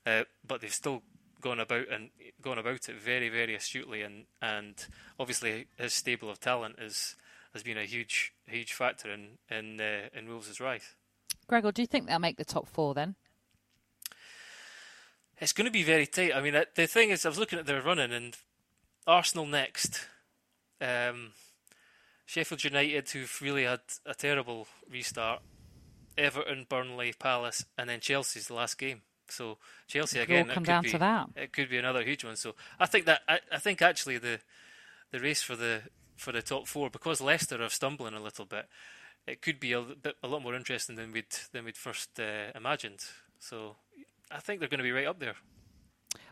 Uh, 0.05 0.23
but 0.45 0.61
they've 0.61 0.73
still 0.73 1.01
gone 1.41 1.59
about 1.59 1.87
and 1.89 2.09
gone 2.41 2.57
about 2.57 2.89
it 2.89 2.95
very, 2.95 3.29
very 3.29 3.55
astutely, 3.55 4.01
and 4.01 4.25
and 4.41 4.87
obviously 5.19 5.67
his 5.77 5.93
stable 5.93 6.29
of 6.29 6.39
talent 6.39 6.75
is 6.79 7.15
has 7.53 7.63
been 7.63 7.77
a 7.77 7.85
huge, 7.85 8.33
huge 8.47 8.73
factor 8.73 9.11
in 9.11 9.37
in 9.49 9.79
uh, 9.79 10.09
in 10.13 10.27
Wolves' 10.27 10.59
rise. 10.59 10.95
Gregor, 11.47 11.71
do 11.71 11.81
you 11.81 11.87
think 11.87 12.07
they'll 12.07 12.19
make 12.19 12.37
the 12.37 12.45
top 12.45 12.67
four 12.67 12.93
then? 12.93 13.15
It's 15.39 15.53
going 15.53 15.65
to 15.65 15.71
be 15.71 15.83
very 15.83 16.07
tight. 16.07 16.33
I 16.33 16.41
mean, 16.41 16.61
the 16.75 16.87
thing 16.87 17.09
is, 17.09 17.25
I 17.25 17.29
was 17.29 17.39
looking 17.39 17.59
at 17.59 17.65
their 17.65 17.81
running, 17.81 18.13
and 18.13 18.37
Arsenal 19.05 19.45
next, 19.45 20.07
um, 20.81 21.31
Sheffield 22.25 22.63
United, 22.63 23.09
who've 23.09 23.41
really 23.41 23.63
had 23.63 23.81
a 24.05 24.13
terrible 24.13 24.67
restart, 24.89 25.41
Everton, 26.17 26.65
Burnley, 26.69 27.13
Palace, 27.17 27.65
and 27.77 27.89
then 27.89 27.99
Chelsea's 27.99 28.47
the 28.47 28.53
last 28.53 28.77
game. 28.77 29.01
So 29.29 29.57
Chelsea 29.87 30.19
again, 30.19 30.47
come 30.47 30.63
down 30.63 30.83
be, 30.83 30.91
to 30.91 30.97
that. 30.99 31.27
It 31.35 31.51
could 31.51 31.69
be 31.69 31.77
another 31.77 32.03
huge 32.03 32.23
one. 32.23 32.35
So 32.35 32.55
I 32.79 32.85
think 32.85 33.05
that 33.05 33.21
I, 33.27 33.39
I 33.51 33.57
think 33.57 33.81
actually 33.81 34.17
the 34.17 34.39
the 35.11 35.19
race 35.19 35.41
for 35.41 35.55
the 35.55 35.81
for 36.15 36.31
the 36.31 36.41
top 36.41 36.67
four 36.67 36.89
because 36.89 37.21
Leicester 37.21 37.61
are 37.61 37.69
stumbling 37.69 38.13
a 38.13 38.21
little 38.21 38.45
bit. 38.45 38.67
It 39.27 39.41
could 39.41 39.59
be 39.59 39.73
a 39.73 39.81
bit 39.81 40.15
a 40.23 40.27
lot 40.27 40.43
more 40.43 40.55
interesting 40.55 40.95
than 40.95 41.11
we'd 41.11 41.35
than 41.51 41.65
we'd 41.65 41.77
first 41.77 42.19
uh, 42.19 42.51
imagined. 42.55 43.03
So 43.39 43.77
I 44.31 44.39
think 44.39 44.59
they're 44.59 44.69
going 44.69 44.79
to 44.79 44.83
be 44.83 44.91
right 44.91 45.07
up 45.07 45.19
there. 45.19 45.35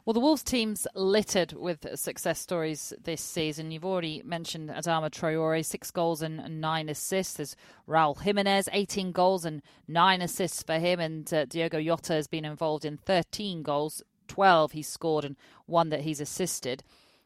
Well, 0.05 0.13
the 0.13 0.19
Wolves 0.19 0.43
team's 0.43 0.85
littered 0.95 1.53
with 1.53 1.87
success 1.97 2.37
stories 2.37 2.91
this 3.01 3.21
season. 3.21 3.71
You've 3.71 3.85
already 3.85 4.21
mentioned 4.25 4.69
Adama 4.69 5.09
Traore, 5.09 5.63
six 5.63 5.91
goals 5.91 6.21
and 6.21 6.59
nine 6.59 6.89
assists. 6.89 7.35
There's 7.35 7.55
Raul 7.87 8.21
Jimenez, 8.21 8.67
18 8.73 9.13
goals 9.13 9.45
and 9.45 9.61
nine 9.87 10.21
assists 10.21 10.61
for 10.61 10.77
him. 10.77 10.99
And 10.99 11.33
uh, 11.33 11.45
Jota 11.45 12.13
has 12.13 12.27
been 12.27 12.43
involved 12.43 12.83
in 12.83 12.97
13 12.97 13.63
goals, 13.63 14.03
12 14.27 14.73
he's 14.73 14.89
scored, 14.89 15.23
and 15.23 15.37
one 15.67 15.87
that 15.87 16.01
he's 16.01 16.19
assisted. 16.19 16.83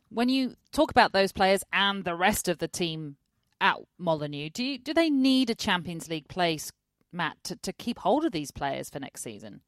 When 0.10 0.30
you 0.30 0.54
talk 0.72 0.92
about 0.92 1.14
those 1.14 1.32
players 1.32 1.64
and 1.74 2.04
the 2.04 2.16
rest 2.16 2.48
of 2.48 2.60
the 2.60 2.68
team 2.68 3.18
at 3.60 3.78
Molineux, 3.98 4.52
do, 4.52 4.64
you, 4.64 4.78
do 4.78 4.94
they 4.94 5.10
need 5.10 5.50
a 5.50 5.56
Champions 5.56 6.10
League 6.10 6.28
place, 6.28 6.72
Matt, 7.12 7.44
to, 7.46 7.56
to 7.56 7.74
keep 7.74 7.98
hold 7.98 8.24
of 8.24 8.34
these 8.34 8.52
players 8.52 8.88
for 8.92 9.00
next 9.00 9.24
season? 9.24 9.62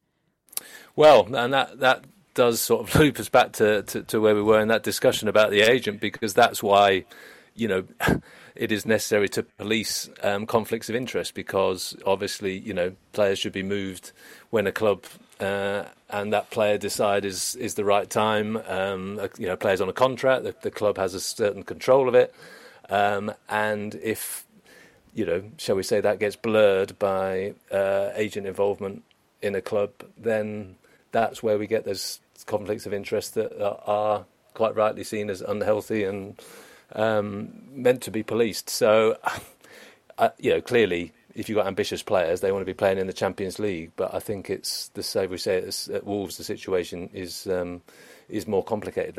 Well, 0.96 1.34
and 1.34 1.52
that, 1.52 1.80
that 1.80 2.04
does 2.34 2.60
sort 2.60 2.88
of 2.88 2.94
loop 3.00 3.18
us 3.18 3.28
back 3.28 3.52
to, 3.52 3.82
to, 3.82 4.02
to, 4.02 4.20
where 4.20 4.34
we 4.34 4.42
were 4.42 4.60
in 4.60 4.68
that 4.68 4.82
discussion 4.82 5.28
about 5.28 5.50
the 5.50 5.62
agent, 5.62 6.00
because 6.00 6.34
that's 6.34 6.62
why, 6.62 7.04
you 7.54 7.68
know, 7.68 7.84
it 8.54 8.72
is 8.72 8.86
necessary 8.86 9.28
to 9.30 9.42
police 9.42 10.10
um, 10.22 10.46
conflicts 10.46 10.88
of 10.88 10.94
interest, 10.94 11.34
because 11.34 11.96
obviously, 12.06 12.58
you 12.58 12.74
know, 12.74 12.92
players 13.12 13.38
should 13.38 13.52
be 13.52 13.62
moved 13.62 14.12
when 14.50 14.66
a 14.66 14.72
club 14.72 15.04
uh, 15.40 15.84
and 16.10 16.32
that 16.32 16.50
player 16.50 16.76
decide 16.76 17.24
is 17.24 17.54
is 17.56 17.74
the 17.74 17.84
right 17.84 18.10
time. 18.10 18.58
Um, 18.68 19.20
you 19.38 19.46
know, 19.46 19.56
players 19.56 19.80
on 19.80 19.88
a 19.88 19.92
contract, 19.92 20.44
the, 20.44 20.54
the, 20.60 20.70
club 20.70 20.98
has 20.98 21.14
a 21.14 21.20
certain 21.20 21.62
control 21.62 22.08
of 22.08 22.14
it, 22.14 22.34
um, 22.90 23.32
and 23.48 23.94
if 23.94 24.44
you 25.14 25.24
know, 25.26 25.42
shall 25.56 25.76
we 25.76 25.82
say, 25.82 26.00
that 26.00 26.18
gets 26.18 26.36
blurred 26.36 26.98
by 26.98 27.54
uh, 27.72 28.10
agent 28.14 28.46
involvement 28.46 29.02
in 29.42 29.54
a 29.54 29.60
club, 29.60 29.90
then 30.16 30.76
that's 31.12 31.42
where 31.42 31.58
we 31.58 31.66
get 31.66 31.84
those 31.84 32.20
conflicts 32.46 32.86
of 32.86 32.94
interest 32.94 33.34
that 33.34 33.62
are 33.62 34.24
quite 34.54 34.74
rightly 34.74 35.04
seen 35.04 35.30
as 35.30 35.40
unhealthy 35.40 36.04
and 36.04 36.40
um, 36.94 37.62
meant 37.72 38.02
to 38.02 38.10
be 38.10 38.22
policed. 38.22 38.68
So, 38.68 39.16
you 40.38 40.50
know, 40.50 40.60
clearly, 40.60 41.12
if 41.34 41.48
you've 41.48 41.56
got 41.56 41.66
ambitious 41.66 42.02
players, 42.02 42.40
they 42.40 42.52
want 42.52 42.62
to 42.62 42.66
be 42.66 42.74
playing 42.74 42.98
in 42.98 43.06
the 43.06 43.12
Champions 43.12 43.58
League. 43.58 43.92
But 43.96 44.14
I 44.14 44.18
think 44.18 44.50
it's 44.50 44.88
the 44.88 45.02
same 45.02 45.30
we 45.30 45.38
say 45.38 45.58
at 45.58 46.04
Wolves, 46.04 46.36
the 46.36 46.44
situation 46.44 47.10
is 47.12 47.46
um, 47.46 47.82
is 48.28 48.46
more 48.46 48.64
complicated. 48.64 49.18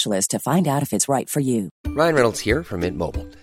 to 0.29 0.39
find 0.39 0.67
out 0.67 0.81
if 0.81 0.93
it's 0.93 1.07
right 1.07 1.29
for 1.29 1.39
you. 1.39 1.69
Ryan 1.87 2.15
Reynolds 2.15 2.39
here 2.39 2.63
from 2.63 2.81
Mint 2.81 2.97
Mobile. 2.97 3.27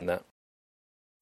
No. 0.00 0.20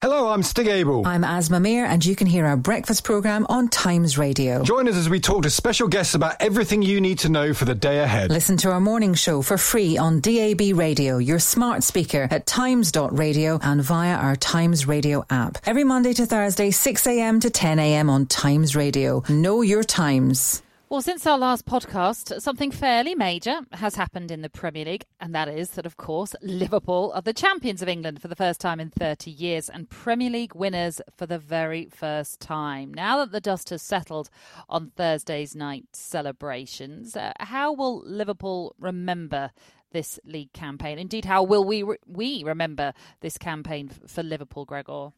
Hello, 0.00 0.28
I'm 0.28 0.44
Stig 0.44 0.68
Abell. 0.68 1.04
I'm 1.04 1.24
Aasmah 1.24 1.60
Mir, 1.60 1.84
and 1.84 2.06
you 2.06 2.14
can 2.14 2.28
hear 2.28 2.46
our 2.46 2.56
breakfast 2.56 3.02
programme 3.02 3.44
on 3.48 3.66
Times 3.68 4.16
Radio. 4.16 4.62
Join 4.62 4.86
us 4.86 4.94
as 4.94 5.10
we 5.10 5.18
talk 5.18 5.42
to 5.42 5.50
special 5.50 5.88
guests 5.88 6.14
about 6.14 6.36
everything 6.38 6.82
you 6.82 7.00
need 7.00 7.18
to 7.20 7.28
know 7.28 7.52
for 7.52 7.64
the 7.64 7.74
day 7.74 7.98
ahead. 7.98 8.30
Listen 8.30 8.56
to 8.58 8.70
our 8.70 8.78
morning 8.78 9.14
show 9.14 9.42
for 9.42 9.58
free 9.58 9.98
on 9.98 10.20
DAB 10.20 10.60
Radio, 10.74 11.18
your 11.18 11.40
smart 11.40 11.82
speaker 11.82 12.28
at 12.30 12.46
times.radio 12.46 13.58
and 13.60 13.82
via 13.82 14.14
our 14.14 14.36
Times 14.36 14.86
Radio 14.86 15.24
app. 15.30 15.58
Every 15.66 15.82
Monday 15.82 16.12
to 16.12 16.26
Thursday, 16.26 16.70
6am 16.70 17.40
to 17.40 17.50
10am 17.50 18.08
on 18.08 18.26
Times 18.26 18.76
Radio. 18.76 19.24
Know 19.28 19.62
your 19.62 19.82
times. 19.82 20.62
Well, 20.90 21.02
since 21.02 21.26
our 21.26 21.36
last 21.36 21.66
podcast, 21.66 22.40
something 22.40 22.70
fairly 22.70 23.14
major 23.14 23.60
has 23.72 23.96
happened 23.96 24.30
in 24.30 24.40
the 24.40 24.48
Premier 24.48 24.86
League, 24.86 25.04
and 25.20 25.34
that 25.34 25.46
is 25.46 25.72
that, 25.72 25.84
of 25.84 25.98
course, 25.98 26.34
Liverpool 26.40 27.12
are 27.14 27.20
the 27.20 27.34
champions 27.34 27.82
of 27.82 27.90
England 27.90 28.22
for 28.22 28.28
the 28.28 28.34
first 28.34 28.58
time 28.58 28.80
in 28.80 28.88
30 28.88 29.30
years 29.30 29.68
and 29.68 29.90
Premier 29.90 30.30
League 30.30 30.54
winners 30.54 31.02
for 31.14 31.26
the 31.26 31.38
very 31.38 31.90
first 31.90 32.40
time. 32.40 32.94
Now 32.94 33.18
that 33.18 33.32
the 33.32 33.40
dust 33.40 33.68
has 33.68 33.82
settled 33.82 34.30
on 34.66 34.92
Thursday's 34.96 35.54
night 35.54 35.84
celebrations, 35.92 37.14
uh, 37.16 37.34
how 37.38 37.70
will 37.74 38.02
Liverpool 38.06 38.74
remember 38.78 39.50
this 39.92 40.18
league 40.24 40.54
campaign? 40.54 40.98
Indeed, 40.98 41.26
how 41.26 41.42
will 41.42 41.64
we 41.64 41.82
re- 41.82 41.98
we 42.06 42.42
remember 42.44 42.94
this 43.20 43.36
campaign 43.36 43.90
f- 43.90 44.10
for 44.10 44.22
Liverpool, 44.22 44.64
Gregor? 44.64 45.10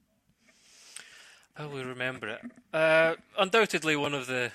How 1.55 1.69
will 1.69 1.77
we 1.77 1.83
remember 1.85 2.27
it? 2.27 2.41
Uh, 2.75 3.15
undoubtedly, 3.39 3.95
one 3.95 4.15
of 4.15 4.27
the 4.27 4.51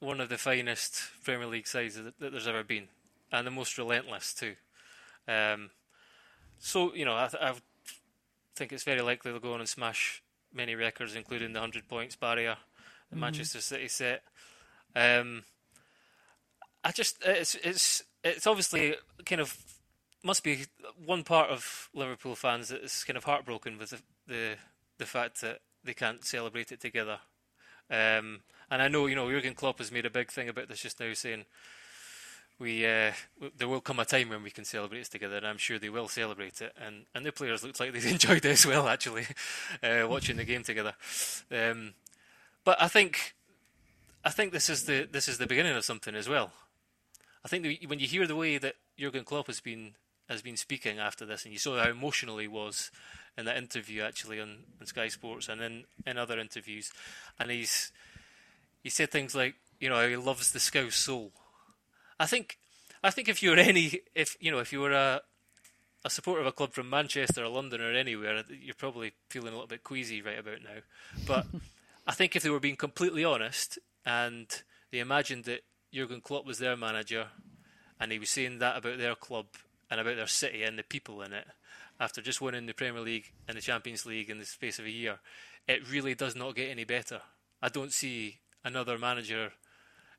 one 0.00 0.20
of 0.20 0.28
the 0.28 0.38
finest 0.38 1.00
Premier 1.24 1.46
League 1.46 1.66
sides 1.66 1.94
that, 1.96 2.18
that 2.18 2.32
there's 2.32 2.48
ever 2.48 2.64
been, 2.64 2.88
and 3.30 3.46
the 3.46 3.50
most 3.50 3.78
relentless 3.78 4.34
too. 4.34 4.54
Um, 5.28 5.70
so 6.58 6.94
you 6.94 7.04
know, 7.04 7.14
I, 7.16 7.28
th- 7.28 7.42
I 7.42 7.54
think 8.56 8.72
it's 8.72 8.84
very 8.84 9.00
likely 9.02 9.30
they'll 9.30 9.40
go 9.40 9.54
on 9.54 9.60
and 9.60 9.68
smash 9.68 10.22
many 10.52 10.74
records, 10.74 11.14
including 11.14 11.52
the 11.52 11.60
hundred 11.60 11.88
points 11.88 12.16
barrier 12.16 12.56
that 13.10 13.16
Mhm. 13.16 13.20
Manchester 13.20 13.60
City 13.60 13.88
set. 13.88 14.22
Um, 14.96 15.44
I 16.82 16.92
just 16.92 17.16
it's 17.24 17.54
it's 17.56 18.02
it's 18.24 18.46
obviously 18.46 18.96
kind 19.26 19.40
of 19.40 19.56
must 20.22 20.42
be 20.42 20.64
one 21.04 21.22
part 21.24 21.50
of 21.50 21.88
Liverpool 21.94 22.34
fans 22.34 22.68
that 22.68 22.82
is 22.82 23.04
kind 23.04 23.16
of 23.16 23.24
heartbroken 23.24 23.78
with 23.78 23.90
the 23.90 24.00
the, 24.26 24.56
the 24.98 25.06
fact 25.06 25.40
that 25.42 25.60
they 25.84 25.94
can't 25.94 26.24
celebrate 26.24 26.72
it 26.72 26.80
together. 26.80 27.18
Um, 27.90 28.40
and 28.70 28.82
I 28.82 28.88
know 28.88 29.06
you 29.06 29.14
know 29.14 29.30
Jurgen 29.30 29.54
Klopp 29.54 29.78
has 29.78 29.92
made 29.92 30.06
a 30.06 30.10
big 30.10 30.30
thing 30.30 30.48
about 30.48 30.68
this 30.68 30.82
just 30.82 31.00
now, 31.00 31.12
saying 31.12 31.44
we 32.58 32.86
uh, 32.86 33.12
there 33.56 33.68
will 33.68 33.80
come 33.80 33.98
a 33.98 34.04
time 34.04 34.28
when 34.28 34.42
we 34.42 34.50
can 34.50 34.64
celebrate 34.64 35.00
it 35.00 35.10
together, 35.10 35.36
and 35.36 35.46
I'm 35.46 35.58
sure 35.58 35.78
they 35.78 35.88
will 35.88 36.08
celebrate 36.08 36.60
it. 36.60 36.74
And 36.80 37.06
and 37.14 37.24
the 37.24 37.32
players 37.32 37.64
looked 37.64 37.80
like 37.80 37.92
they 37.92 38.10
enjoyed 38.10 38.44
it 38.44 38.50
as 38.50 38.66
well, 38.66 38.86
actually, 38.88 39.26
uh, 39.82 40.06
watching 40.08 40.36
the 40.36 40.44
game 40.44 40.62
together. 40.62 40.94
Um, 41.50 41.94
but 42.64 42.80
I 42.80 42.88
think 42.88 43.34
I 44.24 44.30
think 44.30 44.52
this 44.52 44.68
is 44.68 44.84
the 44.84 45.08
this 45.10 45.26
is 45.26 45.38
the 45.38 45.46
beginning 45.46 45.74
of 45.74 45.84
something 45.84 46.14
as 46.14 46.28
well. 46.28 46.52
I 47.44 47.48
think 47.48 47.66
when 47.86 47.98
you 47.98 48.06
hear 48.06 48.26
the 48.26 48.36
way 48.36 48.58
that 48.58 48.74
Jurgen 48.98 49.24
Klopp 49.24 49.46
has 49.46 49.60
been 49.60 49.94
has 50.28 50.42
been 50.42 50.56
speaking 50.56 50.98
after 50.98 51.24
this, 51.24 51.44
and 51.44 51.52
you 51.52 51.58
saw 51.58 51.82
how 51.82 51.90
emotional 51.90 52.38
he 52.38 52.46
was 52.46 52.90
in 53.36 53.46
that 53.46 53.56
interview 53.56 54.02
actually 54.02 54.40
on, 54.40 54.58
on 54.80 54.86
Sky 54.86 55.08
Sports 55.08 55.48
and 55.48 55.60
in, 55.60 55.84
in 56.06 56.18
other 56.18 56.38
interviews, 56.38 56.92
and 57.38 57.50
he's 57.50 57.90
he 58.82 58.90
said 58.90 59.10
things 59.10 59.34
like, 59.34 59.54
you 59.78 59.88
know, 59.88 60.08
he 60.08 60.16
loves 60.16 60.52
the 60.52 60.60
Scouse 60.60 60.96
soul. 60.96 61.32
I 62.18 62.26
think 62.26 62.58
I 63.02 63.10
think 63.10 63.28
if 63.28 63.42
you 63.42 63.50
were 63.50 63.56
any 63.56 64.00
if 64.14 64.36
you 64.40 64.50
know 64.50 64.58
if 64.58 64.72
you 64.72 64.80
were 64.80 64.92
a 64.92 65.22
a 66.04 66.10
supporter 66.10 66.40
of 66.40 66.46
a 66.46 66.52
club 66.52 66.72
from 66.72 66.88
Manchester 66.88 67.44
or 67.44 67.48
London 67.48 67.80
or 67.80 67.92
anywhere, 67.92 68.42
you're 68.48 68.74
probably 68.74 69.12
feeling 69.28 69.48
a 69.48 69.52
little 69.52 69.66
bit 69.66 69.84
queasy 69.84 70.22
right 70.22 70.38
about 70.38 70.62
now. 70.62 70.80
But 71.26 71.46
I 72.06 72.12
think 72.12 72.34
if 72.34 72.42
they 72.42 72.50
were 72.50 72.60
being 72.60 72.76
completely 72.76 73.24
honest 73.24 73.78
and 74.04 74.46
they 74.90 74.98
imagined 74.98 75.44
that 75.44 75.60
Jurgen 75.92 76.20
Klopp 76.20 76.46
was 76.46 76.58
their 76.58 76.76
manager 76.76 77.26
and 77.98 78.12
he 78.12 78.18
was 78.18 78.30
saying 78.30 78.58
that 78.58 78.78
about 78.78 78.98
their 78.98 79.14
club 79.14 79.46
and 79.90 80.00
about 80.00 80.16
their 80.16 80.26
city 80.26 80.62
and 80.62 80.78
the 80.78 80.82
people 80.82 81.20
in 81.20 81.32
it 81.32 81.46
after 81.98 82.22
just 82.22 82.40
winning 82.40 82.64
the 82.64 82.72
Premier 82.72 83.02
League 83.02 83.32
and 83.46 83.56
the 83.56 83.62
Champions 83.62 84.06
League 84.06 84.30
in 84.30 84.38
the 84.38 84.46
space 84.46 84.78
of 84.78 84.86
a 84.86 84.90
year, 84.90 85.18
it 85.68 85.90
really 85.90 86.14
does 86.14 86.34
not 86.34 86.54
get 86.54 86.70
any 86.70 86.84
better. 86.84 87.20
I 87.62 87.68
don't 87.68 87.92
see 87.92 88.38
another 88.64 88.98
manager 88.98 89.52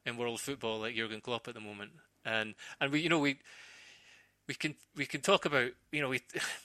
in 0.05 0.17
world 0.17 0.41
football 0.41 0.79
like 0.79 0.95
Jurgen 0.95 1.21
Klopp 1.21 1.47
at 1.47 1.53
the 1.53 1.59
moment. 1.59 1.91
And 2.25 2.55
and 2.79 2.91
we 2.91 3.01
you 3.01 3.09
know 3.09 3.19
we 3.19 3.39
we 4.47 4.53
can 4.53 4.75
we 4.95 5.05
can 5.05 5.21
talk 5.21 5.45
about 5.45 5.71
you 5.91 6.01
know 6.01 6.09
we 6.09 6.21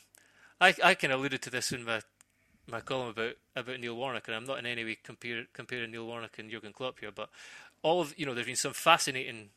I 0.61 0.75
I 0.83 0.95
of 0.95 1.11
alluded 1.11 1.43
to 1.43 1.51
this 1.51 1.73
in 1.73 1.85
my 1.85 2.01
my 2.69 2.81
column 2.81 3.09
about 3.09 3.35
about 3.55 3.81
Neil 3.81 3.97
Warnock, 3.97 4.27
and 4.29 4.37
I'm 4.37 4.45
not 4.45 4.59
in 4.59 4.67
any 4.67 4.85
way 4.85 4.99
compare, 5.03 5.45
comparing 5.53 5.91
Neil 5.91 6.07
Warnock 6.07 6.39
and 6.39 6.51
Jurgen 6.51 6.73
Klopp 6.73 7.01
here, 7.01 7.13
but 7.15 7.31
all 7.83 8.01
of 8.01 8.19
you 8.19 8.27
know, 8.27 8.35
there's 8.35 8.47
been 8.47 8.57
some 8.57 8.73
fascinating 8.73 9.51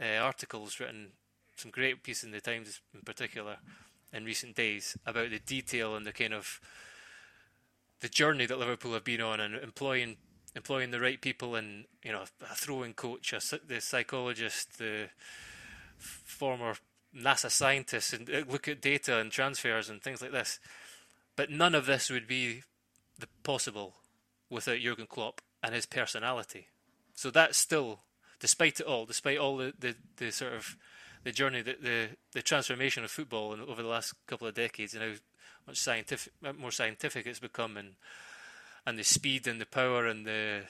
uh, 0.00 0.18
articles 0.20 0.78
written, 0.78 1.08
some 1.56 1.70
great 1.70 2.02
pieces 2.02 2.24
in 2.24 2.30
the 2.32 2.40
Times 2.40 2.80
in 2.94 3.00
particular, 3.00 3.56
in 4.12 4.24
recent 4.24 4.54
days 4.54 4.96
about 5.06 5.30
the 5.30 5.38
detail 5.38 5.96
and 5.96 6.04
the 6.04 6.12
kind 6.12 6.34
of 6.34 6.60
the 8.00 8.08
journey 8.08 8.46
that 8.46 8.58
Liverpool 8.58 8.92
have 8.92 9.04
been 9.04 9.20
on, 9.20 9.40
and 9.40 9.54
employing 9.54 10.16
employing 10.54 10.90
the 10.90 11.00
right 11.00 11.20
people, 11.20 11.54
and 11.54 11.84
you 12.02 12.12
know, 12.12 12.24
a 12.42 12.54
throwing 12.54 12.94
coach, 12.94 13.32
a, 13.32 13.40
the 13.66 13.80
psychologist, 13.80 14.78
the 14.78 15.08
former 15.98 16.74
NASA 17.16 17.50
scientist, 17.50 18.12
and 18.12 18.28
uh, 18.30 18.42
look 18.48 18.68
at 18.68 18.80
data 18.80 19.18
and 19.18 19.30
transfers 19.30 19.88
and 19.88 20.02
things 20.02 20.22
like 20.22 20.32
this. 20.32 20.58
But 21.36 21.50
none 21.50 21.74
of 21.74 21.86
this 21.86 22.10
would 22.10 22.26
be 22.26 22.62
possible 23.42 23.94
without 24.50 24.80
Jurgen 24.80 25.06
Klopp 25.06 25.40
and 25.62 25.74
his 25.74 25.86
personality. 25.86 26.68
So 27.14 27.30
that's 27.30 27.56
still, 27.56 28.00
despite 28.40 28.80
it 28.80 28.86
all, 28.86 29.06
despite 29.06 29.38
all 29.38 29.56
the, 29.56 29.72
the, 29.78 29.94
the 30.16 30.32
sort 30.32 30.54
of 30.54 30.76
the 31.24 31.32
journey, 31.32 31.62
the, 31.62 31.76
the 31.80 32.08
the 32.32 32.42
transformation 32.42 33.04
of 33.04 33.10
football 33.10 33.52
and 33.52 33.62
over 33.62 33.82
the 33.82 33.88
last 33.88 34.14
couple 34.26 34.46
of 34.46 34.54
decades, 34.54 34.94
and 34.94 35.02
how 35.02 35.12
much 35.66 35.78
scientific, 35.78 36.32
more 36.58 36.70
scientific 36.70 37.26
it's 37.26 37.38
become, 37.38 37.76
and 37.76 37.94
and 38.86 38.98
the 38.98 39.04
speed 39.04 39.46
and 39.46 39.60
the 39.60 39.66
power 39.66 40.06
and 40.06 40.26
the 40.26 40.62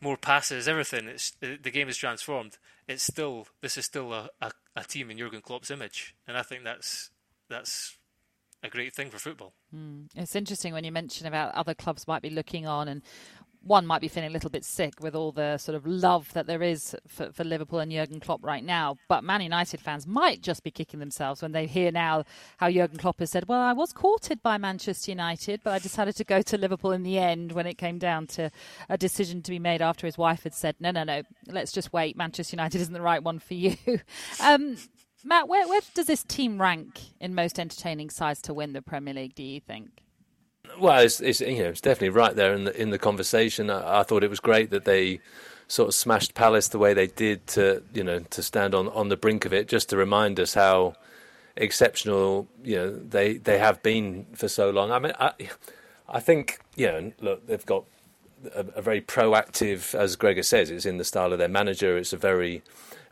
more 0.00 0.16
passes, 0.16 0.68
everything. 0.68 1.08
It's 1.08 1.32
the 1.40 1.70
game 1.70 1.88
is 1.88 1.96
transformed. 1.96 2.58
It's 2.88 3.02
still 3.02 3.46
this 3.60 3.76
is 3.76 3.84
still 3.84 4.12
a, 4.12 4.30
a, 4.40 4.52
a 4.74 4.84
team 4.84 5.10
in 5.10 5.18
Jurgen 5.18 5.40
Klopp's 5.40 5.70
image, 5.70 6.14
and 6.26 6.36
I 6.36 6.42
think 6.42 6.64
that's 6.64 7.10
that's 7.48 7.96
a 8.62 8.68
great 8.68 8.94
thing 8.94 9.10
for 9.10 9.18
football. 9.18 9.54
Mm. 9.74 10.08
It's 10.14 10.36
interesting 10.36 10.72
when 10.72 10.84
you 10.84 10.92
mention 10.92 11.26
about 11.26 11.54
other 11.54 11.74
clubs 11.74 12.06
might 12.06 12.22
be 12.22 12.30
looking 12.30 12.66
on 12.66 12.88
and 12.88 13.02
one 13.66 13.86
might 13.86 14.00
be 14.00 14.08
feeling 14.08 14.30
a 14.30 14.32
little 14.32 14.50
bit 14.50 14.64
sick 14.64 14.94
with 15.00 15.14
all 15.14 15.32
the 15.32 15.58
sort 15.58 15.74
of 15.74 15.86
love 15.86 16.32
that 16.32 16.46
there 16.46 16.62
is 16.62 16.94
for, 17.06 17.32
for, 17.32 17.44
Liverpool 17.44 17.80
and 17.80 17.90
Jurgen 17.90 18.20
Klopp 18.20 18.44
right 18.44 18.64
now. 18.64 18.96
But 19.08 19.24
Man 19.24 19.40
United 19.40 19.80
fans 19.80 20.06
might 20.06 20.40
just 20.40 20.62
be 20.62 20.70
kicking 20.70 21.00
themselves 21.00 21.42
when 21.42 21.52
they 21.52 21.66
hear 21.66 21.90
now 21.90 22.24
how 22.58 22.70
Jurgen 22.70 22.98
Klopp 22.98 23.18
has 23.20 23.30
said, 23.30 23.48
"Well, 23.48 23.60
I 23.60 23.72
was 23.72 23.92
courted 23.92 24.42
by 24.42 24.58
Manchester 24.58 25.10
United, 25.10 25.60
but 25.62 25.72
I 25.72 25.78
decided 25.78 26.16
to 26.16 26.24
go 26.24 26.42
to 26.42 26.58
Liverpool 26.58 26.92
in 26.92 27.02
the 27.02 27.18
end 27.18 27.52
when 27.52 27.66
it 27.66 27.78
came 27.78 27.98
down 27.98 28.26
to 28.28 28.50
a 28.88 28.96
decision 28.96 29.42
to 29.42 29.50
be 29.50 29.58
made 29.58 29.82
after 29.82 30.06
his 30.06 30.18
wife 30.18 30.44
had 30.44 30.54
said, 30.54 30.76
"No, 30.80 30.90
no, 30.90 31.04
no, 31.04 31.22
let's 31.46 31.72
just 31.72 31.92
wait. 31.92 32.16
Manchester 32.16 32.54
United 32.54 32.80
isn't 32.80 32.94
the 32.94 33.02
right 33.02 33.22
one 33.22 33.38
for 33.38 33.54
you." 33.54 33.76
um, 34.40 34.76
Matt, 35.24 35.48
where, 35.48 35.66
where 35.66 35.80
does 35.94 36.06
this 36.06 36.22
team 36.22 36.60
rank 36.60 37.00
in 37.20 37.34
most 37.34 37.58
entertaining 37.58 38.10
sides 38.10 38.40
to 38.42 38.54
win 38.54 38.72
the 38.74 38.82
Premier 38.82 39.14
League? 39.14 39.34
Do 39.34 39.42
you 39.42 39.60
think? 39.60 40.05
Well, 40.78 41.00
it's, 41.00 41.20
it's, 41.20 41.40
you 41.40 41.62
know 41.62 41.70
it's 41.70 41.80
definitely 41.80 42.10
right 42.10 42.34
there 42.34 42.52
in 42.54 42.64
the 42.64 42.80
in 42.80 42.90
the 42.90 42.98
conversation. 42.98 43.70
I, 43.70 44.00
I, 44.00 44.02
thought 44.02 44.22
it 44.22 44.30
was 44.30 44.40
great 44.40 44.70
that 44.70 44.84
they 44.84 45.20
sort 45.68 45.88
of 45.88 45.94
smashed 45.94 46.34
Palace 46.34 46.68
the 46.68 46.78
way 46.78 46.94
they 46.94 47.06
did 47.06 47.46
to 47.48 47.82
you 47.92 48.04
know 48.04 48.20
to 48.20 48.42
stand 48.42 48.74
on, 48.74 48.88
on 48.88 49.08
the 49.08 49.16
brink 49.16 49.44
of 49.44 49.52
it, 49.52 49.68
just 49.68 49.88
to 49.90 49.96
remind 49.96 50.38
us 50.38 50.54
how 50.54 50.94
exceptional 51.56 52.46
you 52.62 52.76
know 52.76 52.90
they 52.90 53.38
they 53.38 53.58
have 53.58 53.82
been 53.82 54.26
for 54.34 54.48
so 54.48 54.70
long. 54.70 54.90
I 54.90 54.98
mean, 54.98 55.12
I 55.18 55.32
I 56.08 56.20
think 56.20 56.60
you 56.76 56.86
know 56.86 57.12
look 57.20 57.46
they've 57.46 57.66
got 57.66 57.84
a, 58.54 58.66
a 58.76 58.82
very 58.82 59.00
proactive, 59.00 59.94
as 59.94 60.16
Gregor 60.16 60.42
says, 60.42 60.70
it's 60.70 60.86
in 60.86 60.98
the 60.98 61.04
style 61.04 61.32
of 61.32 61.38
their 61.38 61.48
manager. 61.48 61.96
It's 61.96 62.12
a 62.12 62.18
very 62.18 62.62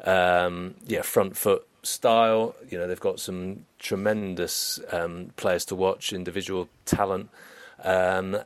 um, 0.04 0.74
yeah 0.86 1.02
front 1.02 1.36
foot 1.36 1.66
style. 1.82 2.54
You 2.68 2.78
know 2.78 2.86
they've 2.86 3.00
got 3.00 3.20
some 3.20 3.64
tremendous 3.78 4.80
um, 4.92 5.32
players 5.36 5.64
to 5.66 5.74
watch, 5.74 6.12
individual 6.12 6.68
talent. 6.84 7.30
Um, 7.85 8.39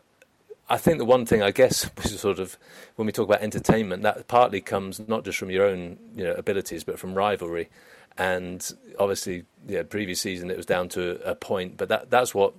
I 0.71 0.77
think 0.77 0.99
the 0.99 1.05
one 1.05 1.25
thing, 1.25 1.43
I 1.43 1.51
guess, 1.51 1.85
which 1.97 2.07
is 2.07 2.21
sort 2.21 2.39
of 2.39 2.59
when 2.97 3.07
we 3.07 3.13
talk 3.13 3.29
about 3.29 3.43
entertainment, 3.43 4.03
that 4.03 4.29
partly 4.29 4.61
comes 4.61 5.01
not 5.09 5.25
just 5.25 5.39
from 5.39 5.51
your 5.51 5.67
own 5.67 5.99
you 6.15 6.25
know, 6.25 6.33
abilities, 6.35 6.85
but 6.85 6.99
from 6.99 7.15
rivalry. 7.15 7.69
And 8.17 8.69
obviously, 8.99 9.45
yeah, 9.67 9.85
previous 9.85 10.21
season 10.21 10.51
it 10.51 10.57
was 10.57 10.67
down 10.67 10.89
to 10.91 11.21
a 11.25 11.35
point, 11.35 11.77
but 11.77 11.89
that 11.89 12.11
that's 12.11 12.35
what 12.35 12.53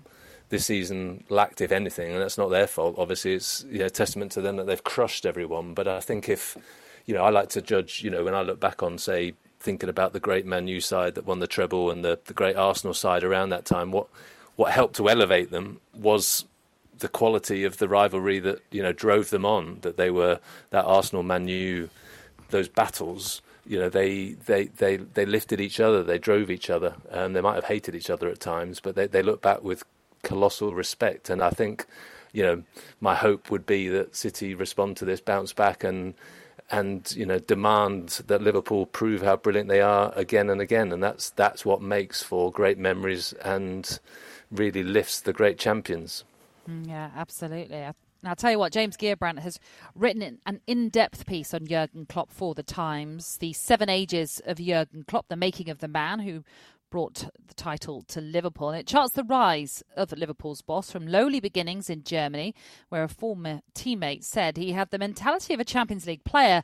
this 0.48 0.66
season 0.66 1.26
lacked, 1.30 1.62
if 1.62 1.72
anything, 1.72 2.14
and 2.14 2.22
that's 2.22 2.38
not 2.38 2.50
their 2.50 2.66
fault. 2.66 2.96
Obviously, 2.98 3.34
it's 3.34 3.66
you 3.70 3.80
know, 3.80 3.86
a 3.86 3.90
testament 3.90 4.32
to 4.32 4.42
them 4.42 4.56
that 4.56 4.68
they've 4.68 4.84
crushed 4.84 5.26
everyone. 5.26 5.74
But 5.74 5.88
I 5.88 6.00
think 6.00 6.30
if 6.30 6.58
you 7.06 7.14
know, 7.14 7.24
I 7.24 7.30
like 7.30 7.50
to 7.50 7.62
judge. 7.62 8.04
You 8.04 8.10
know, 8.10 8.24
when 8.24 8.34
I 8.34 8.42
look 8.42 8.60
back 8.60 8.82
on, 8.82 8.98
say, 8.98 9.34
thinking 9.60 9.90
about 9.90 10.14
the 10.14 10.20
great 10.20 10.46
Man 10.46 10.68
U 10.68 10.80
side 10.80 11.16
that 11.16 11.26
won 11.26 11.40
the 11.40 11.48
treble 11.48 11.92
and 11.92 12.06
the, 12.06 12.20
the 12.26 12.34
great 12.34 12.56
Arsenal 12.56 12.94
side 12.94 13.24
around 13.24 13.50
that 13.50 13.66
time, 13.66 13.92
what 13.92 14.08
what 14.56 14.72
helped 14.72 14.96
to 14.98 15.10
elevate 15.10 15.52
them 15.52 15.82
was 15.94 16.46
the 17.00 17.08
quality 17.08 17.64
of 17.64 17.78
the 17.78 17.90
rivalry 17.90 18.40
that 18.40 18.62
you 18.72 18.84
know 18.84 18.94
drove 18.94 19.30
them 19.30 19.46
on. 19.46 19.80
That 19.82 19.98
they 19.98 20.10
were 20.10 20.40
that 20.70 20.86
Arsenal 20.86 21.24
Man 21.24 21.48
U, 21.48 21.90
those 22.50 22.68
battles. 22.70 23.42
You 23.66 23.78
know, 23.78 23.90
they, 23.90 24.30
they, 24.48 24.64
they, 24.64 24.96
they 24.98 25.28
lifted 25.28 25.62
each 25.62 25.80
other, 25.80 26.02
they 26.02 26.18
drove 26.18 26.50
each 26.50 26.72
other, 26.72 26.96
and 27.12 27.36
they 27.36 27.42
might 27.42 27.54
have 27.54 27.66
hated 27.66 27.94
each 27.94 28.10
other 28.10 28.28
at 28.28 28.40
times, 28.40 28.80
but 28.80 28.96
they, 28.96 29.06
they 29.06 29.22
look 29.22 29.44
back 29.44 29.64
with 29.64 29.84
colossal 30.24 30.74
respect. 30.74 31.30
And 31.30 31.40
I 31.40 31.52
think, 31.52 31.86
you 32.34 32.42
know, 32.42 32.64
my 33.00 33.14
hope 33.14 33.52
would 33.52 33.68
be 33.68 33.88
that 33.90 34.16
City 34.16 34.56
respond 34.56 34.98
to 34.98 35.06
this, 35.06 35.22
bounce 35.22 35.54
back, 35.54 35.84
and 35.84 36.16
and 36.72 37.12
you 37.16 37.26
know 37.26 37.40
demand 37.40 38.22
that 38.28 38.42
Liverpool 38.42 38.86
prove 38.86 39.22
how 39.22 39.36
brilliant 39.36 39.70
they 39.70 39.82
are 39.82 40.14
again 40.16 40.50
and 40.50 40.62
again, 40.62 40.92
and 40.92 41.02
that's 41.02 41.32
that's 41.32 41.66
what 41.66 41.82
makes 41.82 42.22
for 42.22 42.52
great 42.52 42.78
memories 42.78 43.34
and 43.44 44.00
really 44.52 44.84
lifts 44.84 45.22
the 45.22 45.34
great 45.34 45.58
champions. 45.58 46.24
Mm, 46.70 46.88
yeah, 46.88 47.10
absolutely. 47.16 47.80
Now, 47.80 47.94
I'll 48.26 48.36
tell 48.36 48.52
you 48.52 48.60
what, 48.60 48.74
James 48.74 48.98
Gheerbrant 48.98 49.40
has 49.40 49.60
written 49.96 50.40
an 50.46 50.62
in 50.68 50.90
depth 50.90 51.26
piece 51.26 51.54
on 51.54 51.66
Jurgen 51.66 52.06
Klopp 52.06 52.32
for 52.32 52.54
The 52.54 52.64
Times, 52.64 53.38
The 53.38 53.54
Seven 53.54 53.90
Ages 53.90 54.42
of 54.46 54.58
Jurgen 54.58 55.06
Klopp, 55.08 55.30
The 55.30 55.36
Making 55.36 55.70
of 55.70 55.80
the 55.80 55.88
Man 55.88 56.20
Who 56.20 56.44
Brought 56.92 57.30
the 57.48 57.54
Title 57.54 58.02
to 58.10 58.20
Liverpool. 58.20 58.70
And 58.70 58.80
it 58.80 58.88
charts 58.88 59.14
the 59.14 59.24
rise 59.24 59.84
of 59.96 60.12
Liverpool's 60.12 60.62
boss 60.62 60.92
from 60.92 61.08
lowly 61.08 61.40
beginnings 61.40 61.90
in 61.90 62.04
Germany, 62.04 62.54
where 62.90 63.04
a 63.04 63.08
former 63.08 63.62
teammate 63.74 64.24
said 64.24 64.58
he 64.58 64.74
had 64.74 64.90
the 64.90 64.98
mentality 65.00 65.54
of 65.54 65.60
a 65.60 65.66
Champions 65.66 66.06
League 66.06 66.24
player 66.24 66.62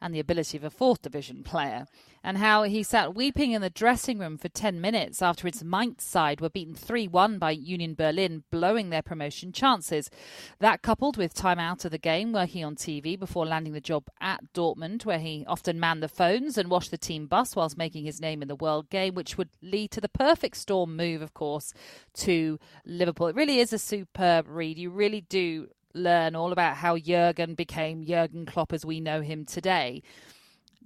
and 0.00 0.14
the 0.14 0.20
ability 0.20 0.56
of 0.56 0.64
a 0.64 0.70
fourth 0.70 1.02
division 1.02 1.42
player, 1.42 1.86
and 2.26 2.38
how 2.38 2.64
he 2.64 2.82
sat 2.82 3.14
weeping 3.14 3.52
in 3.52 3.62
the 3.62 3.70
dressing 3.70 4.18
room 4.18 4.36
for 4.36 4.48
10 4.48 4.80
minutes 4.80 5.22
after 5.22 5.46
its 5.46 5.62
Mainz 5.62 6.02
side 6.02 6.40
were 6.40 6.50
beaten 6.50 6.74
3 6.74 7.06
1 7.06 7.38
by 7.38 7.52
Union 7.52 7.94
Berlin, 7.94 8.42
blowing 8.50 8.90
their 8.90 9.00
promotion 9.00 9.52
chances. 9.52 10.10
That 10.58 10.82
coupled 10.82 11.16
with 11.16 11.34
time 11.34 11.60
out 11.60 11.84
of 11.84 11.92
the 11.92 11.98
game, 11.98 12.32
working 12.32 12.64
on 12.64 12.74
TV 12.74 13.16
before 13.16 13.46
landing 13.46 13.74
the 13.74 13.80
job 13.80 14.08
at 14.20 14.52
Dortmund, 14.52 15.04
where 15.04 15.20
he 15.20 15.44
often 15.46 15.78
manned 15.78 16.02
the 16.02 16.08
phones 16.08 16.58
and 16.58 16.68
washed 16.68 16.90
the 16.90 16.98
team 16.98 17.28
bus 17.28 17.54
whilst 17.54 17.78
making 17.78 18.04
his 18.04 18.20
name 18.20 18.42
in 18.42 18.48
the 18.48 18.56
world 18.56 18.90
game, 18.90 19.14
which 19.14 19.38
would 19.38 19.50
lead 19.62 19.92
to 19.92 20.00
the 20.00 20.08
perfect 20.08 20.56
storm 20.56 20.96
move, 20.96 21.22
of 21.22 21.32
course, 21.32 21.72
to 22.14 22.58
Liverpool. 22.84 23.28
It 23.28 23.36
really 23.36 23.60
is 23.60 23.72
a 23.72 23.78
superb 23.78 24.48
read. 24.48 24.78
You 24.78 24.90
really 24.90 25.20
do 25.20 25.68
learn 25.94 26.34
all 26.34 26.50
about 26.50 26.76
how 26.76 26.98
Jurgen 26.98 27.54
became 27.54 28.04
Jurgen 28.04 28.46
Klopp 28.46 28.72
as 28.72 28.84
we 28.84 28.98
know 28.98 29.20
him 29.20 29.44
today. 29.44 30.02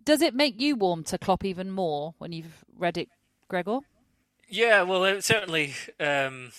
Does 0.05 0.23
it 0.23 0.35
make 0.35 0.61
you 0.61 0.77
warm 0.77 1.05
to 1.05 1.19
Klopp 1.19 1.45
even 1.45 1.71
more 1.71 2.15
when 2.19 2.33
you've 2.33 2.65
read 2.77 2.97
it, 2.97 3.09
Gregor? 3.49 3.81
Yeah, 4.49 4.83
well, 4.83 5.05
it 5.05 5.23
certainly 5.23 5.75
um, 6.01 6.53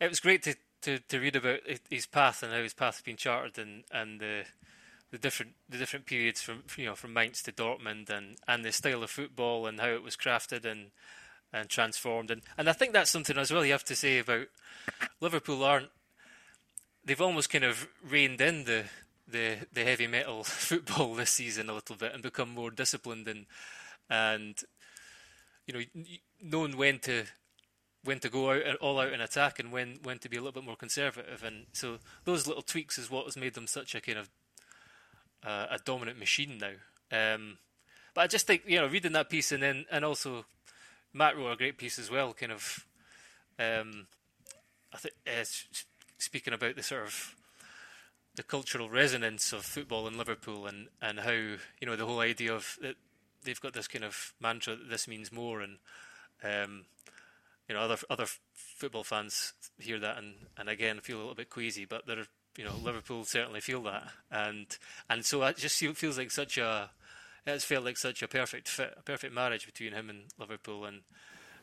it 0.00 0.08
was 0.08 0.20
great 0.20 0.42
to, 0.42 0.56
to, 0.82 0.98
to 0.98 1.20
read 1.20 1.36
about 1.36 1.60
his 1.88 2.06
path 2.06 2.42
and 2.42 2.52
how 2.52 2.62
his 2.62 2.74
path 2.74 2.96
has 2.96 3.02
been 3.02 3.16
charted 3.16 3.58
and 3.58 3.84
and 3.92 4.20
the 4.20 4.44
the 5.12 5.18
different 5.18 5.52
the 5.68 5.78
different 5.78 6.06
periods 6.06 6.40
from 6.40 6.64
you 6.76 6.86
know 6.86 6.94
from 6.94 7.12
Mainz 7.12 7.42
to 7.42 7.52
Dortmund 7.52 8.10
and, 8.10 8.36
and 8.48 8.64
the 8.64 8.72
style 8.72 9.02
of 9.02 9.10
football 9.10 9.66
and 9.66 9.78
how 9.78 9.90
it 9.90 10.02
was 10.02 10.16
crafted 10.16 10.64
and 10.64 10.90
and 11.52 11.68
transformed 11.68 12.30
and, 12.30 12.40
and 12.56 12.68
I 12.68 12.72
think 12.72 12.92
that's 12.92 13.10
something 13.10 13.36
as 13.36 13.52
well 13.52 13.64
you 13.64 13.72
have 13.72 13.84
to 13.84 13.94
say 13.94 14.18
about 14.18 14.46
Liverpool 15.20 15.62
aren't 15.62 15.90
they've 17.04 17.20
almost 17.20 17.50
kind 17.50 17.64
of 17.64 17.88
reined 18.02 18.40
in 18.40 18.64
the 18.64 18.84
the 19.32 19.56
the 19.72 19.84
heavy 19.84 20.06
metal 20.06 20.44
football 20.44 21.14
this 21.14 21.30
season 21.30 21.68
a 21.68 21.74
little 21.74 21.96
bit 21.96 22.12
and 22.12 22.22
become 22.22 22.50
more 22.50 22.70
disciplined 22.70 23.26
and 23.28 23.46
and 24.08 24.62
you 25.66 25.74
know 25.74 26.04
knowing 26.40 26.76
when 26.76 26.98
to 26.98 27.24
when 28.04 28.18
to 28.18 28.28
go 28.28 28.50
out 28.50 28.76
all 28.76 29.00
out 29.00 29.12
and 29.12 29.22
attack 29.22 29.58
and 29.58 29.72
when 29.72 29.98
when 30.02 30.18
to 30.18 30.28
be 30.28 30.36
a 30.36 30.40
little 30.40 30.52
bit 30.52 30.64
more 30.64 30.76
conservative 30.76 31.42
and 31.44 31.66
so 31.72 31.98
those 32.24 32.46
little 32.46 32.62
tweaks 32.62 32.98
is 32.98 33.10
what 33.10 33.24
has 33.24 33.36
made 33.36 33.54
them 33.54 33.66
such 33.66 33.94
a 33.94 34.00
kind 34.00 34.18
of 34.18 34.30
uh, 35.44 35.66
a 35.70 35.78
dominant 35.78 36.18
machine 36.18 36.58
now. 36.58 37.34
Um, 37.34 37.58
but 38.14 38.22
I 38.22 38.26
just 38.26 38.46
think 38.46 38.62
you 38.66 38.78
know 38.78 38.86
reading 38.86 39.12
that 39.12 39.30
piece 39.30 39.52
and 39.52 39.62
then 39.62 39.86
and 39.90 40.04
also 40.04 40.44
Matt 41.12 41.36
wrote 41.36 41.52
a 41.52 41.56
great 41.56 41.78
piece 41.78 41.98
as 41.98 42.10
well, 42.10 42.32
kind 42.32 42.52
of. 42.52 42.86
Um, 43.58 44.06
I 44.94 44.98
think 44.98 45.14
uh, 45.26 45.44
speaking 46.18 46.54
about 46.54 46.76
the 46.76 46.82
sort 46.82 47.02
of 47.02 47.34
the 48.36 48.42
cultural 48.42 48.88
resonance 48.88 49.52
of 49.52 49.64
football 49.64 50.06
in 50.06 50.16
Liverpool 50.16 50.66
and, 50.66 50.88
and 51.00 51.20
how 51.20 51.30
you 51.30 51.86
know 51.86 51.96
the 51.96 52.06
whole 52.06 52.20
idea 52.20 52.52
of 52.52 52.78
that 52.80 52.96
they've 53.44 53.60
got 53.60 53.74
this 53.74 53.88
kind 53.88 54.04
of 54.04 54.32
mantra 54.40 54.76
that 54.76 54.88
this 54.88 55.06
means 55.06 55.32
more 55.32 55.60
and 55.60 55.78
um, 56.42 56.84
you 57.68 57.74
know 57.74 57.80
other 57.80 57.96
other 58.08 58.26
football 58.54 59.04
fans 59.04 59.52
hear 59.78 59.98
that 59.98 60.18
and, 60.18 60.34
and 60.56 60.68
again 60.68 61.00
feel 61.00 61.18
a 61.18 61.20
little 61.20 61.34
bit 61.34 61.50
queasy 61.50 61.84
but 61.84 62.06
they're 62.06 62.26
you 62.56 62.64
know 62.64 62.74
Liverpool 62.82 63.24
certainly 63.24 63.60
feel 63.60 63.82
that. 63.84 64.08
And 64.30 64.66
and 65.08 65.24
so 65.24 65.42
it 65.42 65.56
just 65.56 65.78
feels 65.78 66.18
like 66.18 66.30
such 66.30 66.58
a 66.58 66.90
it's 67.46 67.64
felt 67.64 67.84
like 67.84 67.96
such 67.96 68.22
a 68.22 68.28
perfect 68.28 68.68
fit 68.68 68.94
a 68.96 69.02
perfect 69.02 69.34
marriage 69.34 69.66
between 69.66 69.92
him 69.92 70.10
and 70.10 70.24
Liverpool. 70.38 70.84
And 70.84 71.00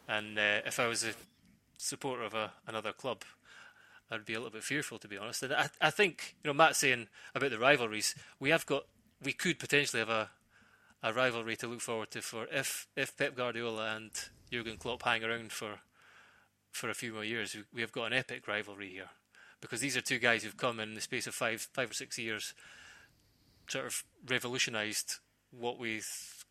and 0.07 0.37
uh, 0.37 0.61
if 0.65 0.79
I 0.79 0.87
was 0.87 1.03
a 1.03 1.13
supporter 1.77 2.23
of 2.23 2.33
a, 2.33 2.51
another 2.67 2.91
club 2.91 3.23
I'd 4.11 4.25
be 4.25 4.33
a 4.33 4.39
little 4.39 4.51
bit 4.51 4.63
fearful, 4.63 4.97
to 4.99 5.07
be 5.07 5.17
honest. 5.17 5.43
And 5.43 5.53
I, 5.53 5.69
I 5.79 5.89
think, 5.91 6.35
you 6.43 6.49
know, 6.49 6.53
Matt 6.53 6.75
saying 6.75 7.07
about 7.35 7.51
the 7.51 7.59
rivalries, 7.59 8.15
we 8.39 8.49
have 8.49 8.65
got, 8.65 8.85
we 9.23 9.33
could 9.33 9.59
potentially 9.59 9.99
have 9.99 10.09
a, 10.09 10.29
a 11.03 11.13
rivalry 11.13 11.55
to 11.57 11.67
look 11.67 11.81
forward 11.81 12.11
to 12.11 12.21
for 12.21 12.47
if 12.51 12.87
if 12.95 13.15
Pep 13.15 13.35
Guardiola 13.35 13.95
and 13.95 14.11
Jurgen 14.51 14.77
Klopp 14.77 15.03
hang 15.03 15.23
around 15.23 15.51
for 15.51 15.79
for 16.71 16.89
a 16.89 16.93
few 16.93 17.13
more 17.13 17.23
years. 17.23 17.55
We, 17.55 17.63
we 17.73 17.81
have 17.81 17.91
got 17.91 18.05
an 18.05 18.13
epic 18.13 18.47
rivalry 18.47 18.89
here 18.89 19.09
because 19.61 19.81
these 19.81 19.95
are 19.95 20.01
two 20.01 20.19
guys 20.19 20.43
who've 20.43 20.57
come 20.57 20.79
in 20.79 20.95
the 20.95 21.01
space 21.01 21.27
of 21.27 21.35
five 21.35 21.67
five 21.73 21.91
or 21.91 21.93
six 21.93 22.17
years, 22.17 22.53
sort 23.67 23.85
of 23.85 24.03
revolutionised 24.27 25.19
what 25.51 25.79
we 25.79 26.01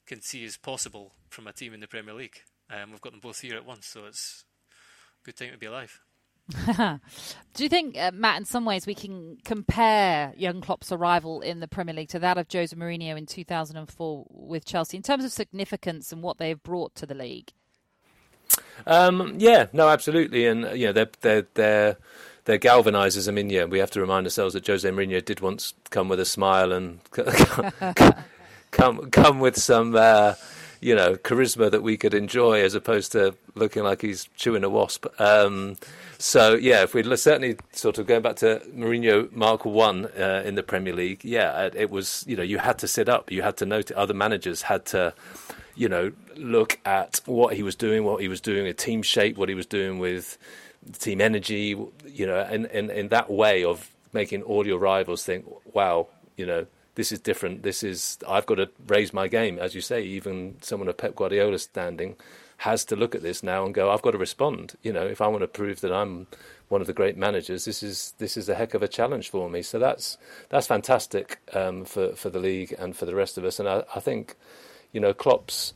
can 0.07 0.21
see 0.21 0.45
is 0.45 0.57
possible 0.57 1.13
from 1.29 1.47
a 1.47 1.53
team 1.53 1.75
in 1.75 1.81
the 1.81 1.87
Premier 1.87 2.15
League. 2.15 2.41
Um, 2.71 2.91
we've 2.91 3.01
got 3.01 3.13
them 3.13 3.21
both 3.21 3.41
here 3.41 3.57
at 3.57 3.65
once, 3.65 3.87
so 3.87 4.07
it's 4.07 4.45
a 5.23 5.25
good 5.25 5.37
time 5.37 5.53
to 5.53 5.59
be 5.59 5.67
alive. 5.67 6.01
Do 7.55 7.65
you 7.65 7.69
think, 7.69 7.99
uh, 7.99 8.11
Matt, 8.15 8.39
in 8.39 8.45
some 8.45 8.65
ways 8.65 8.87
we 8.87 8.95
can 8.95 9.39
compare 9.45 10.33
young 10.37 10.61
Klopp's 10.61 10.93
arrival 10.93 11.41
in 11.41 11.61
the 11.61 11.69
Premier 11.69 11.95
League 11.95 12.09
to 12.11 12.19
that 12.21 12.39
of 12.39 12.47
Jose 12.53 12.75
Mourinho 12.75 13.19
in 13.19 13.27
2004 13.27 14.27
with 14.31 14.65
Chelsea 14.65 14.97
in 14.97 15.03
terms 15.03 15.25
of 15.25 15.33
significance 15.33 16.13
and 16.13 16.23
what 16.23 16.39
they've 16.39 16.63
brought 16.63 16.95
to 16.95 17.07
the 17.07 17.15
league? 17.15 17.53
Um, 18.87 19.35
yeah, 19.39 19.67
no, 19.73 19.89
absolutely, 19.89 20.47
and 20.47 20.65
uh, 20.65 20.73
yeah, 20.73 20.93
they're 20.93 21.11
they're 21.21 21.47
they're 21.55 21.97
they're 22.45 22.59
galvanisers. 22.59 23.29
I 23.29 23.33
mean, 23.33 23.51
yeah, 23.51 23.65
we 23.65 23.79
have 23.79 23.91
to 23.91 24.01
remind 24.01 24.27
ourselves 24.27 24.55
that 24.55 24.67
Jose 24.67 24.89
Mourinho 24.89 25.23
did 25.23 25.41
once 25.41 25.75
come 25.91 26.09
with 26.09 26.21
a 26.21 26.25
smile 26.25 26.73
and 26.73 27.01
come 28.71 29.11
come 29.11 29.41
with 29.41 29.61
some. 29.61 29.95
Uh, 29.97 30.35
you 30.81 30.95
know, 30.95 31.17
charisma 31.17 31.71
that 31.71 31.83
we 31.83 31.97
could 31.97 32.15
enjoy 32.15 32.63
as 32.63 32.75
opposed 32.75 33.13
to 33.13 33.35
looking 33.55 33.83
like 33.83 34.03
he's 34.03 34.29
chewing 34.37 34.65
a 34.65 34.69
wasp. 34.69 35.07
Um, 35.21 35.77
so 36.19 36.55
yeah, 36.55 36.83
if 36.83 36.95
we're 36.95 37.17
certainly 37.17 37.57
sort 37.73 37.99
of 37.99 38.07
going 38.07 38.23
back 38.23 38.37
to 38.37 38.61
Mourinho 38.75 39.31
Mark 39.33 39.65
One 39.65 40.07
uh, 40.07 40.43
in 40.45 40.55
the 40.55 40.63
Premier 40.63 40.95
League, 40.95 41.25
yeah, 41.25 41.71
it 41.75 41.91
was 41.91 42.25
you 42.27 42.37
know 42.37 42.43
you 42.43 42.59
had 42.59 42.79
to 42.79 42.89
sit 42.89 43.09
up, 43.09 43.31
you 43.31 43.43
had 43.43 43.57
to 43.59 43.67
note 43.67 43.91
other 43.93 44.15
managers 44.15 44.63
had 44.63 44.85
to 44.87 45.15
you 45.75 45.89
know 45.89 46.13
look 46.37 46.79
at 46.85 47.21
what 47.27 47.55
he 47.55 47.63
was 47.63 47.75
doing, 47.75 48.05
what 48.05 48.21
he 48.21 48.29
was 48.29 48.41
doing, 48.41 48.67
a 48.67 48.73
team 48.73 49.03
shape, 49.03 49.37
what 49.37 49.49
he 49.49 49.55
was 49.55 49.67
doing 49.67 49.99
with 49.99 50.39
team 50.99 51.21
energy, 51.21 51.77
you 52.07 52.27
know, 52.27 52.41
and 52.41 52.67
in, 52.67 52.91
in 52.91 53.09
that 53.09 53.31
way 53.31 53.65
of 53.65 53.91
making 54.13 54.43
all 54.43 54.67
your 54.67 54.79
rivals 54.79 55.25
think, 55.25 55.45
wow, 55.75 56.09
you 56.37 56.47
know, 56.47 56.67
this 56.99 57.13
is 57.13 57.21
different. 57.21 57.63
This 57.63 57.85
is 57.85 58.19
I've 58.27 58.45
got 58.45 58.57
to 58.57 58.69
raise 58.89 59.13
my 59.13 59.29
game, 59.29 59.57
as 59.57 59.73
you 59.73 59.81
say. 59.81 60.03
Even 60.03 60.57
someone 60.63 60.89
of 60.89 60.97
Pep 60.97 61.15
Guardiola's 61.15 61.63
standing 61.63 62.17
has 62.57 62.85
to 62.87 62.97
look 62.97 63.15
at 63.15 63.23
this 63.23 63.41
now 63.41 63.65
and 63.65 63.73
go, 63.73 63.89
I've 63.89 64.03
got 64.03 64.11
to 64.11 64.19
respond. 64.19 64.77
You 64.83 64.93
know, 64.93 65.07
if 65.07 65.21
I 65.21 65.29
want 65.29 65.43
to 65.43 65.47
prove 65.47 65.81
that 65.83 65.93
I'm 65.93 66.27
one 66.67 66.81
of 66.81 66.89
the 66.89 66.93
great 66.93 67.17
managers, 67.17 67.67
this 67.67 67.85
is 67.85 68.15
this 68.19 68.37
is 68.37 68.49
a 68.49 68.57
heck 68.57 68.75
of 68.75 68.83
a 68.83 68.89
challenge 68.89 69.31
for 69.31 69.49
me. 69.49 69.63
So 69.63 69.79
that's 69.79 70.19
that's 70.49 70.67
fantastic 70.67 71.39
um, 71.53 71.85
for 71.85 72.17
for 72.17 72.31
the 72.31 72.41
league 72.41 72.75
and 72.77 72.97
for 72.97 73.07
the 73.07 73.15
rest 73.15 73.39
of 73.39 73.45
us. 73.45 73.61
And 73.61 73.69
I, 73.69 73.85
I 73.95 74.01
think, 74.01 74.35
you 74.93 75.01
know, 75.01 75.15
Klopp's. 75.15 75.75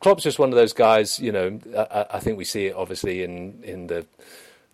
Klopp's 0.00 0.24
just 0.24 0.38
one 0.38 0.50
of 0.50 0.56
those 0.56 0.74
guys, 0.74 1.18
you 1.18 1.32
know. 1.32 1.58
I, 1.74 2.04
I 2.10 2.20
think 2.20 2.36
we 2.36 2.44
see 2.44 2.66
it 2.66 2.76
obviously 2.76 3.22
in, 3.22 3.62
in 3.62 3.86
the 3.86 4.06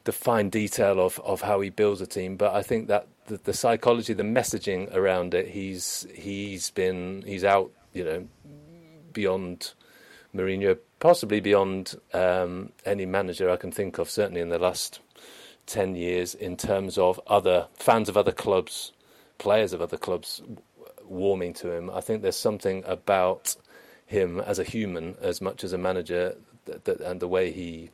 the 0.06 0.12
fine 0.12 0.48
detail 0.48 1.00
of, 1.00 1.20
of 1.24 1.42
how 1.42 1.60
he 1.60 1.68
builds 1.68 2.00
a 2.00 2.06
team, 2.06 2.36
but 2.36 2.54
I 2.54 2.62
think 2.62 2.86
that 2.88 3.08
the, 3.26 3.38
the 3.38 3.52
psychology, 3.52 4.14
the 4.14 4.22
messaging 4.22 4.94
around 4.94 5.34
it, 5.34 5.48
he's 5.48 6.06
he's 6.14 6.70
been 6.70 7.22
he's 7.26 7.44
out, 7.44 7.72
you 7.92 8.04
know, 8.04 8.28
beyond 9.12 9.74
Mourinho, 10.34 10.78
possibly 11.00 11.40
beyond 11.40 11.96
um, 12.14 12.72
any 12.84 13.04
manager 13.04 13.50
I 13.50 13.56
can 13.56 13.72
think 13.72 13.98
of. 13.98 14.08
Certainly 14.08 14.40
in 14.40 14.48
the 14.48 14.60
last 14.60 15.00
ten 15.66 15.96
years, 15.96 16.34
in 16.34 16.56
terms 16.56 16.98
of 16.98 17.20
other 17.26 17.66
fans 17.74 18.08
of 18.08 18.16
other 18.16 18.32
clubs, 18.32 18.92
players 19.38 19.72
of 19.72 19.82
other 19.82 19.98
clubs 19.98 20.40
warming 21.04 21.52
to 21.54 21.72
him. 21.72 21.90
I 21.90 22.00
think 22.00 22.22
there's 22.22 22.36
something 22.36 22.84
about 22.86 23.56
him 24.06 24.40
as 24.40 24.60
a 24.60 24.64
human, 24.64 25.16
as 25.20 25.40
much 25.40 25.64
as 25.64 25.72
a 25.72 25.78
manager, 25.78 26.36
that, 26.66 26.84
that, 26.84 27.00
and 27.00 27.18
the 27.18 27.28
way 27.28 27.50
he 27.50 27.90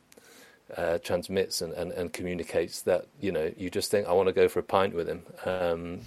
uh, 0.77 0.97
transmits 0.99 1.61
and, 1.61 1.73
and, 1.73 1.91
and, 1.91 2.13
communicates 2.13 2.81
that 2.83 3.07
you 3.19 3.31
know 3.31 3.51
you 3.57 3.69
just 3.69 3.91
think 3.91 4.07
I 4.07 4.13
want 4.13 4.27
to 4.27 4.33
go 4.33 4.47
for 4.47 4.59
a 4.59 4.63
pint 4.63 4.93
with 4.93 5.07
him. 5.07 5.23
Um, 5.45 6.01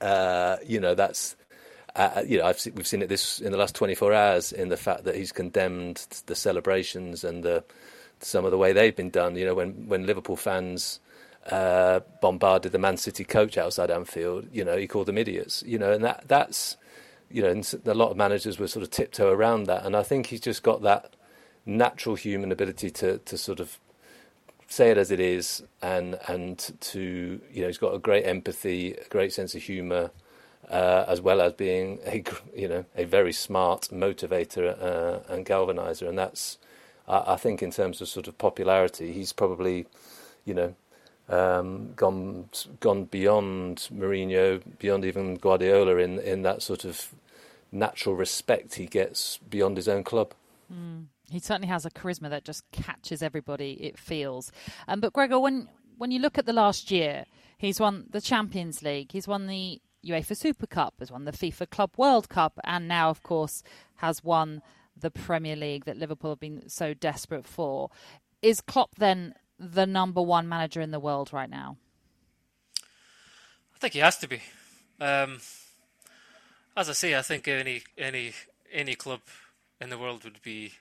uh, 0.00 0.56
you 0.64 0.80
know 0.80 0.94
that's 0.94 1.36
uh, 1.96 2.10
uh 2.16 2.22
you 2.26 2.38
know 2.38 2.52
we've 2.74 2.86
seen 2.86 3.02
it 3.02 3.08
this 3.08 3.40
in 3.40 3.52
the 3.52 3.58
last 3.58 3.74
24 3.74 4.12
hours 4.12 4.52
in 4.52 4.68
the 4.68 4.76
fact 4.76 5.04
that 5.04 5.16
he's 5.16 5.32
condemned 5.32 6.06
the 6.26 6.34
celebrations 6.34 7.24
and 7.24 7.42
the 7.42 7.64
some 8.20 8.44
of 8.44 8.50
the 8.50 8.58
way 8.58 8.72
they've 8.72 8.96
been 8.96 9.10
done. 9.10 9.36
You 9.36 9.46
know 9.46 9.54
when 9.54 9.88
when 9.88 10.06
Liverpool 10.06 10.36
fans. 10.36 11.00
Uh, 11.50 12.00
bombarded 12.22 12.72
the 12.72 12.78
Man 12.78 12.96
City 12.96 13.22
coach 13.22 13.58
outside 13.58 13.90
Anfield. 13.90 14.48
You 14.50 14.64
know, 14.64 14.78
he 14.78 14.86
called 14.86 15.04
them 15.04 15.18
idiots. 15.18 15.62
You 15.66 15.78
know, 15.78 15.92
and 15.92 16.02
that 16.02 16.24
that's 16.26 16.78
you 17.30 17.42
know, 17.42 17.62
a 17.86 17.94
lot 17.94 18.10
of 18.10 18.16
managers 18.16 18.58
were 18.58 18.68
sort 18.68 18.84
of 18.84 18.90
tiptoe 18.90 19.30
around 19.30 19.64
that. 19.64 19.84
And 19.84 19.96
I 19.96 20.04
think 20.04 20.26
he's 20.26 20.40
just 20.40 20.62
got 20.62 20.82
that 20.82 21.13
natural 21.66 22.14
human 22.14 22.52
ability 22.52 22.90
to, 22.90 23.18
to 23.18 23.38
sort 23.38 23.60
of 23.60 23.78
say 24.66 24.90
it 24.90 24.98
as 24.98 25.10
it 25.10 25.20
is 25.20 25.62
and 25.82 26.18
and 26.26 26.74
to 26.80 27.40
you 27.52 27.60
know 27.60 27.68
he's 27.68 27.78
got 27.78 27.94
a 27.94 27.98
great 27.98 28.24
empathy 28.24 28.92
a 28.92 29.08
great 29.08 29.32
sense 29.32 29.54
of 29.54 29.62
humor 29.62 30.10
uh, 30.70 31.04
as 31.06 31.20
well 31.20 31.40
as 31.40 31.52
being 31.52 31.98
a 32.06 32.24
you 32.54 32.66
know 32.66 32.84
a 32.96 33.04
very 33.04 33.32
smart 33.32 33.88
motivator 33.92 34.76
uh, 34.82 35.32
and 35.32 35.46
galvanizer 35.46 36.08
and 36.08 36.18
that's 36.18 36.58
I, 37.06 37.34
I, 37.34 37.36
think 37.36 37.62
in 37.62 37.70
terms 37.70 38.00
of 38.00 38.08
sort 38.08 38.26
of 38.26 38.38
popularity 38.38 39.12
he's 39.12 39.32
probably 39.32 39.86
you 40.44 40.54
know 40.54 40.74
um, 41.28 41.92
gone 41.94 42.48
gone 42.80 43.04
beyond 43.04 43.88
Mourinho 43.94 44.62
beyond 44.78 45.04
even 45.04 45.36
Guardiola 45.36 45.96
in 45.96 46.18
in 46.18 46.42
that 46.42 46.62
sort 46.62 46.84
of 46.84 47.14
natural 47.70 48.14
respect 48.14 48.74
he 48.74 48.86
gets 48.86 49.38
beyond 49.38 49.76
his 49.76 49.88
own 49.88 50.04
club 50.04 50.32
mm. 50.72 51.04
He 51.30 51.38
certainly 51.38 51.68
has 51.68 51.86
a 51.86 51.90
charisma 51.90 52.30
that 52.30 52.44
just 52.44 52.70
catches 52.70 53.22
everybody. 53.22 53.72
It 53.74 53.98
feels. 53.98 54.52
Um, 54.86 55.00
but 55.00 55.12
Gregor, 55.12 55.40
when 55.40 55.68
when 55.96 56.10
you 56.10 56.18
look 56.18 56.38
at 56.38 56.46
the 56.46 56.52
last 56.52 56.90
year, 56.90 57.24
he's 57.56 57.80
won 57.80 58.06
the 58.10 58.20
Champions 58.20 58.82
League, 58.82 59.12
he's 59.12 59.28
won 59.28 59.46
the 59.46 59.80
UEFA 60.04 60.36
Super 60.36 60.66
Cup, 60.66 60.94
has 60.98 61.10
won 61.10 61.24
the 61.24 61.32
FIFA 61.32 61.70
Club 61.70 61.92
World 61.96 62.28
Cup, 62.28 62.58
and 62.64 62.86
now, 62.86 63.10
of 63.10 63.22
course, 63.22 63.62
has 63.96 64.22
won 64.22 64.62
the 64.96 65.10
Premier 65.10 65.56
League 65.56 65.84
that 65.84 65.96
Liverpool 65.96 66.30
have 66.30 66.40
been 66.40 66.68
so 66.68 66.94
desperate 66.94 67.46
for. 67.46 67.90
Is 68.42 68.60
Klopp 68.60 68.96
then 68.96 69.34
the 69.58 69.86
number 69.86 70.22
one 70.22 70.48
manager 70.48 70.80
in 70.80 70.90
the 70.90 71.00
world 71.00 71.32
right 71.32 71.50
now? 71.50 71.78
I 73.74 73.78
think 73.78 73.94
he 73.94 74.00
has 74.00 74.18
to 74.18 74.28
be. 74.28 74.40
Um, 75.00 75.40
as 76.76 76.88
I 76.88 76.92
say, 76.92 77.16
I 77.16 77.22
think 77.22 77.48
any 77.48 77.82
any 77.96 78.32
any 78.72 78.94
club 78.94 79.20
in 79.80 79.90
the 79.90 79.98
world 79.98 80.24
would 80.24 80.42
be 80.42 80.72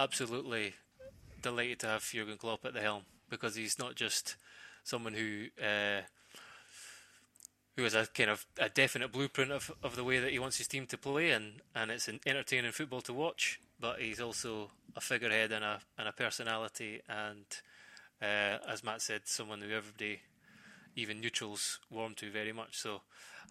absolutely 0.00 0.72
delighted 1.42 1.80
to 1.80 1.86
have 1.86 2.02
Jurgen 2.02 2.38
Klopp 2.38 2.64
at 2.64 2.72
the 2.72 2.80
helm 2.80 3.02
because 3.28 3.54
he's 3.54 3.78
not 3.78 3.94
just 3.94 4.36
someone 4.82 5.12
who 5.12 5.46
uh, 5.62 6.00
who 7.76 7.84
has 7.84 7.94
a 7.94 8.06
kind 8.06 8.30
of 8.30 8.46
a 8.58 8.68
definite 8.68 9.12
blueprint 9.12 9.52
of, 9.52 9.70
of 9.82 9.96
the 9.96 10.04
way 10.04 10.18
that 10.18 10.32
he 10.32 10.38
wants 10.38 10.58
his 10.58 10.66
team 10.66 10.86
to 10.86 10.98
play 10.98 11.30
and, 11.30 11.60
and 11.74 11.90
it's 11.90 12.08
an 12.08 12.20
entertaining 12.26 12.72
football 12.72 13.00
to 13.02 13.12
watch, 13.12 13.60
but 13.78 14.00
he's 14.00 14.20
also 14.20 14.70
a 14.96 15.00
figurehead 15.00 15.52
and 15.52 15.64
a 15.64 15.80
and 15.98 16.08
a 16.08 16.12
personality 16.12 17.00
and 17.08 17.44
uh, 18.22 18.58
as 18.68 18.84
Matt 18.84 19.00
said, 19.00 19.22
someone 19.24 19.60
who 19.60 19.70
everybody, 19.70 20.20
even 20.94 21.20
neutrals, 21.20 21.78
warm 21.90 22.14
to 22.16 22.30
very 22.30 22.52
much. 22.52 22.78
So 22.78 23.02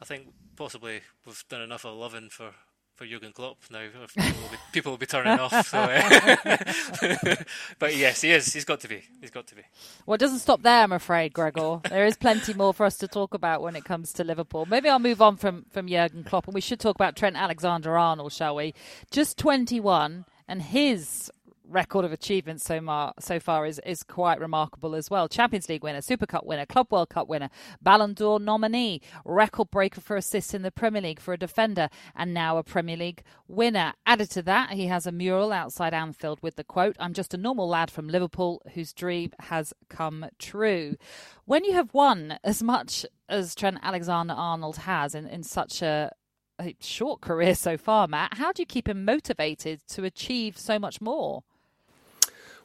I 0.01 0.05
think 0.05 0.27
possibly 0.55 1.01
we've 1.25 1.43
done 1.49 1.61
enough 1.61 1.85
of 1.85 1.97
loving 1.97 2.29
for 2.29 2.53
for 2.99 3.05
Jurgen 3.05 3.31
Klopp 3.31 3.57
now. 3.71 3.79
People 4.13 4.41
will 4.41 4.49
be, 4.49 4.57
people 4.73 4.91
will 4.91 4.97
be 4.97 5.05
turning 5.05 5.39
off. 5.39 5.67
So, 5.67 5.79
uh, 5.79 7.35
but 7.79 7.95
yes, 7.95 8.19
he 8.21 8.31
is. 8.31 8.53
He's 8.53 8.65
got 8.65 8.81
to 8.81 8.89
be. 8.89 9.01
He's 9.21 9.31
got 9.31 9.47
to 9.47 9.55
be. 9.55 9.61
Well, 10.05 10.15
it 10.15 10.17
doesn't 10.17 10.39
stop 10.39 10.61
there, 10.63 10.83
I'm 10.83 10.91
afraid, 10.91 11.31
Gregor. 11.31 11.79
There 11.89 12.05
is 12.05 12.17
plenty 12.17 12.53
more 12.53 12.73
for 12.73 12.85
us 12.85 12.97
to 12.97 13.07
talk 13.07 13.33
about 13.33 13.61
when 13.61 13.77
it 13.77 13.85
comes 13.85 14.11
to 14.13 14.25
Liverpool. 14.25 14.65
Maybe 14.65 14.89
I'll 14.89 14.99
move 14.99 15.21
on 15.21 15.37
from 15.37 15.65
from 15.71 15.87
Jurgen 15.87 16.25
Klopp, 16.25 16.47
and 16.47 16.53
we 16.53 16.59
should 16.59 16.81
talk 16.81 16.95
about 16.95 17.15
Trent 17.15 17.37
Alexander-Arnold, 17.37 18.33
shall 18.33 18.55
we? 18.55 18.73
Just 19.11 19.37
21, 19.37 20.25
and 20.49 20.61
his 20.61 21.31
record 21.69 22.03
of 22.03 22.11
achievements 22.11 22.63
so, 22.63 23.13
so 23.19 23.39
far 23.39 23.65
is, 23.65 23.79
is 23.85 24.03
quite 24.03 24.39
remarkable 24.39 24.95
as 24.95 25.09
well. 25.09 25.27
Champions 25.27 25.69
League 25.69 25.83
winner, 25.83 26.01
Super 26.01 26.25
Cup 26.25 26.45
winner, 26.45 26.65
Club 26.65 26.87
World 26.91 27.09
Cup 27.09 27.27
winner, 27.27 27.49
Ballon 27.81 28.13
d'Or 28.13 28.39
nominee, 28.39 29.01
record 29.23 29.69
breaker 29.69 30.01
for 30.01 30.17
assists 30.17 30.53
in 30.53 30.63
the 30.63 30.71
Premier 30.71 31.01
League 31.01 31.19
for 31.19 31.33
a 31.33 31.37
defender, 31.37 31.89
and 32.15 32.33
now 32.33 32.57
a 32.57 32.63
Premier 32.63 32.97
League 32.97 33.23
winner. 33.47 33.93
Added 34.05 34.31
to 34.31 34.41
that, 34.43 34.71
he 34.71 34.87
has 34.87 35.05
a 35.05 35.11
mural 35.11 35.51
outside 35.51 35.93
Anfield 35.93 36.39
with 36.41 36.55
the 36.55 36.63
quote, 36.63 36.95
I'm 36.99 37.13
just 37.13 37.33
a 37.33 37.37
normal 37.37 37.67
lad 37.67 37.91
from 37.91 38.07
Liverpool 38.07 38.61
whose 38.73 38.93
dream 38.93 39.31
has 39.39 39.73
come 39.89 40.25
true. 40.39 40.95
When 41.45 41.63
you 41.63 41.73
have 41.73 41.93
won 41.93 42.39
as 42.43 42.63
much 42.63 43.05
as 43.27 43.55
Trent 43.55 43.77
Alexander 43.81 44.33
Arnold 44.33 44.77
has 44.77 45.13
in, 45.13 45.27
in 45.27 45.43
such 45.43 45.81
a, 45.81 46.11
a 46.59 46.75
short 46.79 47.21
career 47.21 47.55
so 47.55 47.77
far, 47.77 48.07
Matt, 48.07 48.35
how 48.37 48.51
do 48.51 48.61
you 48.61 48.65
keep 48.65 48.87
him 48.87 49.05
motivated 49.05 49.81
to 49.89 50.03
achieve 50.03 50.57
so 50.57 50.79
much 50.79 50.99
more? 50.99 51.43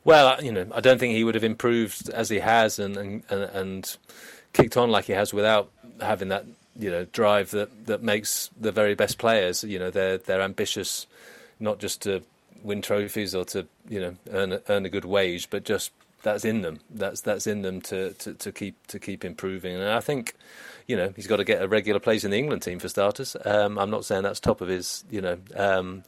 Well, 0.05 0.43
you 0.43 0.53
know, 0.53 0.67
I 0.75 0.81
don't 0.81 0.99
think 0.99 1.15
he 1.15 1.25
would 1.25 1.35
have 1.35 1.45
improved 1.45 2.11
as 2.11 2.29
he 2.29 2.39
has 2.39 2.79
and 2.79 2.97
and, 2.97 3.25
and 3.31 3.97
kicked 4.53 4.77
on 4.77 4.91
like 4.91 5.07
he 5.07 5.13
has 5.13 5.33
without 5.33 5.71
having 6.01 6.29
that 6.29 6.45
you 6.79 6.91
know 6.91 7.05
drive 7.07 7.51
that, 7.53 7.87
that 7.87 8.03
makes 8.03 8.51
the 8.61 8.73
very 8.73 8.95
best 8.95 9.19
players. 9.19 9.65
You 9.65 9.79
know, 9.79 9.91
they're 9.91 10.19
they're 10.19 10.43
ambitious, 10.43 11.07
not 11.59 11.79
just 11.79 12.03
to 12.03 12.23
win 12.63 12.83
trophies 12.83 13.35
or 13.35 13.45
to 13.47 13.67
you 13.89 14.01
know 14.01 14.15
earn 14.31 14.53
a, 14.53 14.63
earn 14.69 14.87
a 14.87 14.91
good 14.91 15.05
wage, 15.05 15.49
but 15.51 15.65
just 15.65 15.91
that's 16.23 16.45
in 16.45 16.63
them. 16.63 16.81
That's 16.91 17.21
that's 17.21 17.47
in 17.47 17.63
them 17.63 17.81
to, 17.83 18.13
to, 18.15 18.35
to 18.35 18.53
keep 18.53 18.87
to 18.89 18.99
keep 18.99 19.25
improving. 19.25 19.77
And 19.77 19.85
I 19.85 20.01
think, 20.01 20.35
you 20.89 20.97
know, 20.97 21.13
he's 21.15 21.29
got 21.29 21.37
to 21.37 21.45
get 21.45 21.63
a 21.63 21.69
regular 21.69 22.01
place 22.01 22.25
in 22.25 22.31
the 22.33 22.39
England 22.39 22.63
team 22.63 22.81
for 22.81 22.89
starters. 22.89 23.37
Um, 23.45 23.79
I'm 23.79 23.91
not 23.91 24.05
saying 24.05 24.23
that's 24.25 24.41
top 24.41 24.61
of 24.61 24.69
his, 24.69 25.05
you 25.11 25.21
know. 25.21 25.39
Um, 25.55 26.03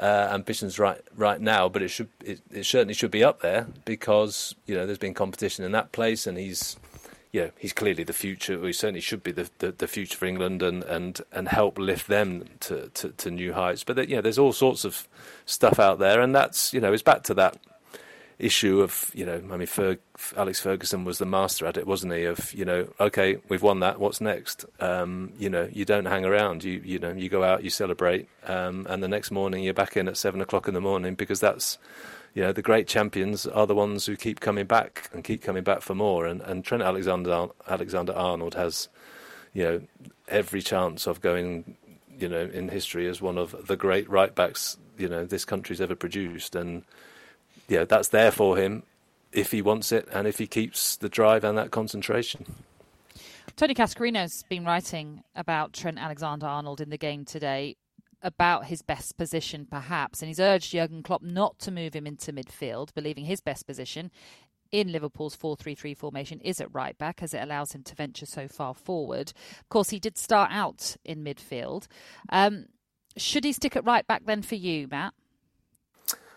uh, 0.00 0.28
ambitions 0.32 0.78
right 0.78 1.00
right 1.16 1.40
now, 1.40 1.68
but 1.68 1.82
it 1.82 1.88
should 1.88 2.08
it, 2.24 2.40
it, 2.50 2.64
certainly 2.64 2.94
should 2.94 3.10
be 3.10 3.24
up 3.24 3.40
there 3.40 3.66
because 3.84 4.54
you 4.66 4.74
know 4.74 4.86
there's 4.86 4.98
been 4.98 5.14
competition 5.14 5.64
in 5.64 5.72
that 5.72 5.92
place, 5.92 6.26
and 6.26 6.36
he's 6.38 6.76
you 7.32 7.42
know 7.42 7.50
he's 7.58 7.72
clearly 7.72 8.04
the 8.04 8.12
future. 8.12 8.60
He 8.64 8.72
certainly 8.72 9.00
should 9.00 9.22
be 9.22 9.32
the, 9.32 9.50
the, 9.58 9.72
the 9.72 9.86
future 9.86 10.16
for 10.16 10.26
England 10.26 10.62
and, 10.62 10.82
and, 10.84 11.20
and 11.32 11.48
help 11.48 11.78
lift 11.78 12.08
them 12.08 12.44
to, 12.60 12.88
to, 12.94 13.10
to 13.10 13.30
new 13.30 13.52
heights. 13.52 13.84
But 13.84 14.08
you 14.08 14.16
know 14.16 14.22
there's 14.22 14.38
all 14.38 14.52
sorts 14.52 14.84
of 14.84 15.08
stuff 15.44 15.78
out 15.78 15.98
there, 15.98 16.20
and 16.20 16.34
that's 16.34 16.72
you 16.72 16.80
know 16.80 16.92
it's 16.92 17.02
back 17.02 17.22
to 17.24 17.34
that 17.34 17.58
issue 18.38 18.82
of 18.82 19.10
you 19.14 19.24
know 19.24 19.36
I 19.36 19.56
mean 19.56 19.66
Ferg, 19.66 19.98
Alex 20.36 20.60
Ferguson 20.60 21.04
was 21.04 21.18
the 21.18 21.24
master 21.24 21.66
at 21.66 21.76
it 21.78 21.86
wasn't 21.86 22.12
he 22.12 22.24
of 22.24 22.52
you 22.52 22.66
know 22.66 22.88
okay 23.00 23.38
we've 23.48 23.62
won 23.62 23.80
that 23.80 23.98
what's 23.98 24.20
next? 24.20 24.64
Um, 24.78 25.32
you 25.38 25.48
know 25.48 25.68
you 25.72 25.84
don't 25.84 26.04
hang 26.04 26.24
around 26.24 26.62
you 26.62 26.82
you 26.84 26.98
know 26.98 27.12
you 27.12 27.28
go 27.28 27.42
out 27.42 27.64
you 27.64 27.70
celebrate 27.70 28.28
um, 28.46 28.86
and 28.90 29.02
the 29.02 29.08
next 29.08 29.30
morning 29.30 29.64
you're 29.64 29.74
back 29.74 29.96
in 29.96 30.06
at 30.08 30.16
seven 30.16 30.40
o'clock 30.40 30.68
in 30.68 30.74
the 30.74 30.80
morning 30.80 31.14
because 31.14 31.40
that's 31.40 31.78
you 32.36 32.42
know 32.42 32.52
the 32.52 32.62
great 32.62 32.86
champions 32.86 33.46
are 33.46 33.66
the 33.66 33.74
ones 33.74 34.04
who 34.04 34.14
keep 34.14 34.40
coming 34.40 34.66
back 34.66 35.08
and 35.14 35.24
keep 35.24 35.42
coming 35.42 35.64
back 35.64 35.80
for 35.80 35.94
more. 35.94 36.26
And, 36.26 36.42
and 36.42 36.62
Trent 36.62 36.82
Alexander 36.82 37.48
Alexander 37.66 38.12
Arnold 38.12 38.54
has 38.54 38.90
you 39.54 39.62
know 39.62 39.80
every 40.28 40.60
chance 40.60 41.06
of 41.06 41.22
going 41.22 41.76
you 42.18 42.28
know 42.28 42.50
in 42.52 42.68
history 42.68 43.08
as 43.08 43.22
one 43.22 43.38
of 43.38 43.66
the 43.66 43.74
great 43.74 44.08
right 44.10 44.34
backs 44.34 44.76
you 44.98 45.08
know 45.08 45.24
this 45.24 45.46
country's 45.46 45.80
ever 45.80 45.94
produced. 45.94 46.54
And 46.54 46.84
yeah, 47.68 47.84
that's 47.84 48.08
there 48.08 48.30
for 48.30 48.56
him 48.56 48.82
if 49.32 49.50
he 49.52 49.60
wants 49.62 49.92
it 49.92 50.08
and 50.12 50.26
if 50.26 50.38
he 50.38 50.46
keeps 50.46 50.96
the 50.96 51.08
drive 51.08 51.44
and 51.44 51.58
that 51.58 51.70
concentration. 51.70 52.46
Tony 53.56 53.74
Cascarino's 53.74 54.44
been 54.48 54.64
writing 54.64 55.22
about 55.34 55.72
Trent 55.72 55.98
Alexander 55.98 56.46
Arnold 56.46 56.80
in 56.80 56.90
the 56.90 56.98
game 56.98 57.24
today, 57.24 57.76
about 58.22 58.66
his 58.66 58.82
best 58.82 59.16
position 59.16 59.66
perhaps, 59.70 60.20
and 60.20 60.28
he's 60.28 60.40
urged 60.40 60.72
Jurgen 60.72 61.02
Klopp 61.02 61.22
not 61.22 61.58
to 61.60 61.70
move 61.70 61.94
him 61.94 62.06
into 62.06 62.32
midfield, 62.32 62.92
believing 62.94 63.24
his 63.24 63.40
best 63.40 63.66
position 63.66 64.10
in 64.72 64.92
Liverpool's 64.92 65.34
4 65.34 65.56
3 65.56 65.74
3 65.74 65.94
formation 65.94 66.40
is 66.40 66.60
at 66.60 66.74
right 66.74 66.96
back 66.98 67.22
as 67.22 67.32
it 67.34 67.42
allows 67.42 67.72
him 67.72 67.82
to 67.84 67.94
venture 67.94 68.26
so 68.26 68.48
far 68.48 68.74
forward. 68.74 69.32
Of 69.60 69.68
course, 69.68 69.90
he 69.90 69.98
did 69.98 70.18
start 70.18 70.50
out 70.52 70.96
in 71.04 71.24
midfield. 71.24 71.86
Um, 72.28 72.66
should 73.16 73.44
he 73.44 73.52
stick 73.52 73.76
at 73.76 73.84
right 73.84 74.06
back 74.06 74.24
then 74.26 74.42
for 74.42 74.56
you, 74.56 74.88
Matt? 74.90 75.14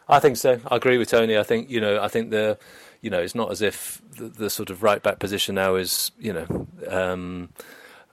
I 0.10 0.20
think 0.20 0.38
so. 0.38 0.60
I 0.70 0.76
agree 0.76 0.98
with 0.98 1.10
Tony. 1.10 1.38
I 1.38 1.44
think 1.44 1.70
you 1.70 1.80
know. 1.80 2.02
I 2.02 2.08
think 2.08 2.32
the, 2.32 2.58
you 3.02 3.10
know, 3.10 3.20
it's 3.20 3.36
not 3.36 3.52
as 3.52 3.62
if 3.62 4.02
the, 4.18 4.26
the 4.26 4.50
sort 4.50 4.70
of 4.70 4.82
right 4.82 5.02
back 5.02 5.20
position 5.20 5.56
now 5.56 5.76
is 5.76 6.12
you 6.20 6.34
know, 6.34 6.68
um, 6.88 7.50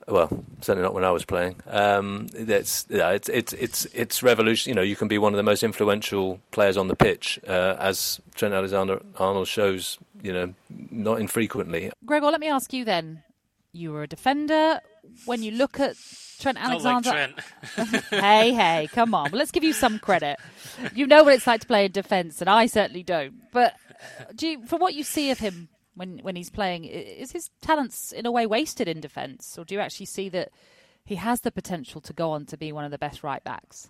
well, 0.06 0.28
certainly 0.60 0.82
not 0.82 0.94
when 0.94 1.04
I 1.04 1.10
was 1.10 1.24
playing. 1.24 1.56
Um, 1.66 2.28
it's 2.34 2.86
yeah, 2.90 3.10
it's 3.10 3.30
it's 3.30 3.52
it's 3.54 3.86
it's 3.86 4.22
revolution. 4.22 4.70
You 4.70 4.74
know, 4.74 4.82
you 4.82 4.94
can 4.94 5.08
be 5.08 5.16
one 5.16 5.32
of 5.32 5.38
the 5.38 5.42
most 5.42 5.62
influential 5.62 6.38
players 6.50 6.76
on 6.76 6.88
the 6.88 6.96
pitch, 6.96 7.40
uh, 7.48 7.76
as 7.78 8.20
Trent 8.34 8.54
Alexander 8.54 9.00
Arnold 9.16 9.48
shows. 9.48 9.98
You 10.22 10.32
know, 10.32 10.54
not 10.90 11.20
infrequently. 11.20 11.90
Gregor, 12.04 12.26
let 12.26 12.40
me 12.40 12.48
ask 12.48 12.72
you 12.72 12.84
then. 12.84 13.22
You 13.72 13.92
were 13.92 14.02
a 14.02 14.06
defender. 14.06 14.80
When 15.24 15.42
you 15.42 15.52
look 15.52 15.80
at 15.80 15.96
Trent 16.38 16.58
Alexander. 16.58 17.10
Like 17.10 17.44
Trent. 17.74 18.04
hey, 18.10 18.52
hey, 18.52 18.88
come 18.92 19.14
on. 19.14 19.30
Well, 19.30 19.38
let's 19.38 19.50
give 19.50 19.64
you 19.64 19.72
some 19.72 19.98
credit. 19.98 20.38
You 20.94 21.06
know 21.06 21.24
what 21.24 21.34
it's 21.34 21.46
like 21.46 21.62
to 21.62 21.66
play 21.66 21.86
in 21.86 21.92
defence, 21.92 22.40
and 22.40 22.50
I 22.50 22.66
certainly 22.66 23.02
don't. 23.02 23.34
But 23.52 23.74
do 24.34 24.48
you, 24.48 24.66
from 24.66 24.80
what 24.80 24.94
you 24.94 25.02
see 25.02 25.30
of 25.30 25.38
him 25.38 25.68
when 25.94 26.18
when 26.18 26.36
he's 26.36 26.50
playing, 26.50 26.84
is 26.84 27.32
his 27.32 27.50
talents 27.62 28.12
in 28.12 28.26
a 28.26 28.30
way 28.30 28.46
wasted 28.46 28.88
in 28.88 29.00
defence, 29.00 29.56
or 29.58 29.64
do 29.64 29.74
you 29.74 29.80
actually 29.80 30.06
see 30.06 30.28
that 30.30 30.50
he 31.04 31.16
has 31.16 31.40
the 31.40 31.50
potential 31.50 32.00
to 32.02 32.12
go 32.12 32.30
on 32.30 32.44
to 32.46 32.56
be 32.56 32.72
one 32.72 32.84
of 32.84 32.90
the 32.90 32.98
best 32.98 33.22
right 33.22 33.42
backs? 33.42 33.88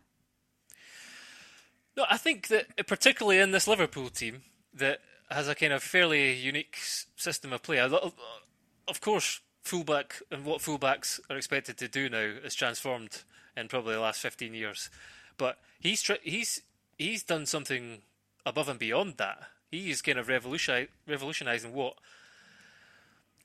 No, 1.96 2.04
I 2.10 2.18
think 2.18 2.48
that 2.48 2.66
uh, 2.78 2.82
particularly 2.82 3.40
in 3.40 3.50
this 3.50 3.66
Liverpool 3.66 4.10
team 4.10 4.42
that 4.74 5.00
has 5.30 5.48
a 5.48 5.54
kind 5.54 5.72
of 5.72 5.82
fairly 5.82 6.34
unique 6.34 6.76
system 7.16 7.52
of 7.52 7.62
play. 7.62 7.78
Of 7.80 9.00
course, 9.00 9.40
fullback 9.66 10.22
and 10.30 10.44
what 10.44 10.60
fullbacks 10.60 11.20
are 11.28 11.36
expected 11.36 11.76
to 11.78 11.88
do 11.88 12.08
now 12.08 12.32
is 12.44 12.54
transformed 12.54 13.22
in 13.56 13.68
probably 13.68 13.94
the 13.94 14.00
last 14.00 14.20
15 14.20 14.54
years. 14.54 14.90
But 15.36 15.58
he's 15.80 16.02
tr- 16.02 16.22
he's 16.22 16.62
he's 16.96 17.22
done 17.22 17.46
something 17.46 18.02
above 18.44 18.68
and 18.68 18.78
beyond 18.78 19.14
that. 19.18 19.42
He's 19.70 20.02
kind 20.02 20.18
of 20.18 20.28
revolutioni- 20.28 20.88
revolutionising 21.06 21.72
what 21.72 21.94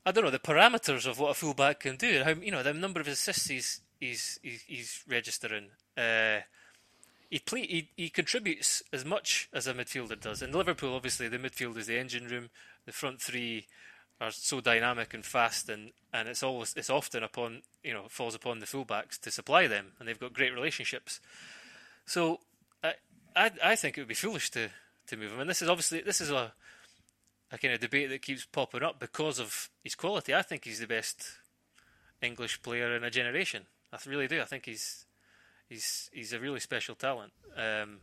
I 0.05 0.11
don't 0.11 0.23
know 0.23 0.31
the 0.31 0.39
parameters 0.39 1.05
of 1.05 1.19
what 1.19 1.31
a 1.31 1.33
fullback 1.33 1.81
can 1.81 1.95
do. 1.95 2.23
How 2.23 2.31
you 2.31 2.51
know 2.51 2.63
the 2.63 2.73
number 2.73 2.99
of 2.99 3.07
assists 3.07 3.47
he's 3.47 3.81
he's 3.99 4.39
he's, 4.41 4.61
he's 4.63 5.03
registering. 5.07 5.69
Uh, 5.97 6.41
he, 7.29 7.39
play, 7.39 7.61
he 7.61 7.89
he 7.95 8.09
contributes 8.09 8.83
as 8.93 9.05
much 9.05 9.49
as 9.53 9.67
a 9.67 9.73
midfielder 9.73 10.19
does. 10.19 10.41
In 10.41 10.51
Liverpool, 10.51 10.95
obviously, 10.95 11.27
the 11.27 11.37
midfield 11.37 11.77
is 11.77 11.87
the 11.87 11.97
engine 11.97 12.27
room. 12.27 12.49
The 12.85 12.91
front 12.91 13.21
three 13.21 13.67
are 14.21 14.31
so 14.31 14.61
dynamic 14.61 15.13
and 15.13 15.25
fast, 15.25 15.67
and, 15.67 15.91
and 16.13 16.29
it's 16.29 16.43
always 16.43 16.73
it's 16.77 16.89
often 16.89 17.23
upon 17.23 17.63
you 17.83 17.93
know 17.93 18.03
falls 18.07 18.35
upon 18.35 18.59
the 18.59 18.65
fullbacks 18.67 19.19
to 19.19 19.31
supply 19.31 19.67
them, 19.67 19.93
and 19.99 20.07
they've 20.07 20.19
got 20.19 20.31
great 20.31 20.53
relationships. 20.53 21.19
So 22.05 22.39
I 22.83 22.93
I, 23.35 23.51
I 23.63 23.75
think 23.75 23.97
it 23.97 24.01
would 24.01 24.07
be 24.07 24.13
foolish 24.13 24.51
to, 24.51 24.69
to 25.07 25.17
move 25.17 25.33
him, 25.33 25.39
and 25.39 25.49
this 25.49 25.61
is 25.61 25.67
obviously 25.67 26.01
this 26.01 26.21
is 26.21 26.29
a 26.29 26.53
a 27.51 27.57
kind 27.57 27.73
of 27.73 27.81
debate 27.81 28.09
that 28.09 28.21
keeps 28.21 28.45
popping 28.45 28.83
up 28.83 28.99
because 28.99 29.39
of 29.39 29.69
his 29.83 29.95
quality. 29.95 30.33
I 30.33 30.41
think 30.41 30.63
he's 30.63 30.79
the 30.79 30.87
best 30.87 31.25
English 32.21 32.61
player 32.61 32.95
in 32.95 33.03
a 33.03 33.09
generation. 33.09 33.65
I 33.91 33.97
really 34.07 34.27
do. 34.27 34.39
I 34.39 34.45
think 34.45 34.65
he's 34.65 35.05
he's 35.67 36.09
he's 36.13 36.31
a 36.31 36.39
really 36.39 36.59
special 36.59 36.95
talent. 36.95 37.33
Um, 37.57 37.97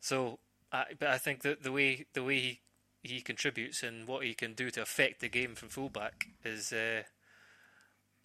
so, 0.00 0.38
I, 0.72 0.84
but 0.98 1.08
I 1.08 1.18
think 1.18 1.42
that 1.42 1.62
the 1.62 1.70
way 1.70 2.06
the 2.14 2.24
way 2.24 2.38
he 2.40 2.60
he 3.02 3.20
contributes 3.20 3.82
and 3.82 4.06
what 4.06 4.24
he 4.24 4.34
can 4.34 4.54
do 4.54 4.70
to 4.70 4.82
affect 4.82 5.20
the 5.20 5.28
game 5.28 5.54
from 5.54 5.68
fullback 5.68 6.28
is 6.44 6.72
uh, 6.72 7.02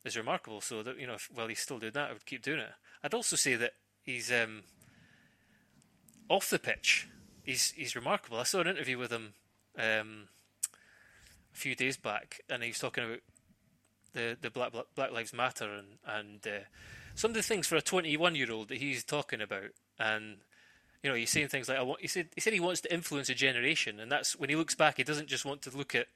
is 0.03 0.17
remarkable. 0.17 0.61
So 0.61 0.83
that 0.83 0.99
you 0.99 1.07
know, 1.07 1.13
if, 1.13 1.29
while 1.33 1.47
he's 1.47 1.59
still 1.59 1.79
doing 1.79 1.93
that, 1.93 2.09
I 2.09 2.13
would 2.13 2.25
keep 2.25 2.41
doing 2.41 2.59
it. 2.59 2.71
I'd 3.03 3.13
also 3.13 3.35
say 3.35 3.55
that 3.55 3.73
he's 4.01 4.31
um, 4.31 4.63
off 6.29 6.49
the 6.49 6.59
pitch. 6.59 7.07
He's 7.43 7.71
he's 7.71 7.95
remarkable. 7.95 8.39
I 8.39 8.43
saw 8.43 8.61
an 8.61 8.67
interview 8.67 8.97
with 8.97 9.11
him 9.11 9.33
um, 9.77 10.27
a 11.53 11.57
few 11.57 11.75
days 11.75 11.97
back, 11.97 12.41
and 12.49 12.63
he 12.63 12.69
was 12.69 12.79
talking 12.79 13.03
about 13.03 13.19
the 14.13 14.37
the 14.39 14.49
Black 14.49 14.73
Black 14.95 15.11
Lives 15.11 15.33
Matter 15.33 15.71
and 15.71 15.87
and 16.05 16.47
uh, 16.47 16.65
some 17.15 17.31
of 17.31 17.35
the 17.35 17.43
things 17.43 17.67
for 17.67 17.75
a 17.75 17.81
21 17.81 18.35
year 18.35 18.51
old 18.51 18.69
that 18.69 18.79
he's 18.79 19.03
talking 19.03 19.41
about 19.41 19.71
and 19.99 20.37
you 21.03 21.09
know, 21.09 21.15
he's 21.15 21.29
saying 21.29 21.49
things 21.49 21.67
like, 21.67 21.77
"I 21.77 21.83
want." 21.83 22.01
He 22.01 22.07
said, 22.07 22.29
"He 22.33 22.41
said 22.41 22.53
he 22.53 22.61
wants 22.61 22.81
to 22.81 22.93
influence 22.93 23.29
a 23.29 23.35
generation," 23.35 23.99
and 23.99 24.11
that's 24.11 24.37
when 24.37 24.49
he 24.49 24.55
looks 24.55 24.73
back. 24.73 24.97
He 24.97 25.03
doesn't 25.03 25.27
just 25.27 25.45
want 25.45 25.61
to 25.63 25.77
look 25.77 25.93
at, 25.93 26.07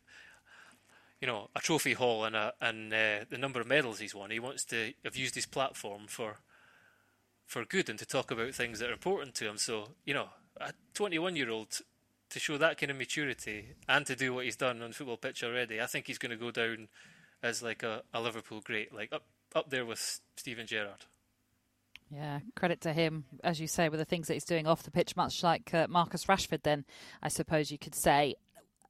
you 1.20 1.28
know, 1.28 1.50
a 1.56 1.60
trophy 1.60 1.94
haul 1.94 2.24
and 2.24 2.36
a 2.36 2.54
and 2.62 2.94
uh, 2.94 3.26
the 3.30 3.38
number 3.38 3.60
of 3.60 3.68
medals 3.68 4.00
he's 4.00 4.16
won. 4.16 4.32
He 4.32 4.40
wants 4.40 4.64
to 4.66 4.94
have 5.04 5.18
used 5.18 5.36
his 5.36 5.46
platform 5.46 6.08
for, 6.08 6.38
for 7.46 7.66
good 7.66 7.90
and 7.90 8.00
to 8.00 8.06
talk 8.06 8.32
about 8.32 8.54
things 8.56 8.80
that 8.80 8.90
are 8.90 8.94
important 8.94 9.36
to 9.36 9.50
him. 9.50 9.58
So, 9.58 9.90
you 10.06 10.14
know, 10.14 10.30
a 10.60 10.72
21-year-old 10.96 11.82
to 12.30 12.40
show 12.40 12.58
that 12.58 12.78
kind 12.78 12.92
of 12.92 12.98
maturity 12.98 13.76
and 13.88 14.06
to 14.06 14.16
do 14.16 14.34
what 14.34 14.46
he's 14.46 14.56
done 14.56 14.82
on 14.82 14.90
the 14.90 14.96
football 14.96 15.18
pitch 15.18 15.44
already, 15.44 15.82
I 15.82 15.86
think 15.86 16.08
he's 16.08 16.18
going 16.18 16.32
to 16.32 16.38
go 16.38 16.52
down 16.52 16.88
as 17.44 17.62
like 17.62 17.84
a, 17.84 18.04
a 18.14 18.22
Liverpool 18.22 18.62
great, 18.62 18.94
like 18.94 19.12
up 19.12 19.24
up 19.54 19.70
there 19.70 19.86
with 19.86 20.22
Steven 20.36 20.68
Gerrard. 20.68 21.06
Yeah, 22.10 22.40
credit 22.56 22.80
to 22.82 22.94
him, 22.94 23.26
as 23.44 23.60
you 23.60 23.68
say, 23.68 23.90
with 23.90 24.00
the 24.00 24.06
things 24.06 24.28
that 24.28 24.36
he's 24.36 24.46
doing 24.46 24.66
off 24.66 24.84
the 24.84 24.92
pitch, 24.92 25.16
much 25.16 25.44
like 25.44 25.74
uh, 25.74 25.88
Marcus 25.90 26.26
Rashford, 26.26 26.64
then, 26.64 26.86
I 27.22 27.28
suppose 27.28 27.70
you 27.70 27.78
could 27.78 27.96
say. 27.96 28.36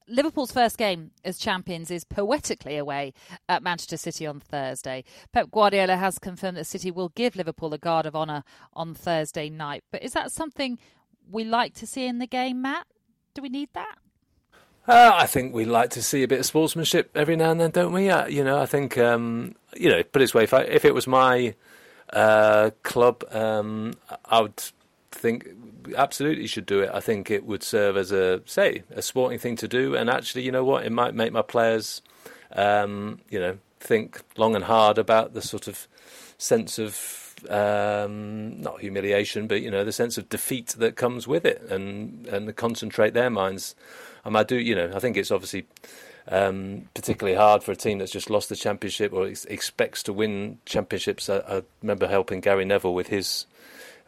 Liverpool's 0.07 0.51
first 0.51 0.77
game 0.77 1.11
as 1.25 1.37
champions 1.37 1.91
is 1.91 2.05
poetically 2.05 2.77
away 2.77 3.13
at 3.49 3.63
Manchester 3.63 3.97
City 3.97 4.25
on 4.25 4.39
Thursday. 4.39 5.03
Pep 5.33 5.51
Guardiola 5.51 5.97
has 5.97 6.17
confirmed 6.19 6.57
that 6.57 6.65
City 6.65 6.91
will 6.91 7.09
give 7.09 7.35
Liverpool 7.35 7.73
a 7.73 7.77
guard 7.77 8.05
of 8.05 8.15
honour 8.15 8.43
on 8.73 8.93
Thursday 8.93 9.49
night. 9.49 9.83
But 9.91 10.03
is 10.03 10.13
that 10.13 10.31
something 10.31 10.79
we 11.29 11.43
like 11.43 11.73
to 11.75 11.87
see 11.87 12.05
in 12.05 12.19
the 12.19 12.27
game, 12.27 12.61
Matt? 12.61 12.85
Do 13.33 13.41
we 13.41 13.49
need 13.49 13.69
that? 13.73 13.97
Uh, 14.87 15.11
I 15.13 15.25
think 15.25 15.53
we 15.53 15.65
like 15.65 15.89
to 15.91 16.01
see 16.01 16.23
a 16.23 16.27
bit 16.27 16.39
of 16.39 16.45
sportsmanship 16.45 17.11
every 17.13 17.35
now 17.35 17.51
and 17.51 17.59
then, 17.59 17.71
don't 17.71 17.91
we? 17.91 18.09
Uh, 18.09 18.27
you 18.27 18.45
know, 18.45 18.61
I 18.61 18.65
think, 18.65 18.97
um, 18.97 19.55
you 19.75 19.89
know, 19.89 20.01
put 20.03 20.21
it 20.21 20.25
this 20.25 20.33
way, 20.33 20.43
if, 20.43 20.53
I, 20.53 20.61
if 20.61 20.85
it 20.85 20.93
was 20.93 21.07
my 21.07 21.55
uh, 22.13 22.71
club, 22.83 23.23
um, 23.31 23.93
I 24.25 24.41
would 24.41 24.61
think 25.11 25.47
absolutely 25.95 26.47
should 26.47 26.65
do 26.65 26.81
it. 26.81 26.89
I 26.93 26.99
think 26.99 27.31
it 27.31 27.45
would 27.45 27.63
serve 27.63 27.97
as 27.97 28.11
a 28.11 28.41
say 28.45 28.83
a 28.91 29.01
sporting 29.01 29.39
thing 29.39 29.55
to 29.57 29.67
do, 29.67 29.95
and 29.95 30.09
actually, 30.09 30.43
you 30.43 30.51
know 30.51 30.63
what, 30.63 30.85
it 30.85 30.91
might 30.91 31.13
make 31.13 31.31
my 31.31 31.41
players, 31.41 32.01
um, 32.53 33.19
you 33.29 33.39
know, 33.39 33.57
think 33.79 34.21
long 34.37 34.55
and 34.55 34.65
hard 34.65 34.97
about 34.97 35.33
the 35.33 35.41
sort 35.41 35.67
of 35.67 35.87
sense 36.37 36.79
of 36.79 37.35
um, 37.49 38.59
not 38.61 38.79
humiliation, 38.81 39.47
but 39.47 39.61
you 39.61 39.71
know, 39.71 39.83
the 39.83 39.91
sense 39.91 40.17
of 40.17 40.29
defeat 40.29 40.75
that 40.79 40.95
comes 40.95 41.27
with 41.27 41.45
it, 41.45 41.61
and 41.69 42.25
and 42.27 42.55
concentrate 42.55 43.13
their 43.13 43.29
minds. 43.29 43.75
And 44.25 44.37
I 44.37 44.43
do, 44.43 44.57
you 44.57 44.75
know, 44.75 44.91
I 44.93 44.99
think 44.99 45.15
it's 45.15 45.31
obviously 45.31 45.65
um, 46.29 46.89
particularly 46.93 47.37
hard 47.37 47.63
for 47.63 47.71
a 47.71 47.75
team 47.75 47.99
that's 47.99 48.11
just 48.11 48.29
lost 48.29 48.49
the 48.49 48.55
championship 48.55 49.13
or 49.13 49.27
ex- 49.27 49.45
expects 49.45 50.03
to 50.03 50.13
win 50.13 50.59
championships. 50.65 51.29
I, 51.29 51.37
I, 51.37 51.63
remember 51.81 52.07
helping 52.07 52.41
Gary 52.41 52.65
Neville 52.65 52.93
with 52.93 53.07
his 53.07 53.45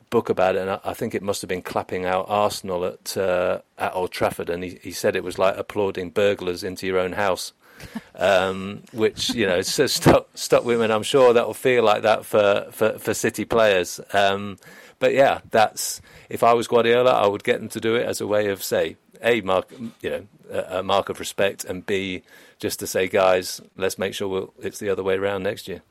book 0.10 0.30
about 0.30 0.56
it, 0.56 0.62
and 0.62 0.72
I, 0.72 0.80
I 0.84 0.94
think 0.94 1.16
it 1.16 1.22
must 1.22 1.42
have 1.42 1.48
been 1.48 1.62
clapping 1.62 2.06
out 2.06 2.26
Arsenal 2.28 2.86
at 2.86 3.16
uh, 3.16 3.62
at 3.78 3.96
Old 3.96 4.12
Trafford, 4.12 4.50
and 4.50 4.64
he, 4.64 4.80
he 4.82 4.92
said 4.92 5.16
it 5.16 5.24
was 5.24 5.38
like 5.38 5.58
applauding 5.58 6.10
burglars 6.10 6.64
into 6.64 6.86
your 6.88 7.00
own 7.00 7.14
house. 7.14 7.54
um, 8.16 8.84
which 8.92 9.30
you 9.30 9.46
know 9.46 9.62
so 9.62 9.88
stuck 9.88 10.28
stuck 10.36 10.66
with 10.66 10.82
I'm 10.92 11.02
sure 11.02 11.32
that 11.32 11.48
will 11.48 11.54
feel 11.54 11.82
like 11.82 12.02
that 12.02 12.26
for 12.26 12.68
for, 12.72 13.00
for 13.00 13.14
City 13.14 13.46
players. 13.46 14.02
Um, 14.12 14.58
but 15.00 15.14
yeah, 15.14 15.40
that's 15.50 16.02
if 16.28 16.44
I 16.44 16.54
was 16.54 16.68
Guardiola, 16.68 17.12
I 17.12 17.28
would 17.28 17.46
get 17.46 17.60
them 17.60 17.70
to 17.70 17.80
do 17.80 17.96
it 17.96 18.06
as 18.06 18.20
a 18.20 18.28
way 18.28 18.48
of 18.48 18.62
say 18.62 18.98
a 19.22 19.42
mark, 19.42 19.72
you 20.02 20.10
know, 20.10 20.28
a, 20.50 20.84
mark 20.84 21.10
of 21.10 21.20
respect, 21.20 21.66
and 21.66 21.86
b 21.86 22.24
just 22.60 22.80
to 22.80 22.88
say, 22.88 23.08
guys, 23.08 23.62
let's 23.78 23.98
make 23.98 24.14
sure 24.14 24.28
we'll, 24.28 24.54
it's 24.60 24.80
the 24.80 24.90
other 24.90 25.04
way 25.04 25.16
around 25.16 25.44
next 25.44 25.68
year. 25.68 25.82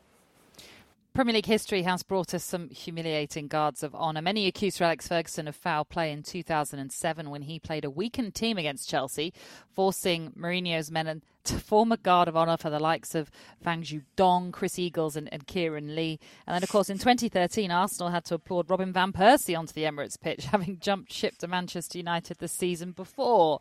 Premier 1.19 1.35
League 1.35 1.47
history 1.47 1.83
has 1.83 2.05
brought 2.05 2.33
us 2.33 2.45
some 2.45 2.69
humiliating 2.69 3.49
guards 3.49 3.83
of 3.83 3.93
honour. 3.93 4.23
Many 4.23 4.47
accused 4.47 4.81
Alex 4.81 5.09
Ferguson 5.09 5.49
of 5.49 5.57
foul 5.57 5.85
play 5.85 6.13
in 6.13 6.23
2007 6.23 7.29
when 7.29 7.43
he 7.43 7.59
played 7.59 7.85
a 7.85 7.91
weakened 7.91 8.37
team 8.37 8.57
against 8.57 8.89
Chelsea, 8.89 9.35
forcing 9.75 10.31
Mourinho's 10.39 10.93
men 10.93 11.21
to 11.49 11.59
form 11.59 11.91
a 11.91 11.97
guard 11.97 12.29
of 12.29 12.37
honour 12.37 12.57
for 12.57 12.71
the 12.71 12.79
likes 12.79 13.17
of 13.17 13.33
Fang 13.61 13.85
Dong, 14.15 14.53
Chris 14.53 14.79
Eagles, 14.79 15.17
and, 15.17 15.29
and 15.33 15.49
Kieran 15.49 15.97
Lee. 15.97 16.21
And 16.47 16.55
then, 16.55 16.63
of 16.63 16.69
course, 16.69 16.89
in 16.89 16.99
2013, 16.99 17.73
Arsenal 17.73 18.13
had 18.13 18.25
to 18.27 18.35
applaud 18.35 18.71
Robin 18.71 18.93
Van 18.93 19.13
Persie 19.13 19.59
onto 19.59 19.73
the 19.73 19.83
Emirates 19.83 20.21
pitch, 20.21 20.45
having 20.53 20.79
jumped 20.79 21.13
ship 21.13 21.37
to 21.39 21.49
Manchester 21.49 21.99
United 21.99 22.39
the 22.39 22.47
season 22.47 22.93
before. 22.93 23.59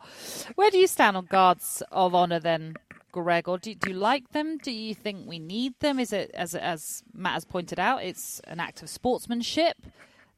Where 0.54 0.70
do 0.70 0.78
you 0.78 0.86
stand 0.86 1.16
on 1.16 1.24
guards 1.24 1.82
of 1.90 2.14
honour 2.14 2.38
then, 2.38 2.74
Greg, 3.22 3.48
or 3.48 3.58
do, 3.58 3.74
do 3.74 3.90
you 3.90 3.96
like 3.96 4.30
them? 4.30 4.58
Do 4.58 4.70
you 4.70 4.94
think 4.94 5.26
we 5.26 5.38
need 5.38 5.74
them? 5.80 5.98
Is 5.98 6.12
it, 6.12 6.30
as 6.34 6.54
as 6.54 7.02
Matt 7.12 7.34
has 7.34 7.44
pointed 7.44 7.78
out, 7.78 8.02
it's 8.02 8.40
an 8.44 8.60
act 8.60 8.82
of 8.82 8.88
sportsmanship? 8.88 9.76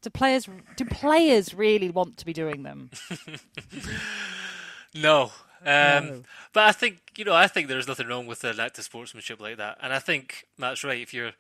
Do 0.03 0.11
players 0.11 0.49
do 0.77 0.85
players 0.85 1.55
really 1.55 1.91
want 1.91 2.17
to 2.19 2.27
be 2.27 2.33
doing 2.33 2.63
them? 2.63 2.91
no. 4.95 5.33
Um, 5.63 6.07
no. 6.07 6.23
But 6.53 6.65
I 6.65 6.73
think 6.73 6.99
you 7.17 7.25
know, 7.25 7.35
I 7.35 7.47
think 7.47 7.69
there's 7.69 7.89
nothing 7.89 8.09
wrong 8.09 8.27
with 8.27 8.45
an 8.45 8.59
act 8.61 8.79
of 8.79 8.85
sportsmanship 8.85 9.41
like 9.41 9.59
that, 9.59 9.79
and 9.83 9.93
I 9.93 9.99
think 9.99 10.47
Matt's 10.57 10.85
right. 10.85 11.01
If 11.01 11.13
you're 11.13 11.33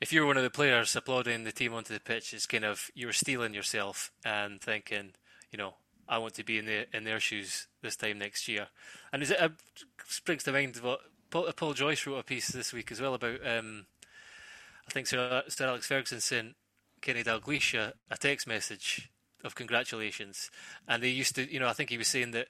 if 0.00 0.12
you're 0.12 0.26
one 0.26 0.36
of 0.36 0.42
the 0.42 0.50
players 0.50 0.96
applauding 0.96 1.44
the 1.44 1.52
team 1.52 1.72
onto 1.74 1.94
the 1.94 2.00
pitch, 2.00 2.34
it's 2.34 2.46
kind 2.46 2.64
of 2.64 2.90
you're 2.94 3.12
steeling 3.12 3.54
yourself 3.54 4.10
and 4.24 4.60
thinking, 4.60 5.12
you 5.50 5.58
know, 5.58 5.74
I 6.08 6.18
want 6.18 6.34
to 6.34 6.44
be 6.44 6.58
in 6.58 6.66
their 6.66 6.86
in 6.92 7.04
their 7.04 7.20
shoes 7.20 7.66
this 7.82 7.96
time 7.96 8.18
next 8.18 8.48
year. 8.48 8.68
And 9.12 9.22
it 9.22 9.40
uh, 9.40 9.50
springs 10.06 10.42
to 10.44 10.52
mind 10.52 10.76
what 10.76 11.00
Paul, 11.30 11.48
uh, 11.48 11.52
Paul, 11.52 11.74
Joyce 11.74 12.06
wrote 12.06 12.18
a 12.18 12.22
piece 12.22 12.48
this 12.48 12.72
week 12.72 12.92
as 12.92 13.00
well 13.00 13.14
about. 13.14 13.40
Um, 13.46 13.86
I 14.86 14.90
think 14.90 15.06
Sir, 15.06 15.42
Sir 15.48 15.66
Alex 15.68 15.86
Ferguson 15.86 16.20
sent 16.20 16.56
Kenny 17.00 17.22
Dalglish 17.22 17.74
a, 17.74 17.94
a 18.10 18.16
text 18.16 18.46
message 18.46 19.10
of 19.44 19.54
congratulations, 19.54 20.50
and 20.86 21.02
they 21.02 21.08
used 21.08 21.34
to, 21.36 21.50
you 21.50 21.60
know, 21.60 21.68
I 21.68 21.72
think 21.72 21.90
he 21.90 21.98
was 21.98 22.08
saying 22.08 22.32
that 22.32 22.48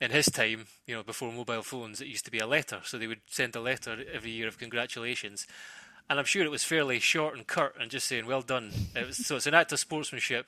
in 0.00 0.10
his 0.10 0.26
time, 0.26 0.66
you 0.86 0.94
know, 0.94 1.02
before 1.02 1.32
mobile 1.32 1.62
phones, 1.62 2.00
it 2.00 2.06
used 2.06 2.24
to 2.24 2.30
be 2.30 2.38
a 2.38 2.46
letter. 2.46 2.80
So 2.84 2.98
they 2.98 3.06
would 3.06 3.20
send 3.26 3.56
a 3.56 3.60
letter 3.60 3.98
every 4.12 4.30
year 4.30 4.48
of 4.48 4.58
congratulations. 4.58 5.46
And 6.08 6.18
I'm 6.18 6.24
sure 6.24 6.44
it 6.44 6.50
was 6.50 6.64
fairly 6.64 7.00
short 7.00 7.36
and 7.36 7.46
curt 7.46 7.76
and 7.80 7.90
just 7.90 8.08
saying, 8.08 8.26
well 8.26 8.42
done. 8.42 8.70
It 8.94 9.06
was, 9.06 9.26
so 9.26 9.36
it's 9.36 9.46
an 9.46 9.54
act 9.54 9.72
of 9.72 9.80
sportsmanship 9.80 10.46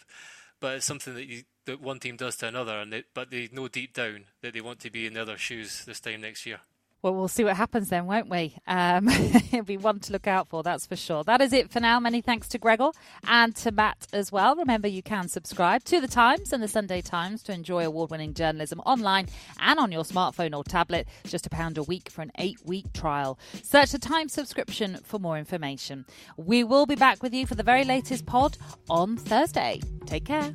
but 0.61 0.77
it's 0.77 0.87
something 0.87 1.15
that 1.15 1.27
you, 1.27 1.43
that 1.65 1.81
one 1.81 1.99
team 1.99 2.17
does 2.17 2.37
to 2.37 2.47
another, 2.47 2.79
and 2.81 2.93
they, 2.93 3.05
but 3.15 3.31
they 3.31 3.49
know 3.53 3.69
deep 3.69 3.95
down 3.95 4.27
that 4.43 4.53
they 4.55 4.61
want 4.61 4.81
to 4.81 4.91
be 4.91 5.07
in 5.07 5.15
the 5.15 5.23
other 5.23 5.37
shoes 5.37 5.85
this 5.85 6.01
time 6.01 6.21
next 6.21 6.47
year. 6.47 6.61
Well, 7.03 7.15
we'll 7.15 7.29
see 7.29 7.45
what 7.45 7.57
happens 7.57 7.89
then, 7.89 8.07
won't 8.07 8.29
we? 8.29 8.57
Um, 8.67 9.09
it'll 9.09 9.63
be 9.63 9.79
one 9.79 10.01
to 10.01 10.13
look 10.13 10.27
out 10.27 10.49
for, 10.49 10.63
that's 10.63 10.87
for 10.87 10.97
sure. 10.97 11.25
That 11.25 11.41
is 11.41 11.53
it 11.53 11.71
for 11.71 11.81
now. 11.81 11.99
Many 11.99 12.21
thanks 12.21 12.47
to 12.49 12.59
Gregor 12.59 12.91
and 13.27 13.57
to 13.57 13.73
Matt 13.73 14.07
as 14.13 14.31
well. 14.31 14.55
Remember, 14.55 14.87
you 14.87 15.03
can 15.03 15.29
subscribe 15.29 15.83
to 15.85 16.01
The 16.01 16.09
Times 16.09 16.53
and 16.53 16.63
The 16.63 16.69
Sunday 16.69 17.01
Times 17.01 17.43
to 17.45 17.53
enjoy 17.53 17.87
award 17.87 18.11
winning 18.11 18.35
journalism 18.35 18.81
online 18.81 19.29
and 19.59 19.79
on 19.79 19.93
your 19.93 20.05
smartphone 20.05 20.55
or 20.55 20.63
tablet. 20.63 21.09
Just 21.25 21.47
a 21.47 21.51
pound 21.51 21.79
a 21.79 21.83
week 21.83 22.11
for 22.11 22.21
an 22.21 22.33
eight 22.39 22.59
week 22.67 22.93
trial. 22.93 23.39
Search 23.63 23.93
The 23.93 23.99
Times 23.99 24.35
subscription 24.35 24.99
for 25.03 25.19
more 25.19 25.39
information. 25.39 26.05
We 26.37 26.65
will 26.65 26.85
be 26.85 26.97
back 26.97 27.23
with 27.23 27.33
you 27.33 27.47
for 27.47 27.55
the 27.55 27.63
very 27.63 27.85
latest 27.85 28.27
pod 28.27 28.59
on 28.91 29.17
Thursday. 29.17 29.81
Take 30.05 30.27
care. 30.27 30.55